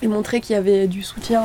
et 0.00 0.06
montré 0.06 0.40
qu'il 0.40 0.54
y 0.54 0.58
avait 0.58 0.86
du 0.86 1.02
soutien 1.02 1.42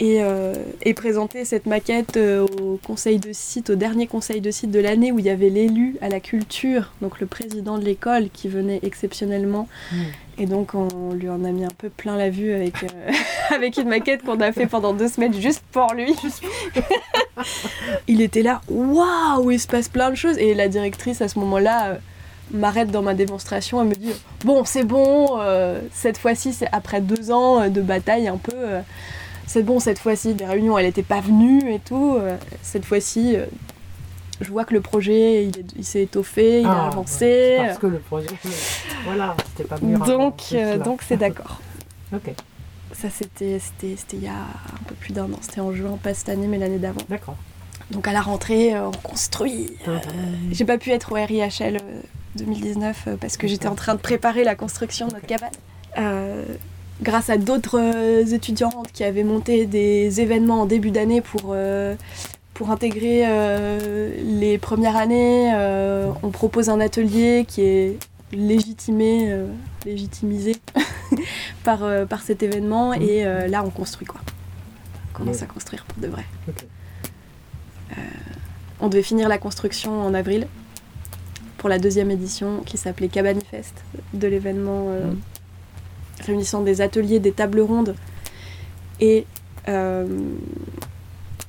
et, 0.00 0.22
euh, 0.22 0.54
et 0.82 0.94
présenter 0.94 1.44
cette 1.44 1.66
maquette 1.66 2.16
euh, 2.16 2.46
au 2.62 2.80
conseil 2.84 3.18
de 3.18 3.32
site, 3.32 3.70
au 3.70 3.74
dernier 3.74 4.06
conseil 4.06 4.40
de 4.40 4.50
site 4.50 4.70
de 4.70 4.80
l'année 4.80 5.12
où 5.12 5.18
il 5.18 5.26
y 5.26 5.30
avait 5.30 5.50
l'élu 5.50 5.96
à 6.00 6.08
la 6.08 6.20
culture, 6.20 6.92
donc 7.02 7.20
le 7.20 7.26
président 7.26 7.76
de 7.76 7.84
l'école 7.84 8.30
qui 8.32 8.48
venait 8.48 8.80
exceptionnellement. 8.82 9.68
Mm. 9.92 9.96
Et 10.38 10.46
donc 10.46 10.74
on 10.74 11.12
lui 11.12 11.28
en 11.28 11.44
a 11.44 11.50
mis 11.50 11.66
un 11.66 11.74
peu 11.76 11.90
plein 11.90 12.16
la 12.16 12.30
vue 12.30 12.52
avec, 12.54 12.82
euh, 12.82 13.12
avec 13.54 13.76
une 13.76 13.88
maquette 13.88 14.22
qu'on 14.22 14.40
a 14.40 14.52
fait 14.52 14.66
pendant 14.66 14.94
deux 14.94 15.08
semaines 15.08 15.38
juste 15.38 15.62
pour 15.70 15.92
lui. 15.92 16.14
il 18.08 18.22
était 18.22 18.42
là, 18.42 18.62
waouh, 18.70 19.50
il 19.50 19.60
se 19.60 19.66
passe 19.66 19.90
plein 19.90 20.08
de 20.08 20.16
choses. 20.16 20.38
Et 20.38 20.54
la 20.54 20.68
directrice 20.68 21.20
à 21.20 21.28
ce 21.28 21.38
moment-là 21.40 21.98
m'arrête 22.52 22.90
dans 22.90 23.02
ma 23.02 23.14
démonstration, 23.14 23.80
elle 23.82 23.88
me 23.88 23.94
dit 23.94 24.12
bon 24.44 24.64
c'est 24.64 24.84
bon, 24.84 25.38
euh, 25.40 25.80
cette 25.92 26.18
fois-ci 26.18 26.52
c'est 26.52 26.68
après 26.72 27.00
deux 27.00 27.30
ans 27.30 27.62
euh, 27.62 27.68
de 27.68 27.80
bataille 27.80 28.28
un 28.28 28.36
peu, 28.36 28.52
euh, 28.54 28.80
c'est 29.46 29.62
bon 29.62 29.80
cette 29.80 29.98
fois-ci 29.98 30.34
des 30.34 30.44
réunions 30.44 30.76
elle 30.78 30.86
n'était 30.86 31.02
pas 31.02 31.20
venue 31.20 31.72
et 31.72 31.78
tout, 31.80 32.18
cette 32.62 32.84
fois-ci 32.84 33.36
je 34.40 34.50
vois 34.50 34.64
que 34.64 34.72
le 34.72 34.80
projet 34.80 35.44
il, 35.46 35.58
est- 35.58 35.72
il 35.76 35.84
s'est 35.84 36.02
étoffé, 36.02 36.60
il 36.62 36.66
a 36.66 36.84
Ah, 36.84 36.86
avancé, 36.88 37.24
ouais, 37.58 37.66
Parce 37.66 37.78
que 37.78 37.86
le 37.88 37.98
projet. 37.98 38.26
Voilà, 39.04 39.36
c'était 39.48 39.68
pas 39.68 39.74
avant, 39.76 40.06
donc 40.06 40.42
euh, 40.54 40.78
donc 40.78 41.02
c'est 41.06 41.16
d'accord. 41.18 41.60
Ok, 42.14 42.32
Ça 42.92 43.08
c'était 43.10 43.58
c'était 43.60 43.94
c'était 43.96 44.16
il 44.16 44.24
y 44.24 44.28
a 44.28 44.32
un 44.32 44.82
peu 44.88 44.94
plus 44.94 45.12
d'un 45.12 45.24
an, 45.26 45.38
c'était 45.42 45.60
en 45.60 45.72
juin 45.72 45.98
pas 46.02 46.14
cette 46.14 46.28
année 46.30 46.46
mais 46.48 46.58
l'année 46.58 46.78
d'avant. 46.78 47.02
d'accord. 47.08 47.36
Donc 47.90 48.06
à 48.08 48.12
la 48.12 48.20
rentrée 48.20 48.78
on 48.80 48.90
construit. 48.92 49.70
euh, 49.88 49.98
J'ai 50.52 50.64
pas 50.64 50.78
pu 50.78 50.90
être 50.90 51.12
au 51.12 51.16
RIHL 51.16 51.78
2019 52.36 53.04
euh, 53.06 53.16
parce 53.16 53.36
que 53.36 53.46
j'étais 53.46 53.68
en 53.68 53.74
train 53.74 53.94
de 53.94 54.00
préparer 54.00 54.44
la 54.44 54.54
construction 54.54 55.08
de 55.08 55.14
notre 55.14 55.26
cabane. 55.26 55.50
Euh, 55.98 56.44
grâce 57.02 57.30
à 57.30 57.36
d'autres 57.36 57.80
euh, 57.80 58.24
étudiantes 58.24 58.90
qui 58.92 59.04
avaient 59.04 59.24
monté 59.24 59.66
des 59.66 60.20
événements 60.20 60.62
en 60.62 60.66
début 60.66 60.90
d'année 60.90 61.20
pour, 61.20 61.50
euh, 61.50 61.94
pour 62.54 62.70
intégrer 62.70 63.22
euh, 63.26 64.14
les 64.22 64.58
premières 64.58 64.96
années, 64.96 65.52
on 66.22 66.30
propose 66.30 66.68
un 66.68 66.80
atelier 66.80 67.44
qui 67.48 67.62
est 67.62 67.98
légitimé, 68.32 69.34
légitimisé 69.84 70.56
par, 71.64 71.80
par 72.08 72.22
cet 72.22 72.42
événement 72.42 72.90
Mhm. 72.94 73.02
et 73.02 73.24
là 73.48 73.64
on 73.64 73.70
construit 73.70 74.06
quoi. 74.06 74.20
On 75.14 75.18
commence 75.18 75.42
à 75.42 75.46
construire 75.46 75.84
pour 75.84 76.00
de 76.02 76.06
vrai. 76.08 76.24
On 78.78 78.88
devait 78.88 79.02
finir 79.02 79.28
la 79.28 79.38
construction 79.38 80.00
en 80.00 80.14
avril 80.14 80.46
pour 81.60 81.68
la 81.68 81.78
deuxième 81.78 82.10
édition 82.10 82.62
qui 82.64 82.78
s'appelait 82.78 83.08
Cabanifest 83.08 83.74
de 84.14 84.26
l'événement 84.26 84.86
euh, 84.88 85.10
Mhm. 85.10 85.18
réunissant 86.26 86.62
des 86.62 86.80
ateliers, 86.80 87.18
des 87.20 87.32
tables 87.32 87.60
rondes 87.60 87.94
et, 88.98 89.26
euh, 89.68 90.06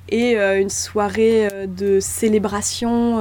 et 0.10 0.38
euh, 0.38 0.60
une 0.62 0.70
soirée 0.70 1.48
de 1.66 2.00
célébration, 2.02 3.20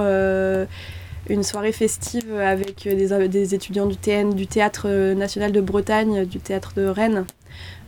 une 1.29 1.43
soirée 1.45 1.71
festive 1.71 2.35
avec 2.35 2.83
des, 2.89 3.29
des 3.29 3.55
étudiants 3.55 3.87
du 3.87 3.97
TN, 3.97 4.35
du 4.35 4.49
Théâtre 4.49 4.89
National 5.15 5.53
de 5.53 5.61
Bretagne, 5.61 6.25
du 6.25 6.41
Théâtre 6.41 6.73
de 6.77 6.87
Rennes, 6.87 7.25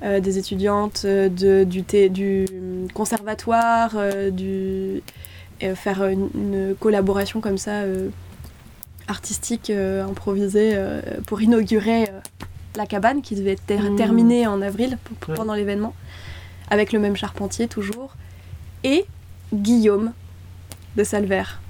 des 0.03 0.39
étudiantes 0.39 1.05
de, 1.07 1.65
du, 1.65 1.83
thé- 1.83 2.09
du 2.09 2.45
conservatoire, 2.95 3.97
du, 4.31 5.03
faire 5.75 6.05
une, 6.07 6.29
une 6.37 6.75
collaboration 6.79 7.41
comme 7.41 7.59
ça 7.59 7.83
artistique 9.09 9.71
euh, 9.71 10.05
improvisée 10.05 10.73
euh, 10.75 11.01
pour 11.27 11.41
inaugurer 11.43 12.05
euh, 12.05 12.21
la 12.77 12.87
cabane 12.87 13.23
qui 13.23 13.35
devait 13.35 13.53
être 13.53 13.67
ter- 13.67 13.91
Mmh. 13.91 13.97
terminée 13.97 14.47
en 14.47 14.63
avril 14.63 14.99
Ouais. 15.29 15.35
pendant 15.35 15.55
l'événement 15.55 15.95
avec 16.71 16.93
le 16.93 16.99
même 16.99 17.17
charpentier 17.17 17.69
toujours 17.69 18.15
et 18.85 19.05
Guillaume 19.53 20.13
de 20.97 21.05
Salvert 21.05 21.61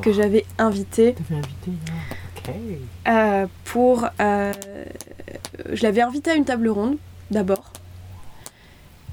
que 0.00 0.12
j'avais 0.12 0.44
invité. 0.58 1.14
Invité 1.30 1.72
euh, 3.08 3.46
pour 3.64 4.06
euh, 4.20 4.52
je 5.72 5.82
l'avais 5.82 6.00
invité 6.00 6.30
à 6.30 6.34
une 6.34 6.44
table 6.46 6.68
ronde 6.68 6.96
d'abord. 7.30 7.72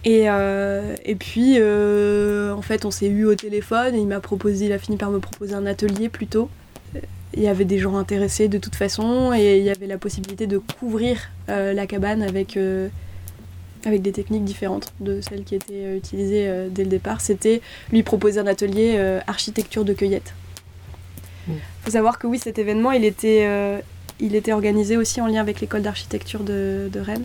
Et, 0.04 0.30
euh, 0.30 0.96
et 1.06 1.16
puis 1.16 1.58
en 1.62 2.62
fait 2.62 2.86
on 2.86 2.92
s'est 2.92 3.08
eu 3.08 3.26
au 3.26 3.36
téléphone 3.36 3.94
et 3.96 4.00
il 4.00 4.08
m'a 4.08 4.20
proposé 4.20 4.66
il 4.66 4.72
a 4.74 4.80
fini 4.80 4.98
par 4.98 5.12
me 5.12 5.20
proposer 5.20 5.54
un 5.54 5.66
atelier 5.66 6.10
plutôt 6.10 6.50
il 7.34 7.44
y 7.44 7.48
avait 7.48 7.66
des 7.66 7.80
gens 7.80 7.98
intéressés 7.98 8.48
de 8.48 8.58
toute 8.58 8.76
façon 8.76 9.34
et 9.34 9.58
il 9.58 9.64
y 9.64 9.70
avait 9.70 9.88
la 9.88 9.98
possibilité 9.98 10.48
de 10.48 10.58
couvrir 10.58 11.30
euh, 11.50 11.74
la 11.74 11.88
cabane 11.88 12.22
avec 12.22 12.58
euh, 12.58 12.90
avec 13.86 14.02
des 14.02 14.12
techniques 14.12 14.44
différentes 14.44 14.94
de 15.00 15.22
celles 15.22 15.44
qui 15.44 15.56
étaient 15.56 15.86
euh, 15.86 15.98
utilisées 15.98 16.48
euh, 16.48 16.68
dès 16.70 16.84
le 16.84 16.90
départ 16.90 17.22
c'était 17.22 17.62
lui 17.92 18.04
proposer 18.04 18.40
un 18.40 18.48
atelier 18.48 19.00
architecture 19.28 19.86
de 19.86 19.94
cueillette 19.94 20.34
Mm. 21.48 21.54
faut 21.82 21.90
savoir 21.90 22.20
que 22.20 22.28
oui 22.28 22.38
cet 22.38 22.60
événement 22.60 22.92
il 22.92 23.04
était 23.04 23.48
il 24.20 24.36
était 24.36 24.54
organisé 24.54 24.96
aussi 24.96 25.22
en 25.22 25.26
lien 25.26 25.42
avec 25.42 25.60
l'école 25.60 25.82
d'architecture 25.82 26.42
de, 26.42 26.88
de 26.94 27.00
Rennes. 27.00 27.24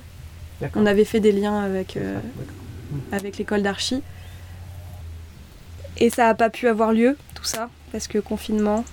On 0.74 0.86
avait 0.86 1.04
fait 1.04 1.20
des 1.20 1.32
liens 1.32 1.60
avec, 1.60 1.98
avec 3.12 3.36
l'école 3.36 3.60
d'archi. 3.60 4.02
Et 5.98 6.08
ça 6.08 6.24
n'a 6.24 6.34
pas 6.34 6.48
pu 6.48 6.68
avoir 6.68 6.94
lieu, 6.94 7.18
tout 7.34 7.44
ça, 7.44 7.68
parce 7.92 8.08
que 8.08 8.18
confinement, 8.18 8.86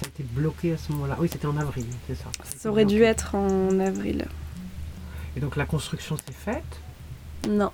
Ça 0.00 0.06
a 0.06 0.08
été 0.08 0.22
bloqué 0.22 0.72
à 0.72 0.76
ce 0.78 0.92
moment-là. 0.92 1.16
Oui, 1.20 1.28
c'était 1.30 1.46
en 1.46 1.56
avril, 1.58 1.84
c'est 2.06 2.14
ça. 2.16 2.24
ça 2.58 2.70
aurait 2.70 2.84
dû 2.86 3.02
être 3.02 3.34
en 3.34 3.78
avril. 3.80 4.26
Et 5.36 5.40
donc 5.40 5.56
la 5.56 5.64
construction 5.66 6.16
s'est 6.16 6.22
faite. 6.32 6.80
Non. 7.48 7.70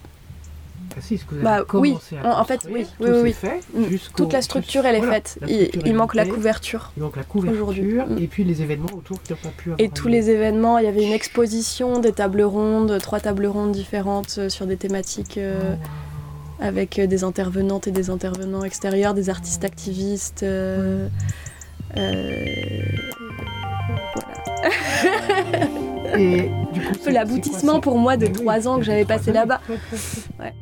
Ah 0.97 1.01
si, 1.01 1.17
ce 1.19 1.25
que 1.25 1.35
vous 1.37 1.43
Bah, 1.43 1.55
avez 1.55 1.65
commencé 1.67 2.17
oui. 2.17 2.19
à 2.23 2.41
En- 2.41 2.45
fait, 2.45 2.61
oui, 2.71 2.85
tout 2.99 3.05
oui, 3.05 3.09
s'est 3.09 3.23
oui. 3.23 3.33
fait 3.33 3.61
Mm. 3.75 3.97
Toute 4.17 4.33
la 4.33 4.43
structure, 4.43 4.85
elle 4.87 4.97
est 4.97 4.99
voilà, 4.99 5.15
faite. 5.15 5.39
Il, 5.85 5.95
manque 5.95 6.15
la 6.15 6.27
couverture. 6.27 6.93
Il 6.97 7.03
manque 7.03 7.17
la 7.17 7.23
Aujourd'hui. 7.35 7.51
couverture 7.97 8.07
Mm. 8.17 8.19
et 8.23 8.27
puis 8.27 8.45
les 8.45 8.61
événements 8.63 8.93
autour 8.95 9.23
qui 9.23 9.33
n'ont 9.33 9.39
pas 9.43 9.49
pu 9.57 9.71
avoir 9.73 9.81
Et 9.81 9.89
tous 9.89 10.07
lieu. 10.09 10.13
les 10.13 10.31
événements, 10.31 10.79
il 10.79 10.85
y 10.85 10.89
avait 10.89 11.05
une 11.05 11.13
exposition, 11.13 11.99
des 11.99 12.13
tables 12.13 12.43
rondes, 12.43 12.99
trois 13.01 13.21
tables 13.21 13.47
rondes 13.47 13.73
différentes 13.73 14.37
euh, 14.39 14.49
sur 14.49 14.67
des 14.67 14.77
thématiques 14.77 15.39
euh, 15.39 15.75
Oh, 15.79 16.63
avec 16.63 16.99
euh, 16.99 17.07
des 17.07 17.25
intervenantes 17.25 17.87
et 17.87 17.91
des 17.91 18.11
intervenants 18.11 18.63
extérieurs, 18.65 19.15
des 19.15 19.31
artistes 19.31 19.65
activistes. 19.65 20.43
euh, 20.43 21.07
euh, 21.07 21.09
voilà. 21.97 22.13
wow. 26.15 26.17
Et 26.19 26.51
du 26.73 26.81
coup, 26.81 26.95
c'est- 27.03 27.11
l'aboutissement 27.11 27.81
pour 27.81 27.99
moi 27.99 28.17
de 28.17 28.27
trois 28.27 28.67
ans 28.69 28.79
que 28.79 28.85
j'avais 28.85 29.05
passé 29.05 29.31
années. 29.31 29.41
là-bas. 29.41 29.61
Ouais, 30.39 30.53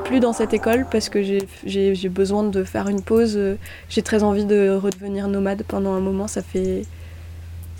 suis 0.00 0.08
plus 0.08 0.20
dans 0.20 0.32
cette 0.32 0.52
école 0.54 0.86
parce 0.90 1.08
que 1.08 1.22
j'ai- 1.22 2.08
besoin 2.08 2.44
de 2.44 2.64
faire 2.64 2.88
une 2.88 3.02
pause. 3.02 3.38
J'ai 3.88 4.02
très 4.02 4.22
envie 4.22 4.44
de 4.44 4.70
redevenir 4.70 5.28
nomade 5.28 5.62
pendant 5.66 5.94
un 5.94 6.00
moment. 6.00 6.28
Ça 6.28 6.42
fait 6.42 6.84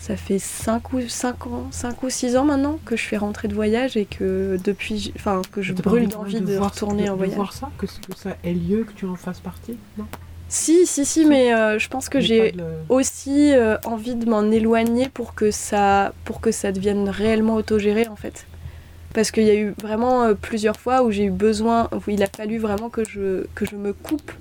ça 0.04 0.16
fait 0.18 0.38
5 0.38 0.92
ou 0.92 1.00
5 1.08 1.46
ans, 1.46 1.68
5 1.70 2.02
ou 2.02 2.10
6 2.10 2.36
ans 2.36 2.44
maintenant 2.44 2.78
que 2.84 2.94
je 2.94 3.00
suis 3.00 3.16
rentrée 3.16 3.48
de 3.48 3.54
voyage 3.54 3.96
et 3.96 4.04
que 4.04 4.58
depuis 4.62 5.14
enfin 5.16 5.40
que 5.50 5.62
je 5.62 5.72
brûle 5.72 6.02
envie 6.14 6.40
d'envie 6.40 6.40
de, 6.42 6.58
retourner 6.58 7.08
en 7.08 7.14
de 7.14 7.18
voyage. 7.18 7.36
voir 7.36 7.54
ça, 7.54 7.70
que, 7.78 7.86
que 7.86 8.14
ça 8.14 8.36
ait 8.44 8.52
lieu, 8.52 8.84
que 8.84 8.92
tu 8.92 9.06
en 9.06 9.14
fasses 9.14 9.40
partie 9.40 9.78
Non? 9.96 10.04
Si 10.48 10.86
si 10.86 11.06
si 11.06 11.24
mais 11.24 11.54
euh, 11.54 11.78
je 11.78 11.88
pense 11.88 12.10
que 12.10 12.20
j'ai 12.20 12.52
de 12.52 12.62
aussi 12.90 13.54
euh, 13.54 13.78
envie 13.86 14.14
de 14.14 14.28
m'en 14.28 14.42
éloigner 14.50 15.08
pour 15.08 15.34
que 15.34 15.50
ça 15.50 16.12
pour 16.26 16.42
que 16.42 16.52
ça 16.52 16.70
devienne 16.70 17.08
réellement 17.08 17.54
autogéré 17.54 18.06
en 18.06 18.16
fait. 18.16 18.46
Parce 19.14 19.30
qu'il 19.30 19.44
y 19.44 19.50
a 19.50 19.54
eu 19.54 19.74
vraiment 19.80 20.24
euh, 20.24 20.34
plusieurs 20.34 20.76
fois 20.76 21.02
où 21.02 21.10
j'ai 21.10 21.24
eu 21.24 21.30
besoin, 21.30 21.88
où 21.92 22.00
il 22.10 22.22
a 22.22 22.26
fallu 22.26 22.58
vraiment 22.58 22.90
que 22.90 23.04
je, 23.04 23.46
que 23.54 23.64
je 23.64 23.76
me 23.76 23.92
coupe 23.92 24.32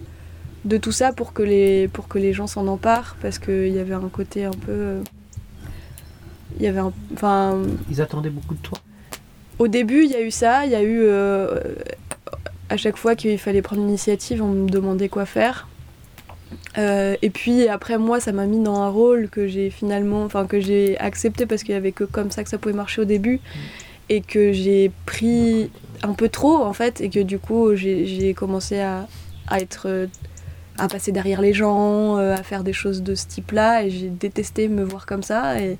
de 0.65 0.77
tout 0.77 0.91
ça 0.91 1.13
pour 1.13 1.31
que 1.33 1.43
les, 1.43 1.87
pour 1.87 2.07
que 2.07 2.17
les 2.19 2.33
gens 2.33 2.47
s'en 2.47 2.67
emparent, 2.67 3.15
parce 3.21 3.39
qu'il 3.39 3.69
y 3.69 3.79
avait 3.79 3.93
un 3.93 4.09
côté 4.09 4.45
un 4.45 4.51
peu... 4.51 4.71
euh, 4.71 5.01
Il 6.57 6.63
y 6.63 6.67
avait 6.67 6.79
un... 6.79 6.91
Enfin, 7.13 7.61
Ils 7.89 8.01
attendaient 8.01 8.29
beaucoup 8.29 8.55
de 8.55 8.61
toi. 8.61 8.79
au 9.59 9.67
début, 9.67 10.03
il 10.05 10.11
y 10.11 10.15
a 10.15 10.21
eu 10.21 10.31
ça, 10.31 10.65
il 10.65 10.71
y 10.71 10.75
a 10.75 10.81
eu... 10.83 11.01
euh, 11.03 11.59
à 12.69 12.77
chaque 12.77 12.97
fois 12.97 13.15
qu'il 13.15 13.37
fallait 13.37 13.61
prendre 13.61 13.83
l'initiative, 13.83 14.41
on 14.41 14.47
me 14.47 14.69
demandait 14.69 15.09
quoi 15.09 15.25
faire. 15.25 15.67
Euh, 16.77 17.15
et 17.21 17.29
puis 17.29 17.67
après 17.67 17.97
moi 17.99 18.19
ça 18.19 18.31
m'a 18.31 18.45
mis 18.47 18.59
dans 18.61 18.79
un 18.79 18.89
rôle 18.89 19.29
que 19.29 19.47
j'ai 19.47 19.69
finalement 19.69 20.23
enfin 20.23 20.45
que 20.47 20.59
j'ai 20.59 20.97
accepté 20.99 21.45
parce 21.45 21.61
qu'il 21.63 21.73
y 21.73 21.77
avait 21.77 21.91
que 21.91 22.03
comme 22.03 22.31
ça 22.31 22.43
que 22.43 22.49
ça 22.49 22.57
pouvait 22.57 22.73
marcher 22.75 23.01
au 23.01 23.05
début 23.05 23.39
et 24.09 24.21
que 24.21 24.51
j'ai 24.51 24.91
pris 25.05 25.69
un 26.03 26.13
peu 26.13 26.29
trop 26.29 26.57
en 26.63 26.73
fait 26.73 27.01
et 27.01 27.09
que 27.09 27.21
du 27.21 27.39
coup 27.39 27.75
j'ai 27.75 28.33
commencé 28.33 28.79
à, 28.79 29.07
être 29.51 30.07
à 30.77 30.87
passer 30.87 31.11
derrière 31.11 31.41
les 31.41 31.53
gens 31.53 32.17
euh, 32.17 32.33
à 32.33 32.43
faire 32.43 32.63
des 32.63 32.73
choses 32.73 33.03
de 33.03 33.15
ce 33.15 33.27
type 33.27 33.51
là 33.51 33.83
et 33.83 33.89
j'ai 33.89 34.09
détesté 34.09 34.67
me 34.67 34.83
voir 34.83 35.05
comme 35.05 35.23
ça 35.23 35.59
et, 35.59 35.77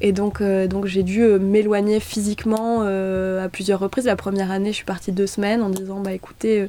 et 0.00 0.12
donc, 0.12 0.40
euh, 0.40 0.66
donc 0.66 0.86
j'ai 0.86 1.02
dû 1.02 1.22
euh, 1.22 1.38
m'éloigner 1.38 2.00
physiquement 2.00 2.82
à 2.82 3.48
plusieurs 3.48 3.78
reprises. 3.78 4.06
La 4.06 4.16
première 4.16 4.50
année, 4.50 4.70
je 4.70 4.76
suis 4.76 4.84
partie 4.84 5.12
deux 5.12 5.26
semaines 5.26 5.62
en 5.62 5.70
disant 5.70 6.00
bah 6.00 6.12
écoutez, 6.12 6.68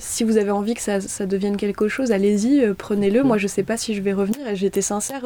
si 0.00 0.24
vous 0.24 0.36
avez 0.36 0.50
envie 0.50 0.74
que 0.74 0.82
ça, 0.82 1.00
ça 1.00 1.26
devienne 1.26 1.56
quelque 1.56 1.86
chose, 1.86 2.10
allez-y, 2.10 2.66
prenez-le. 2.74 3.22
Moi, 3.22 3.38
je 3.38 3.46
sais 3.46 3.62
pas 3.62 3.76
si 3.76 3.94
je 3.94 4.02
vais 4.02 4.12
revenir. 4.12 4.48
Et 4.48 4.56
j'étais 4.56 4.82
sincère, 4.82 5.24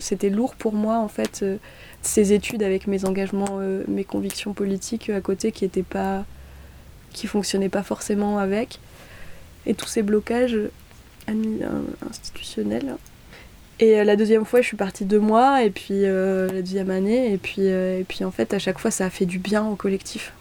c'était 0.00 0.30
lourd 0.30 0.54
pour 0.54 0.72
moi 0.72 0.98
en 0.98 1.08
fait 1.08 1.44
ces 2.06 2.32
études 2.32 2.62
avec 2.62 2.86
mes 2.86 3.04
engagements, 3.04 3.58
euh, 3.60 3.84
mes 3.88 4.04
convictions 4.04 4.52
politiques 4.52 5.10
euh, 5.10 5.18
à 5.18 5.20
côté 5.20 5.52
qui 5.52 5.64
étaient 5.64 5.82
pas, 5.82 6.24
qui 7.12 7.26
fonctionnaient 7.26 7.68
pas 7.68 7.82
forcément 7.82 8.38
avec, 8.38 8.78
et 9.66 9.74
tous 9.74 9.88
ces 9.88 10.02
blocages 10.02 10.58
euh, 11.28 11.82
institutionnels. 12.08 12.96
Et 13.80 14.04
la 14.04 14.14
deuxième 14.14 14.44
fois, 14.44 14.60
je 14.60 14.66
suis 14.68 14.76
partie 14.76 15.04
deux 15.04 15.18
mois, 15.18 15.64
et 15.64 15.70
puis 15.70 16.04
euh, 16.04 16.46
la 16.46 16.62
deuxième 16.62 16.90
année, 16.90 17.32
et 17.32 17.38
puis, 17.38 17.62
euh, 17.62 17.98
et 17.98 18.04
puis 18.04 18.24
en 18.24 18.30
fait, 18.30 18.54
à 18.54 18.60
chaque 18.60 18.78
fois, 18.78 18.92
ça 18.92 19.06
a 19.06 19.10
fait 19.10 19.26
du 19.26 19.38
bien 19.38 19.66
au 19.66 19.74
collectif. 19.74 20.32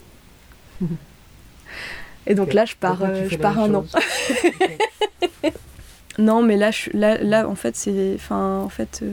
Et 2.25 2.35
donc 2.35 2.53
là, 2.53 2.63
je 2.63 2.75
pars, 2.79 3.03
euh, 3.03 3.27
je 3.29 3.35
pars 3.35 3.59
un 3.59 3.73
an. 3.73 3.85
Non, 6.19 6.43
mais 6.43 6.57
là, 6.57 6.69
je, 6.69 6.91
là, 6.93 7.17
là, 7.17 7.49
en 7.49 7.55
fait, 7.55 7.75
c'est, 7.75 8.13
enfin, 8.15 8.59
en 8.59 8.69
fait, 8.69 9.03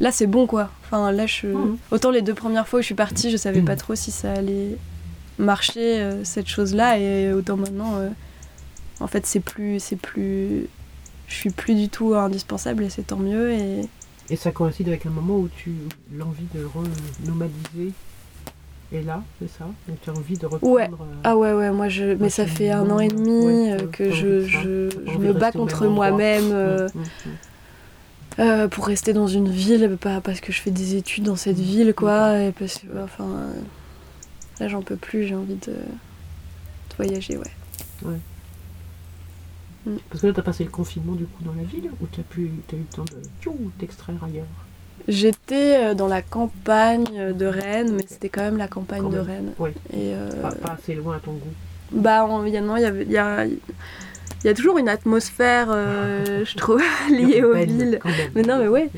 là, 0.00 0.10
c'est 0.12 0.26
bon, 0.26 0.46
quoi. 0.46 0.70
Enfin, 0.84 1.12
là, 1.12 1.26
je, 1.26 1.46
Mhm. 1.46 1.76
autant 1.90 2.10
les 2.10 2.22
deux 2.22 2.34
premières 2.34 2.66
fois 2.66 2.78
où 2.78 2.82
je 2.82 2.86
suis 2.86 2.94
partie, 2.94 3.30
je 3.30 3.36
savais 3.36 3.62
pas 3.62 3.72
Mhm. 3.72 3.78
trop 3.78 3.94
si 3.94 4.10
ça 4.10 4.32
allait 4.32 4.76
marcher 5.38 6.00
euh, 6.00 6.24
cette 6.24 6.48
chose-là, 6.48 6.98
et 6.98 7.32
autant 7.32 7.56
maintenant, 7.56 7.96
euh, 7.98 8.08
en 9.00 9.06
fait, 9.06 9.24
c'est 9.26 9.40
plus, 9.40 9.80
c'est 9.80 9.96
plus, 9.96 10.66
je 11.28 11.34
suis 11.34 11.50
plus 11.50 11.74
du 11.74 11.88
tout 11.88 12.14
indispensable, 12.14 12.82
et 12.84 12.90
c'est 12.90 13.06
tant 13.06 13.16
mieux. 13.18 13.52
Et 13.52 13.88
Et 14.30 14.36
ça 14.36 14.52
coïncide 14.52 14.88
avec 14.88 15.06
un 15.06 15.10
moment 15.10 15.36
où 15.38 15.48
tu 15.48 15.72
l'envie 16.14 16.46
de 16.54 16.64
renomadiser 16.64 17.92
est 18.92 19.02
là, 19.02 19.22
c'est 19.40 19.48
ça? 19.50 19.64
Donc 19.88 19.98
tu 20.02 20.10
as 20.10 20.12
envie 20.12 20.36
de 20.36 20.46
reprendre. 20.46 20.72
Ouais. 20.74 20.84
euh, 20.90 21.20
ah 21.24 21.36
ouais, 21.36 21.52
ouais, 21.52 21.70
moi, 21.70 21.88
je, 21.88 22.14
mais 22.14 22.30
ça 22.30 22.46
fait 22.46 22.70
un 22.70 22.88
an 22.90 23.00
et 23.00 23.08
demi 23.08 23.46
Ouais, 23.46 23.72
euh, 23.72 23.86
que 23.92 24.10
je, 24.10 24.46
je, 24.46 25.18
me 25.18 25.32
bats 25.32 25.52
contre 25.52 25.86
moi-même. 25.86 26.50
euh, 26.52 26.88
Mm, 26.94 26.98
mm, 27.00 27.02
mm. 27.02 27.30
Euh, 28.38 28.68
pour 28.68 28.86
rester 28.86 29.12
dans 29.12 29.26
une 29.26 29.50
ville, 29.50 29.96
pas 30.00 30.20
parce 30.20 30.40
que 30.40 30.52
je 30.52 30.60
fais 30.60 30.70
des 30.70 30.94
études 30.94 31.24
dans 31.24 31.36
cette 31.36 31.58
ville, 31.58 31.92
quoi, 31.94 32.38
et 32.40 32.52
parce 32.52 32.78
que, 32.78 32.86
enfin, 33.02 33.28
là 34.60 34.68
j'en 34.68 34.80
peux 34.82 34.96
plus, 34.96 35.26
j'ai 35.26 35.34
envie 35.34 35.56
de, 35.56 35.72
de 35.72 36.96
voyager, 36.96 37.36
ouais. 37.36 38.16
Parce 40.10 40.20
que 40.22 40.26
là, 40.28 40.32
tu 40.32 40.40
as 40.40 40.42
passé 40.42 40.64
le 40.64 40.70
confinement 40.70 41.14
du 41.14 41.24
coup 41.24 41.42
dans 41.42 41.52
la 41.54 41.62
ville 41.64 41.90
ou 42.00 42.06
tu 42.12 42.20
as, 42.20 42.22
pu, 42.22 42.50
as 42.70 42.74
eu 42.74 42.78
le 42.78 42.84
temps 42.84 43.04
de 43.04 43.70
t'extraire 43.78 44.22
ailleurs? 44.22 44.44
J'étais 45.08 45.84
euh, 45.84 45.94
dans 45.94 46.06
la 46.06 46.20
campagne 46.22 47.32
de 47.32 47.46
Rennes, 47.46 47.94
mais 47.96 48.04
c'était 48.06 48.28
quand 48.28 48.42
même 48.42 48.58
la 48.58 48.68
campagne 48.68 49.02
Quand 49.02 49.08
de 49.08 49.16
même. 49.16 49.26
Rennes. 49.26 49.52
Ouais. 49.58 49.72
Et 49.92 50.14
euh, 50.14 50.30
pas, 50.42 50.52
pas 50.52 50.72
assez 50.74 50.94
loin 50.94 51.16
à 51.16 51.18
ton 51.20 51.32
goût. 51.32 51.48
bah, 51.92 52.24
en- 52.24 52.44
il 52.44 52.52
y 52.52 52.56
a, 52.58 52.60
non, 52.60 52.76
il 52.76 52.82
y 52.82 52.84
avait- 52.84 53.04
il 53.04 53.10
y 53.10 53.16
a, 53.16 53.46
il 54.42 54.46
y 54.46 54.50
a 54.50 54.54
toujours 54.54 54.78
une 54.78 54.88
atmosphère, 54.88 55.68
euh, 55.70 56.44
je 56.44 56.56
trouve, 56.56 56.82
liée 57.10 57.42
aux 57.42 57.54
villes. 57.54 58.00
Mais 58.34 58.42
non, 58.42 58.58
mais 58.58 58.68
ouais. 58.68 58.90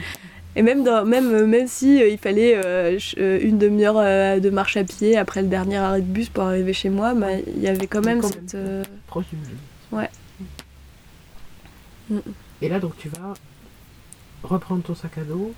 Et 0.55 0.63
même, 0.63 0.85
dans, 0.85 1.07
même, 1.07 1.33
euh, 1.33 1.47
même 1.47 1.67
si 1.67 2.03
euh, 2.03 2.09
il 2.09 2.19
fallait 2.19 2.61
euh, 2.63 2.99
une 3.17 3.59
demi-heure 3.59 3.97
euh, 3.99 4.39
de 4.39 4.51
marche 4.51 4.77
à 4.77 4.85
pied 4.85 5.17
après 5.17 5.41
le 5.41 5.49
dernier 5.49 5.79
arrêt 5.79 6.03
de 6.03 6.07
bus 6.07 6.29
pour 6.29 6.45
arriver 6.45 6.75
chez 6.75 6.91
moi, 6.91 7.15
bah, 7.15 7.39
il 7.39 7.63
y 7.63 7.69
avait 7.69 7.87
quand 7.87 8.05
même 8.05 8.21
quand 8.21 8.29
cette. 8.29 8.55
même. 8.55 8.83
Proche 9.07 9.25
ville. 9.33 9.57
Ouais. 9.91 10.11
Mm. 12.11 12.19
Et 12.61 12.69
là, 12.69 12.81
donc 12.81 12.97
tu 12.99 13.09
vas 13.09 13.33
reprendre 14.43 14.83
ton 14.83 14.95
sac 14.95 15.17
à 15.17 15.23
dos. 15.23 15.55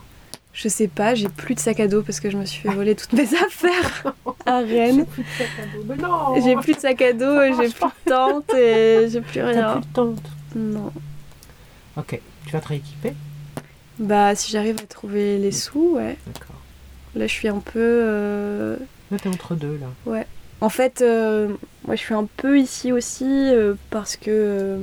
Je 0.55 0.69
sais 0.69 0.89
pas, 0.89 1.15
j'ai 1.15 1.29
plus 1.29 1.55
de 1.55 1.61
sac 1.61 1.81
à 1.81 1.89
dos 1.89 2.03
parce 2.03 2.21
que 2.21 2.31
je 2.31 2.37
me 2.37 2.45
suis 2.45 2.63
fait 2.63 2.73
voler 2.75 2.95
toutes 2.95 3.13
mes 3.13 3.29
affaires 3.45 4.15
à 4.47 4.59
Rennes. 4.61 5.05
J'ai 5.07 5.23
plus 5.23 5.23
de 5.23 5.29
sac 5.39 5.49
à 5.59 5.77
dos. 5.77 5.85
Mais 5.89 5.97
non 5.97 6.43
J'ai 6.45 6.57
plus 6.57 6.73
de 6.75 6.79
sac 6.81 7.03
à 7.03 7.13
dos, 7.13 7.37
Ça 7.37 7.47
j'ai 7.51 7.53
marche 7.57 7.75
plus 7.75 7.89
de 8.07 8.11
tente 8.11 8.55
et 8.55 9.09
j'ai 9.11 9.21
plus 9.21 9.41
T'as 9.41 9.47
rien. 9.47 9.73
plus 9.73 9.81
de 9.81 9.93
tente. 9.93 10.23
Non. 10.57 10.93
Ok, 11.97 12.21
tu 12.47 12.53
vas 12.53 12.61
te 12.61 12.69
rééquiper 12.69 13.13
Bah, 13.99 14.35
si 14.35 14.51
j'arrive 14.53 14.77
à 14.83 14.87
trouver 14.87 15.39
les 15.39 15.53
sous, 15.53 15.95
ouais. 15.97 16.17
D'accord. 16.27 16.57
Là, 17.17 17.27
je 17.27 17.33
suis 17.33 17.49
un 17.49 17.59
peu. 17.61 17.73
euh, 17.79 18.77
Là, 19.11 19.19
t'es 19.21 19.29
entre 19.29 19.55
deux, 19.55 19.79
là. 20.07 20.23
En 20.61 20.69
fait, 20.69 21.03
euh, 21.03 21.49
moi 21.87 21.95
je 21.95 22.01
suis 22.01 22.15
un 22.15 22.27
peu 22.37 22.59
ici 22.59 22.91
aussi 22.93 23.25
euh, 23.29 23.75
parce 23.91 24.17
que. 24.17 24.79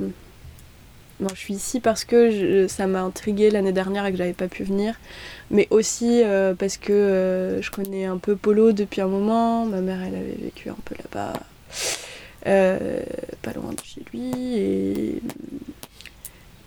Non, 1.22 1.28
je 1.34 1.38
suis 1.40 1.54
ici 1.54 1.80
parce 1.80 2.04
que 2.04 2.30
je- 2.30 2.66
ça 2.68 2.86
m'a 2.86 3.00
intrigué 3.02 3.48
l'année 3.50 3.72
dernière 3.72 4.04
et 4.06 4.12
que 4.12 4.18
j'avais 4.18 4.32
pas 4.32 4.48
pu 4.48 4.64
venir. 4.64 4.94
Mais 5.50 5.68
aussi 5.70 6.22
euh, 6.24 6.54
parce 6.54 6.76
que 6.76 6.92
euh, 6.92 7.62
je 7.62 7.70
connais 7.70 8.04
un 8.06 8.18
peu 8.18 8.36
Polo 8.36 8.72
depuis 8.72 9.00
un 9.00 9.06
moment. 9.08 9.64
Ma 9.64 9.80
mère, 9.80 9.98
elle 10.02 10.14
avait 10.16 10.36
vécu 10.42 10.68
un 10.68 10.76
peu 10.84 10.94
là-bas, 10.96 11.32
euh, 12.46 12.78
pas 13.42 13.52
loin 13.52 13.70
de 13.72 13.80
chez 13.84 14.02
lui. 14.12 14.30
Et. 14.58 15.22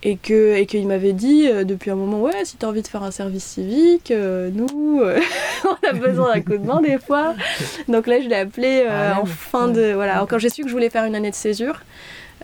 Et 0.08 0.18
que 0.18 0.56
et 0.56 0.68
qu'il 0.68 0.86
m'avait 0.88 1.14
dit 1.14 1.47
euh, 1.47 1.64
depuis 1.64 1.89
un 1.89 1.95
moment 1.95 2.22
ouais 2.22 2.45
si 2.45 2.58
t'as 2.58 2.68
envie 2.68 2.84
de 2.84 2.88
faire 2.88 3.01
un 3.01 3.10
service 3.10 3.43
civique 3.43 4.12
euh, 4.12 4.51
nous 4.53 4.99
euh, 5.01 5.20
on 5.66 5.88
a 5.88 5.93
besoin 5.93 6.36
d'un 6.36 6.41
coup 6.41 6.58
de 6.60 6.64
main 6.64 6.80
des 6.80 6.99
fois 6.99 7.34
donc 7.88 8.06
là 8.06 8.22
je 8.22 8.28
l'ai 8.28 8.36
appelé 8.36 8.86
Ah, 8.88 9.20
en 9.20 9.26
fin 9.26 9.68
de 9.68 9.93
voilà 9.93 10.24
quand 10.30 10.38
j'ai 10.38 10.49
su 10.49 10.62
que 10.62 10.68
je 10.68 10.74
voulais 10.74 10.91
faire 10.91 11.06
une 11.06 11.16
année 11.16 11.32
de 11.32 11.36
césure 11.36 11.82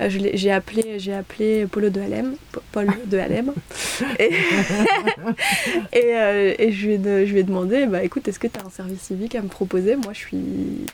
j'ai 0.10 0.52
appelé 0.52 1.00
j'ai 1.00 1.14
appelé 1.14 1.66
Polo 1.68 1.90
de 1.90 2.02
Halem 2.02 2.36
Paul 2.72 2.88
de 3.06 3.18
Halem. 3.18 3.54
Et, 4.20 4.32
et, 5.94 6.16
euh, 6.16 6.54
et 6.58 6.72
je, 6.72 6.86
lui 6.88 6.94
ai 6.94 6.98
de- 6.98 7.26
je 7.26 7.32
lui 7.34 7.40
ai 7.40 7.44
demandé 7.44 7.86
bah 7.86 8.04
écoute 8.04 8.28
est-ce 8.28 8.40
que 8.40 8.48
tu 8.48 8.60
as 8.60 8.66
un 8.66 8.70
service 8.70 9.02
civique 9.02 9.36
à 9.36 9.42
me 9.42 9.48
proposer? 9.48 9.96
Moi 9.96 10.14
je 10.14 10.20
suis 10.20 10.38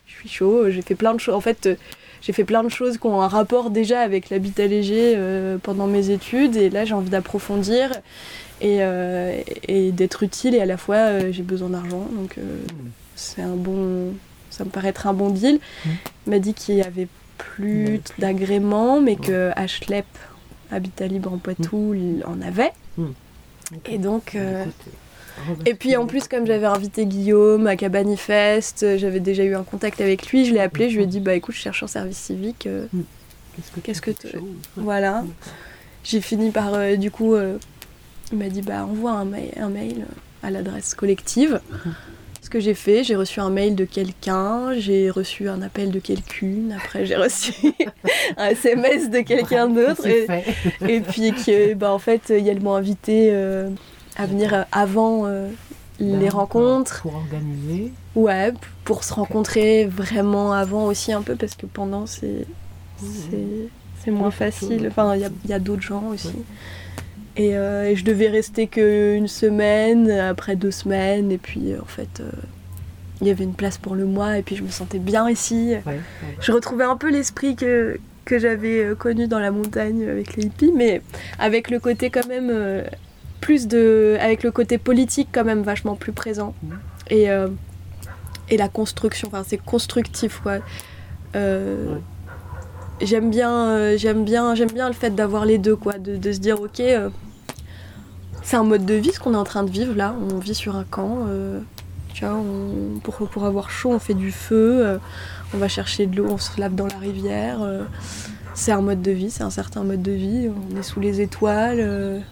je 0.05 0.14
suis 0.14 0.30
chaud 0.30 0.70
j'ai 0.70 0.82
fait 0.82 0.95
plein 0.95 1.14
de 1.14 1.20
choses 1.20 1.36
en 1.36 1.41
fait 1.41 1.68
euh, 1.68 1.76
j'ai 2.22 2.34
fait 2.34 2.43
plein 2.43 2.64
de 2.64 2.70
choses 2.70 2.97
qui 2.97 3.05
ont 3.08 3.22
un 3.22 3.28
rapport 3.28 3.70
déjà 3.70 3.99
avec 4.01 4.30
l'habitat 4.30 4.66
léger 4.66 5.14
euh, 5.16 5.58
pendant 5.62 5.88
mes 5.88 6.10
études. 6.10 6.55
Et 6.58 6.70
là 6.70 6.84
j'ai 6.84 6.93
envie 6.95 7.10
d'approfondir 7.12 7.91
et, 8.60 8.78
euh, 8.82 9.39
et 9.68 9.91
d'être 9.91 10.24
utile 10.24 10.55
et 10.55 10.60
à 10.62 10.66
la 10.66 10.78
fois 10.78 10.95
euh, 10.95 11.32
j'ai 11.32 11.43
besoin 11.43 11.70
d'argent. 11.70 12.08
Donc 12.14 12.38
euh, 12.38 12.41
c'est 13.16 13.41
un 13.41 13.55
bon 13.55 14.14
ça 14.49 14.66
me 14.66 14.70
paraît 14.70 14.89
être 14.89 15.05
un 15.08 15.14
bon 15.14 15.30
deal. 15.30 15.60
Mm. 15.86 15.89
il 16.26 16.30
m'a 16.32 16.39
dit 16.39 16.53
qu'il 16.55 16.76
y 16.76 16.82
avait 16.82 17.08
plus 17.38 18.01
d'agrément 18.19 18.99
mais 19.01 19.15
que 19.15 19.51
HLEP 19.55 20.05
Habitat 20.71 21.07
Libre 21.07 21.33
en 21.33 21.38
Poitou 21.38 21.93
il 21.93 22.23
en 22.25 22.41
avait. 22.41 22.71
Ok. 22.97 23.89
et 23.89 23.97
donc 23.97 24.35
euh, 24.35 24.63
Écoute, 24.63 25.67
et 25.67 25.75
puis 25.75 25.95
en 25.95 26.07
plus, 26.07 26.27
comme 26.27 26.47
j'avais 26.47 26.65
invité 26.65 27.05
Guillaume 27.05 27.67
à 27.67 27.75
Cabanifest, 27.75 28.81
euh, 28.83 28.97
j'avais 28.97 29.19
déjà 29.19 29.43
eu 29.43 29.53
un 29.55 29.61
contact 29.63 30.01
avec 30.01 30.27
lui, 30.31 30.45
je 30.45 30.53
l'ai 30.53 30.59
appelé, 30.59 30.89
je 30.89 30.95
lui 30.97 31.03
ai 31.03 31.07
dit 31.07 31.19
bah 31.19 31.35
écoute, 31.35 31.53
je 31.53 31.59
cherche 31.61 31.83
un 31.83 31.88
service 31.88 32.17
civique. 32.17 32.65
euh, 32.65 32.88
Qu'est-ce 33.83 34.01
que, 34.01 34.09
tu 34.11 34.27
que 34.27 34.33
chaud 34.39 34.47
Voilà. 34.77 35.23
J'ai 36.03 36.21
fini 36.21 36.49
par 36.51 36.73
euh, 36.73 36.95
du 36.95 37.11
coup, 37.11 37.35
euh, 37.35 37.57
il 38.31 38.38
m'a 38.39 38.49
dit 38.49 38.61
bah 38.63 38.83
envoie 38.85 39.11
un, 39.11 39.25
mail- 39.25 39.53
un 39.57 39.69
mail 39.69 40.05
à 40.41 40.49
l'adresse 40.49 40.95
collective. 40.95 41.59
Ce 42.47 42.49
que 42.49 42.61
j'ai 42.61 42.75
fait, 42.75 43.03
j'ai 43.03 43.17
reçu 43.17 43.41
un 43.41 43.49
mail 43.49 43.75
de 43.75 43.83
quelqu'un, 43.83 44.71
j'ai 44.77 45.09
reçu 45.09 45.49
un 45.49 45.61
appel 45.61 45.91
de 45.91 45.99
quelqu'une, 45.99 46.71
après 46.71 47.05
j'ai 47.05 47.17
reçu 47.17 47.51
un 48.37 48.45
SMS 48.45 49.09
de 49.09 49.19
quelqu'un 49.19 49.67
d'autre. 49.67 50.07
Et, 50.87 51.01
puis 51.01 51.33
que, 51.33 51.73
bah, 51.73 51.91
en 51.91 51.99
fait, 51.99 52.29
ils 52.29 52.61
m'ont 52.61 52.75
invité 52.75 53.31
euh, 53.33 53.69
à 54.15 54.25
venir 54.27 54.53
euh, 54.53 54.63
avant 54.71 55.25
euh, 55.25 55.49
les 55.99 56.29
rencontres. 56.29 57.01
Pour 57.01 57.15
organiser. 57.15 57.91
Ouais, 58.15 58.53
pour 58.85 59.03
se 59.03 59.13
rencontrer 59.13 59.85
vraiment 59.85 60.53
avant 60.53 60.85
aussi 60.85 61.11
un 61.11 61.23
peu, 61.23 61.35
parce 61.35 61.55
que 61.55 61.65
pendant, 61.65 62.05
c'est 62.05 62.47
c'est 63.01 63.67
c'est 64.05 64.11
moins 64.11 64.31
facile. 64.31 64.87
Enfin, 64.87 65.17
il 65.17 65.49
y 65.49 65.51
a, 65.53 65.55
a 65.57 65.59
d'autres 65.59 65.81
gens 65.81 66.05
aussi. 66.13 66.27
Ouais. 66.27 66.33
Et, 67.38 67.55
euh, 67.55 67.89
et 67.89 67.95
je 67.95 68.03
devais 68.03 68.27
rester 68.29 68.67
qu'une 68.67 69.27
semaine, 69.27 70.09
après 70.09 70.55
deux 70.55 70.71
semaines, 70.71 71.31
et 71.31 71.38
puis 71.38 71.71
euh, 71.71 71.81
en 71.81 71.85
fait, 71.85 72.19
euh, 72.19 72.29
il 73.21 73.27
y 73.27 73.31
avait 73.31 73.43
une 73.43 73.53
place 73.53 73.77
pour 73.77 73.95
le 73.95 74.05
mois, 74.05 74.38
et 74.38 74.41
puis 74.41 74.55
je 74.55 74.63
me 74.63 74.69
sentais 74.69 74.99
bien 74.99 75.29
ici. 75.29 75.75
Ouais, 75.85 75.93
ouais. 75.93 75.99
Je 76.39 76.51
retrouvais 76.51 76.83
un 76.83 76.97
peu 76.97 77.11
l'esprit 77.11 77.55
que, 77.55 77.99
que 78.25 78.39
j'avais 78.39 78.93
connu 78.97 79.27
dans 79.27 79.39
la 79.39 79.51
montagne 79.51 80.07
avec 80.07 80.35
les 80.35 80.45
hippies, 80.45 80.73
mais 80.75 81.01
avec 81.39 81.69
le 81.69 81.79
côté 81.79 82.09
quand 82.09 82.27
même 82.27 82.83
plus 83.39 83.67
de. 83.67 84.17
avec 84.19 84.43
le 84.43 84.51
côté 84.51 84.77
politique 84.77 85.29
quand 85.31 85.45
même 85.45 85.61
vachement 85.61 85.95
plus 85.95 86.11
présent. 86.11 86.55
Mhm. 86.63 86.79
Et, 87.09 87.27
et 88.49 88.57
la 88.57 88.67
construction, 88.67 89.29
enfin 89.31 89.43
c'est 89.47 89.57
constructif 89.57 90.39
quoi. 90.41 90.57
Ouais. 91.33 91.41
J'aime 92.99 93.29
bien, 93.29 93.69
euh, 93.69 93.97
j'aime 93.97 94.23
bien, 94.23 94.55
j'aime 94.55 94.71
bien 94.71 94.88
le 94.88 94.93
fait 94.93 95.13
d'avoir 95.13 95.45
les 95.45 95.59
deux 95.59 95.75
quoi, 95.75 95.99
de, 95.99 96.17
de 96.17 96.31
se 96.31 96.39
dire 96.39 96.59
ok, 96.59 96.79
euh, 96.79 97.09
c'est 98.47 98.55
un 98.55 98.63
mode 98.63 98.85
de 98.85 98.93
vie 98.93 99.11
ce 99.11 99.19
qu'on 99.19 99.33
est 99.33 99.37
en 99.37 99.43
train 99.43 99.63
de 99.63 99.69
vivre 99.69 99.93
là. 99.93 100.15
On 100.31 100.37
vit 100.37 100.55
sur 100.55 100.77
un 100.77 100.85
camp, 100.85 101.25
euh, 101.27 101.59
tu 102.13 102.23
vois, 102.23 102.41
pour, 103.03 103.27
pour 103.27 103.43
avoir 103.43 103.69
chaud 103.69 103.91
on 103.91 103.99
fait 103.99 104.13
du 104.13 104.31
feu. 104.31 104.85
euh, 104.85 104.97
on 105.53 105.57
va 105.57 105.67
chercher 105.67 106.05
de 106.05 106.15
l'eau, 106.15 106.27
on 106.29 106.37
se 106.37 106.57
lave 106.57 106.73
dans 106.73 106.87
la 106.87 106.97
rivière. 106.97 107.61
euh, 107.61 107.83
c'est 108.53 108.71
un 108.71 108.79
mode 108.79 109.01
de 109.01 109.11
vie, 109.11 109.31
c'est 109.31 109.43
un 109.43 109.49
certain 109.49 109.83
mode 109.83 110.01
de 110.01 110.13
vie. 110.13 110.49
On 110.71 110.77
est 110.77 110.81
sous 110.83 111.01
les 111.01 111.19
étoiles. 111.19 112.23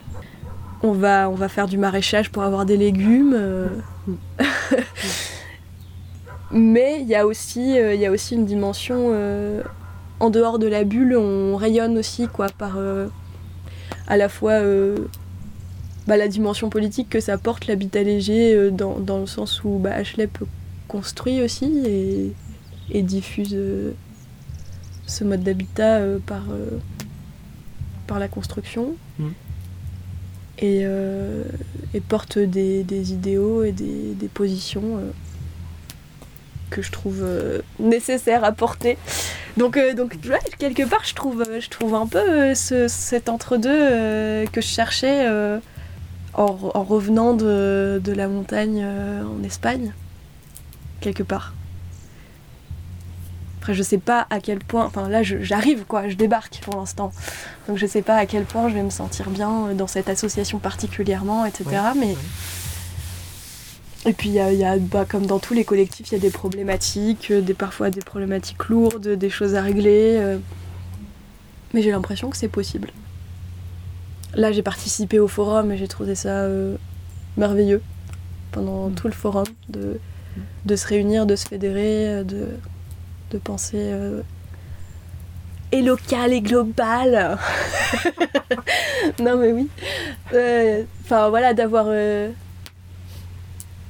on, 0.84 0.94
va, 0.94 1.30
on 1.30 1.36
va 1.36 1.50
faire 1.50 1.68
du 1.68 1.78
maraîchage 1.78 2.32
pour 2.32 2.44
avoir 2.44 2.66
des 2.66 2.78
légumes. 2.78 3.38
Mais 6.52 7.02
il 7.02 7.08
y, 7.08 7.16
a 7.16 7.28
aussi, 7.28 7.74
y 7.74 8.06
a 8.06 8.12
aussi 8.12 8.36
une 8.36 8.46
dimension 8.46 9.12
en 10.22 10.30
dehors 10.30 10.60
de 10.60 10.68
la 10.68 10.86
bulle. 10.86 11.18
On 11.18 11.58
rayonne 11.58 11.98
aussi 11.98 12.28
quoi, 12.28 12.48
par 12.58 12.78
à 14.08 14.18
la 14.18 14.30
fois 14.30 14.62
bah, 16.08 16.18
la 16.18 16.28
dimension 16.28 16.70
politique 16.70 17.10
que 17.10 17.20
ça 17.20 17.38
porte 17.38 17.68
l'habitat 17.68 18.04
léger 18.04 18.54
euh, 18.54 18.72
dans, 18.72 19.00
dans 19.00 19.20
le 19.20 19.26
sens 19.28 19.64
où 19.64 19.78
bah, 19.80 19.92
HLEP 20.02 20.38
construit 20.88 21.42
aussi 21.42 21.82
et, 21.86 22.32
et 22.92 23.02
diffuse 23.02 23.54
euh, 23.54 23.92
ce 25.08 25.24
mode 25.24 25.44
d'habitat 25.44 25.98
euh, 25.98 26.20
par, 26.26 26.44
par 28.08 28.20
la 28.20 28.28
construction 28.28 28.96
Mhm. 29.18 29.34
et, 30.60 30.82
euh, 30.84 31.44
et 31.94 32.02
porte 32.02 32.38
des, 32.38 32.84
des 32.84 33.14
idéaux 33.14 33.64
et 33.64 33.72
des, 33.72 34.14
des 34.14 34.28
positions 34.28 34.98
euh, 34.98 35.10
que 36.70 36.82
je 36.82 36.92
trouve 36.92 37.22
euh, 37.24 37.62
nécessaires 37.80 38.44
à 38.44 38.52
porter. 38.52 38.98
Donc, 39.58 39.80
donc 39.96 40.18
ouais, 40.30 40.40
quelque 40.60 40.84
part, 40.84 41.06
je 41.06 41.16
trouve, 41.16 41.46
je 41.62 41.70
trouve 41.70 41.96
un 41.96 42.08
peu 42.08 42.54
ce- 42.56 42.90
cet 42.90 43.30
entre-deux 43.30 44.46
que 44.52 44.60
je 44.60 44.68
cherchais 44.68 45.26
en, 46.36 46.46
re- 46.48 46.72
en 46.76 46.84
revenant 46.84 47.34
de, 47.34 48.02
de 48.04 48.12
la 48.14 48.28
montagne 48.28 48.82
euh, 48.84 49.24
en 49.24 49.44
Espagne, 49.44 49.94
quelque 51.02 51.24
part. 51.24 51.54
Après, 53.60 53.74
je 53.74 53.82
sais 53.82 53.98
pas 53.98 54.28
à 54.30 54.40
quel 54.40 54.60
point. 54.60 54.86
Enfin, 54.86 55.10
là, 55.10 55.24
j'arrive, 55.24 55.86
quoi, 55.88 56.08
je 56.08 56.16
débarque 56.16 56.60
pour 56.62 56.76
l'instant. 56.76 57.12
Donc, 57.68 57.78
je 57.78 57.88
sais 57.88 58.04
pas 58.04 58.16
à 58.16 58.26
quel 58.28 58.44
point 58.44 58.70
je 58.70 58.76
vais 58.76 58.84
me 58.84 58.92
sentir 58.92 59.30
bien 59.32 59.68
euh, 59.68 59.74
dans 59.74 59.88
cette 59.88 60.08
association 60.08 60.60
particulièrement, 60.60 61.46
etc. 61.46 61.66
Ouais, 61.72 61.80
mais. 62.00 62.08
ouais. 62.10 62.18
Et 64.08 64.14
puis, 64.14 64.30
il 64.30 64.36
y 64.36 64.40
a, 64.40 64.52
il 64.54 64.60
y 64.60 64.64
a, 64.64 64.78
bah, 64.78 65.04
comme 65.10 65.26
dans 65.26 65.40
tous 65.40 65.56
les 65.56 65.66
collectifs, 65.66 66.10
il 66.12 66.14
y 66.14 66.18
a 66.18 66.20
des 66.20 66.30
problématiques, 66.30 67.32
euh, 67.32 67.42
des, 67.42 67.56
parfois 67.56 67.90
des 67.90 68.02
problématiques 68.02 68.66
lourdes, 68.70 69.08
des 69.08 69.30
choses 69.32 69.56
à 69.56 69.64
régler. 69.64 70.18
euh. 70.20 70.38
Mais 71.74 71.82
j'ai 71.82 71.90
l'impression 71.90 72.30
que 72.30 72.38
c'est 72.38 72.48
possible. 72.48 72.92
Là, 74.36 74.52
j'ai 74.52 74.62
participé 74.64 75.20
au 75.20 75.28
forum 75.28 75.72
et 75.72 75.78
j'ai 75.78 75.88
trouvé 75.88 76.14
ça 76.16 76.30
euh, 76.44 76.76
merveilleux 77.38 77.82
pendant 78.52 78.90
Mm. 78.90 78.96
tout 78.96 79.08
le 79.08 79.14
forum, 79.14 79.46
de, 79.70 80.00
de 80.66 80.76
se 80.76 80.88
réunir, 80.88 81.26
de 81.26 81.36
se 81.36 81.48
fédérer, 81.48 82.08
euh, 82.10 82.24
de, 82.24 82.48
de 83.32 83.38
penser 83.38 83.78
euh, 83.80 84.22
et 85.72 85.82
local 85.82 86.32
et 86.34 86.42
global. 86.42 87.38
non 89.20 89.38
mais 89.38 89.52
oui. 89.52 89.70
Euh, 90.34 90.84
Enfin 91.04 91.30
voilà, 91.30 91.54
d'avoir 91.54 91.88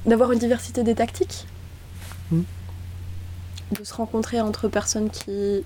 d'avoir 0.05 0.31
une 0.31 0.39
diversité 0.39 0.83
des 0.83 0.95
tactiques. 0.95 1.47
Mm. 2.31 2.41
De 3.79 3.83
se 3.83 3.93
rencontrer 3.95 4.41
entre 4.41 4.67
personnes 4.67 5.09
qui 5.09 5.63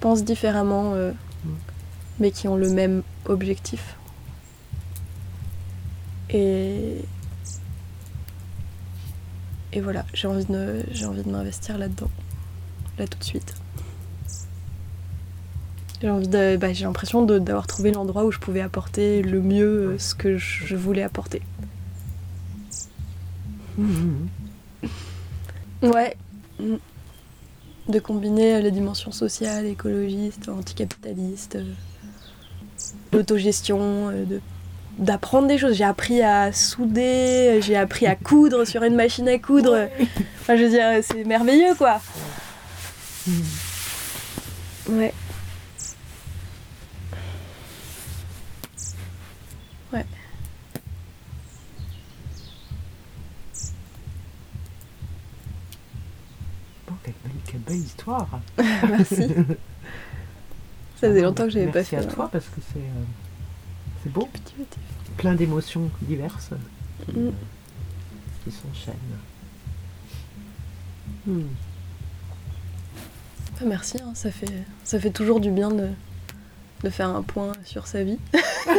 pensent 0.00 0.24
différemment, 0.24 0.94
Mm. 0.94 1.50
Mais 2.18 2.30
qui 2.30 2.48
ont 2.48 2.56
le 2.56 2.70
même 2.70 3.02
objectif. 3.26 3.96
Et 6.30 6.98
et 9.72 9.80
voilà, 9.80 10.04
j'ai 10.14 10.28
envie 10.28 10.44
de 10.44 10.84
j'ai 10.92 11.06
envie 11.06 11.22
de 11.22 11.30
m'investir 11.30 11.78
là-dedans, 11.78 12.10
là 12.98 13.06
tout 13.06 13.18
de 13.18 13.24
suite. 13.24 13.54
J'ai 16.00 16.10
envie 16.10 16.28
de, 16.28 16.56
bah, 16.56 16.72
j'ai 16.72 16.84
l'impression 16.84 17.24
d'avoir 17.24 17.66
trouvé 17.66 17.90
l'endroit 17.90 18.24
où 18.24 18.30
je 18.30 18.38
pouvais 18.38 18.60
apporter 18.60 19.22
le 19.22 19.40
mieux 19.40 19.92
euh, 19.92 19.98
ce 19.98 20.14
que 20.14 20.36
je 20.36 20.76
voulais 20.76 21.02
apporter. 21.02 21.42
Ouais. 25.82 26.16
De 27.88 27.98
combiner 27.98 28.54
euh, 28.54 28.60
les 28.60 28.70
dimensions 28.70 29.12
sociales, 29.12 29.66
écologistes, 29.66 30.48
anticapitalistes, 30.48 31.58
l'autogestion, 33.14 34.10
euh, 34.10 34.24
de- 34.24 34.40
d'apprendre 34.98 35.48
des 35.48 35.58
choses. 35.58 35.74
J'ai 35.74 35.84
appris 35.84 36.22
à 36.22 36.52
souder, 36.52 37.60
j'ai 37.62 37.76
appris 37.76 38.06
à 38.06 38.14
coudre 38.14 38.64
sur 38.64 38.82
une 38.84 38.94
machine 38.94 39.28
à 39.28 39.38
coudre. 39.38 39.88
Enfin, 40.40 40.56
je 40.56 40.62
veux 40.64 40.70
dire, 40.70 40.84
c'est 41.02 41.24
merveilleux, 41.24 41.74
quoi. 41.76 42.00
Ouais. 44.88 45.12
Ouais. 49.92 50.04
Bon, 56.86 56.94
quelle 57.02 57.14
belle, 57.24 57.32
quelle 57.46 57.60
belle 57.60 57.76
histoire. 57.76 58.28
Merci. 58.58 59.28
Ça 61.04 61.10
faisait 61.10 61.22
longtemps 61.22 61.44
que 61.44 61.50
j'avais 61.50 61.66
pas 61.66 61.72
Merci 61.74 61.90
fait. 61.90 61.96
à 61.98 62.04
toi 62.04 62.28
parce 62.32 62.46
que 62.46 62.60
c'est 62.72 62.78
euh, 62.80 64.10
beau, 64.10 64.28
plein 65.16 65.34
d'émotions 65.34 65.90
diverses 66.02 66.50
qui, 67.04 67.12
Mm. 67.18 67.32
qui 68.44 68.50
s'enchaînent. 68.50 68.94
Ah, 73.60 73.64
merci, 73.66 73.98
hein, 74.02 74.12
ça, 74.14 74.30
fait, 74.30 74.50
ça 74.82 74.98
fait 74.98 75.10
toujours 75.10 75.40
du 75.40 75.50
bien 75.50 75.70
de, 75.70 75.88
de 76.82 76.90
faire 76.90 77.08
un 77.08 77.22
point 77.22 77.52
sur 77.64 77.86
sa 77.86 78.02
vie. 78.02 78.18
Je 78.66 78.72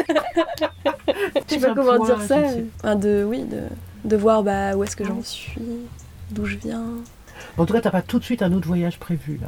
sais 1.47 1.59
pas 1.59 1.73
comment 1.73 1.97
point, 1.97 2.05
dire 2.05 2.21
ça. 2.21 2.39
Enfin, 2.80 2.95
de, 2.95 3.26
oui, 3.28 3.43
de, 3.43 3.61
de 4.03 4.15
voir 4.17 4.43
bah, 4.43 4.76
où 4.76 4.84
est-ce 4.84 4.95
que 4.95 5.05
j'en 5.05 5.21
suis, 5.23 5.61
d'où 6.32 6.45
je 6.45 6.57
viens. 6.57 6.84
En 7.57 7.65
tout 7.65 7.73
cas, 7.73 7.82
t'as 7.82 7.91
pas 7.91 8.01
tout 8.01 8.19
de 8.19 8.23
suite 8.23 8.41
un 8.41 8.51
autre 8.53 8.67
voyage 8.67 8.99
prévu 8.99 9.38
là. 9.41 9.47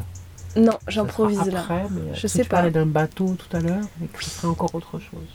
Non, 0.58 0.78
j'improvise 0.88 1.45
là. 1.51 1.66
Mais 1.91 2.14
Je 2.16 2.22
parce 2.22 2.34
sais 2.34 2.43
tu 2.43 2.49
pas. 2.49 2.58
parlais 2.58 2.72
d'un 2.72 2.86
bateau 2.86 3.36
tout 3.36 3.55
à 3.55 3.60
l'heure, 3.60 3.84
mais 3.99 4.08
que 4.08 4.24
ce 4.24 4.30
serait 4.30 4.47
encore 4.47 4.74
autre 4.74 4.99
chose. 4.99 5.28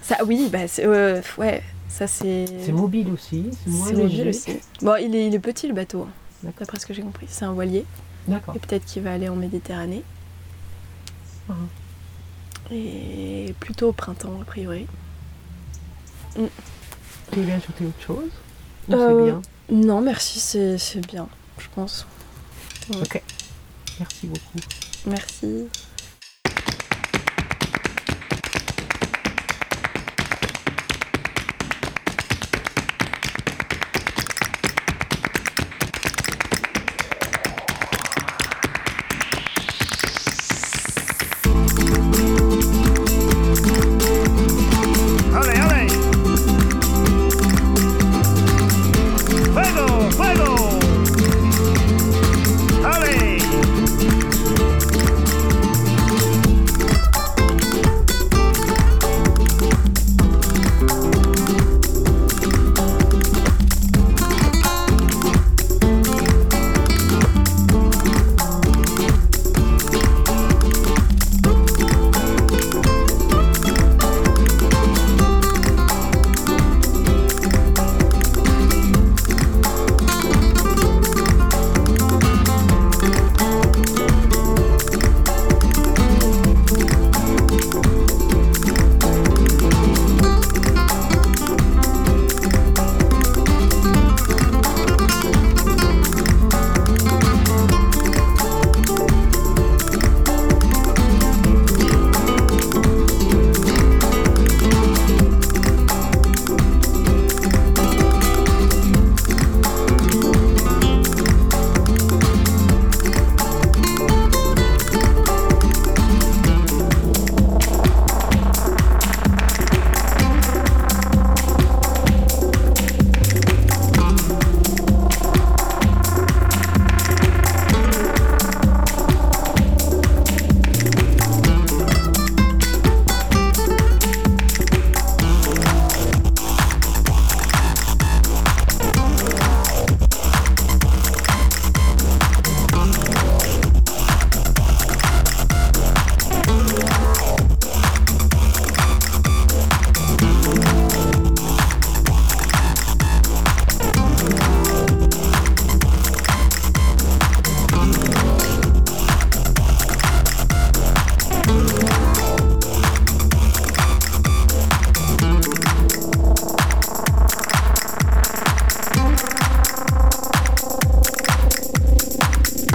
Ça, 0.00 0.16
oui, 0.26 0.48
bah, 0.50 0.66
c'est, 0.66 0.86
euh, 0.86 1.20
ouais, 1.38 1.62
ça 1.88 2.06
c'est. 2.06 2.46
C'est 2.64 2.72
mobile 2.72 3.10
aussi, 3.12 3.50
c'est 3.64 3.70
moins 3.70 3.92
léger. 3.92 4.28
aussi. 4.30 4.60
Bon, 4.80 4.94
il 4.96 5.14
est, 5.14 5.26
il 5.26 5.34
est 5.34 5.38
petit 5.40 5.66
le 5.68 5.74
bateau, 5.74 6.08
hein, 6.46 6.50
d'après 6.58 6.78
ce 6.78 6.86
que 6.86 6.94
j'ai 6.94 7.02
compris. 7.02 7.26
C'est 7.28 7.44
un 7.44 7.52
voilier. 7.52 7.84
D'accord. 8.28 8.54
Et 8.56 8.58
peut-être 8.60 8.84
qu'il 8.86 9.02
va 9.02 9.12
aller 9.12 9.28
en 9.28 9.36
Méditerranée. 9.36 10.02
Ah. 11.50 11.54
Et 12.70 13.54
plutôt 13.60 13.88
au 13.88 13.92
printemps, 13.92 14.38
a 14.40 14.44
priori. 14.44 14.86
Tu 16.34 17.40
veux 17.40 17.52
ajouter 17.52 17.84
autre 17.84 18.00
chose? 18.00 18.30
Ou 18.88 18.94
Euh, 18.94 19.08
c'est 19.08 19.24
bien? 19.24 19.42
Non, 19.70 20.00
merci, 20.00 20.38
c'est, 20.40 20.78
c'est 20.78 21.06
bien, 21.06 21.28
je 21.58 21.66
pense. 21.74 22.06
Ok. 22.94 23.22
Merci 24.02 24.26
beaucoup. 24.26 24.58
Merci. 25.06 25.68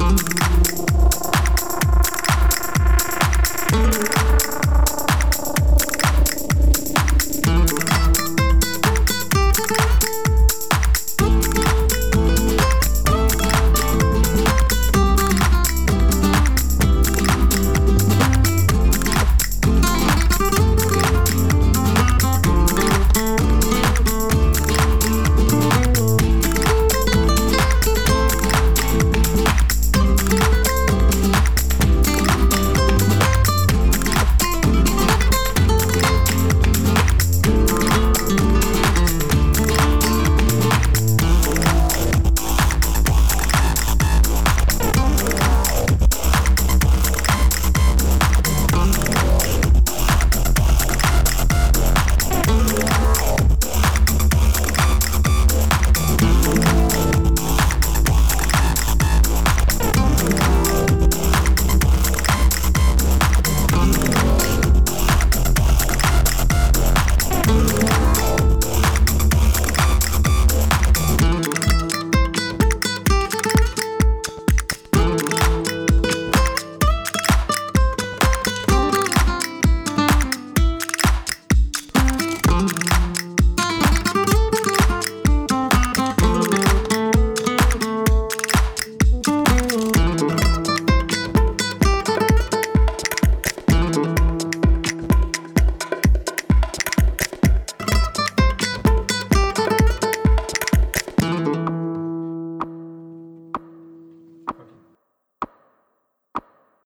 mm-hmm. 0.10 0.47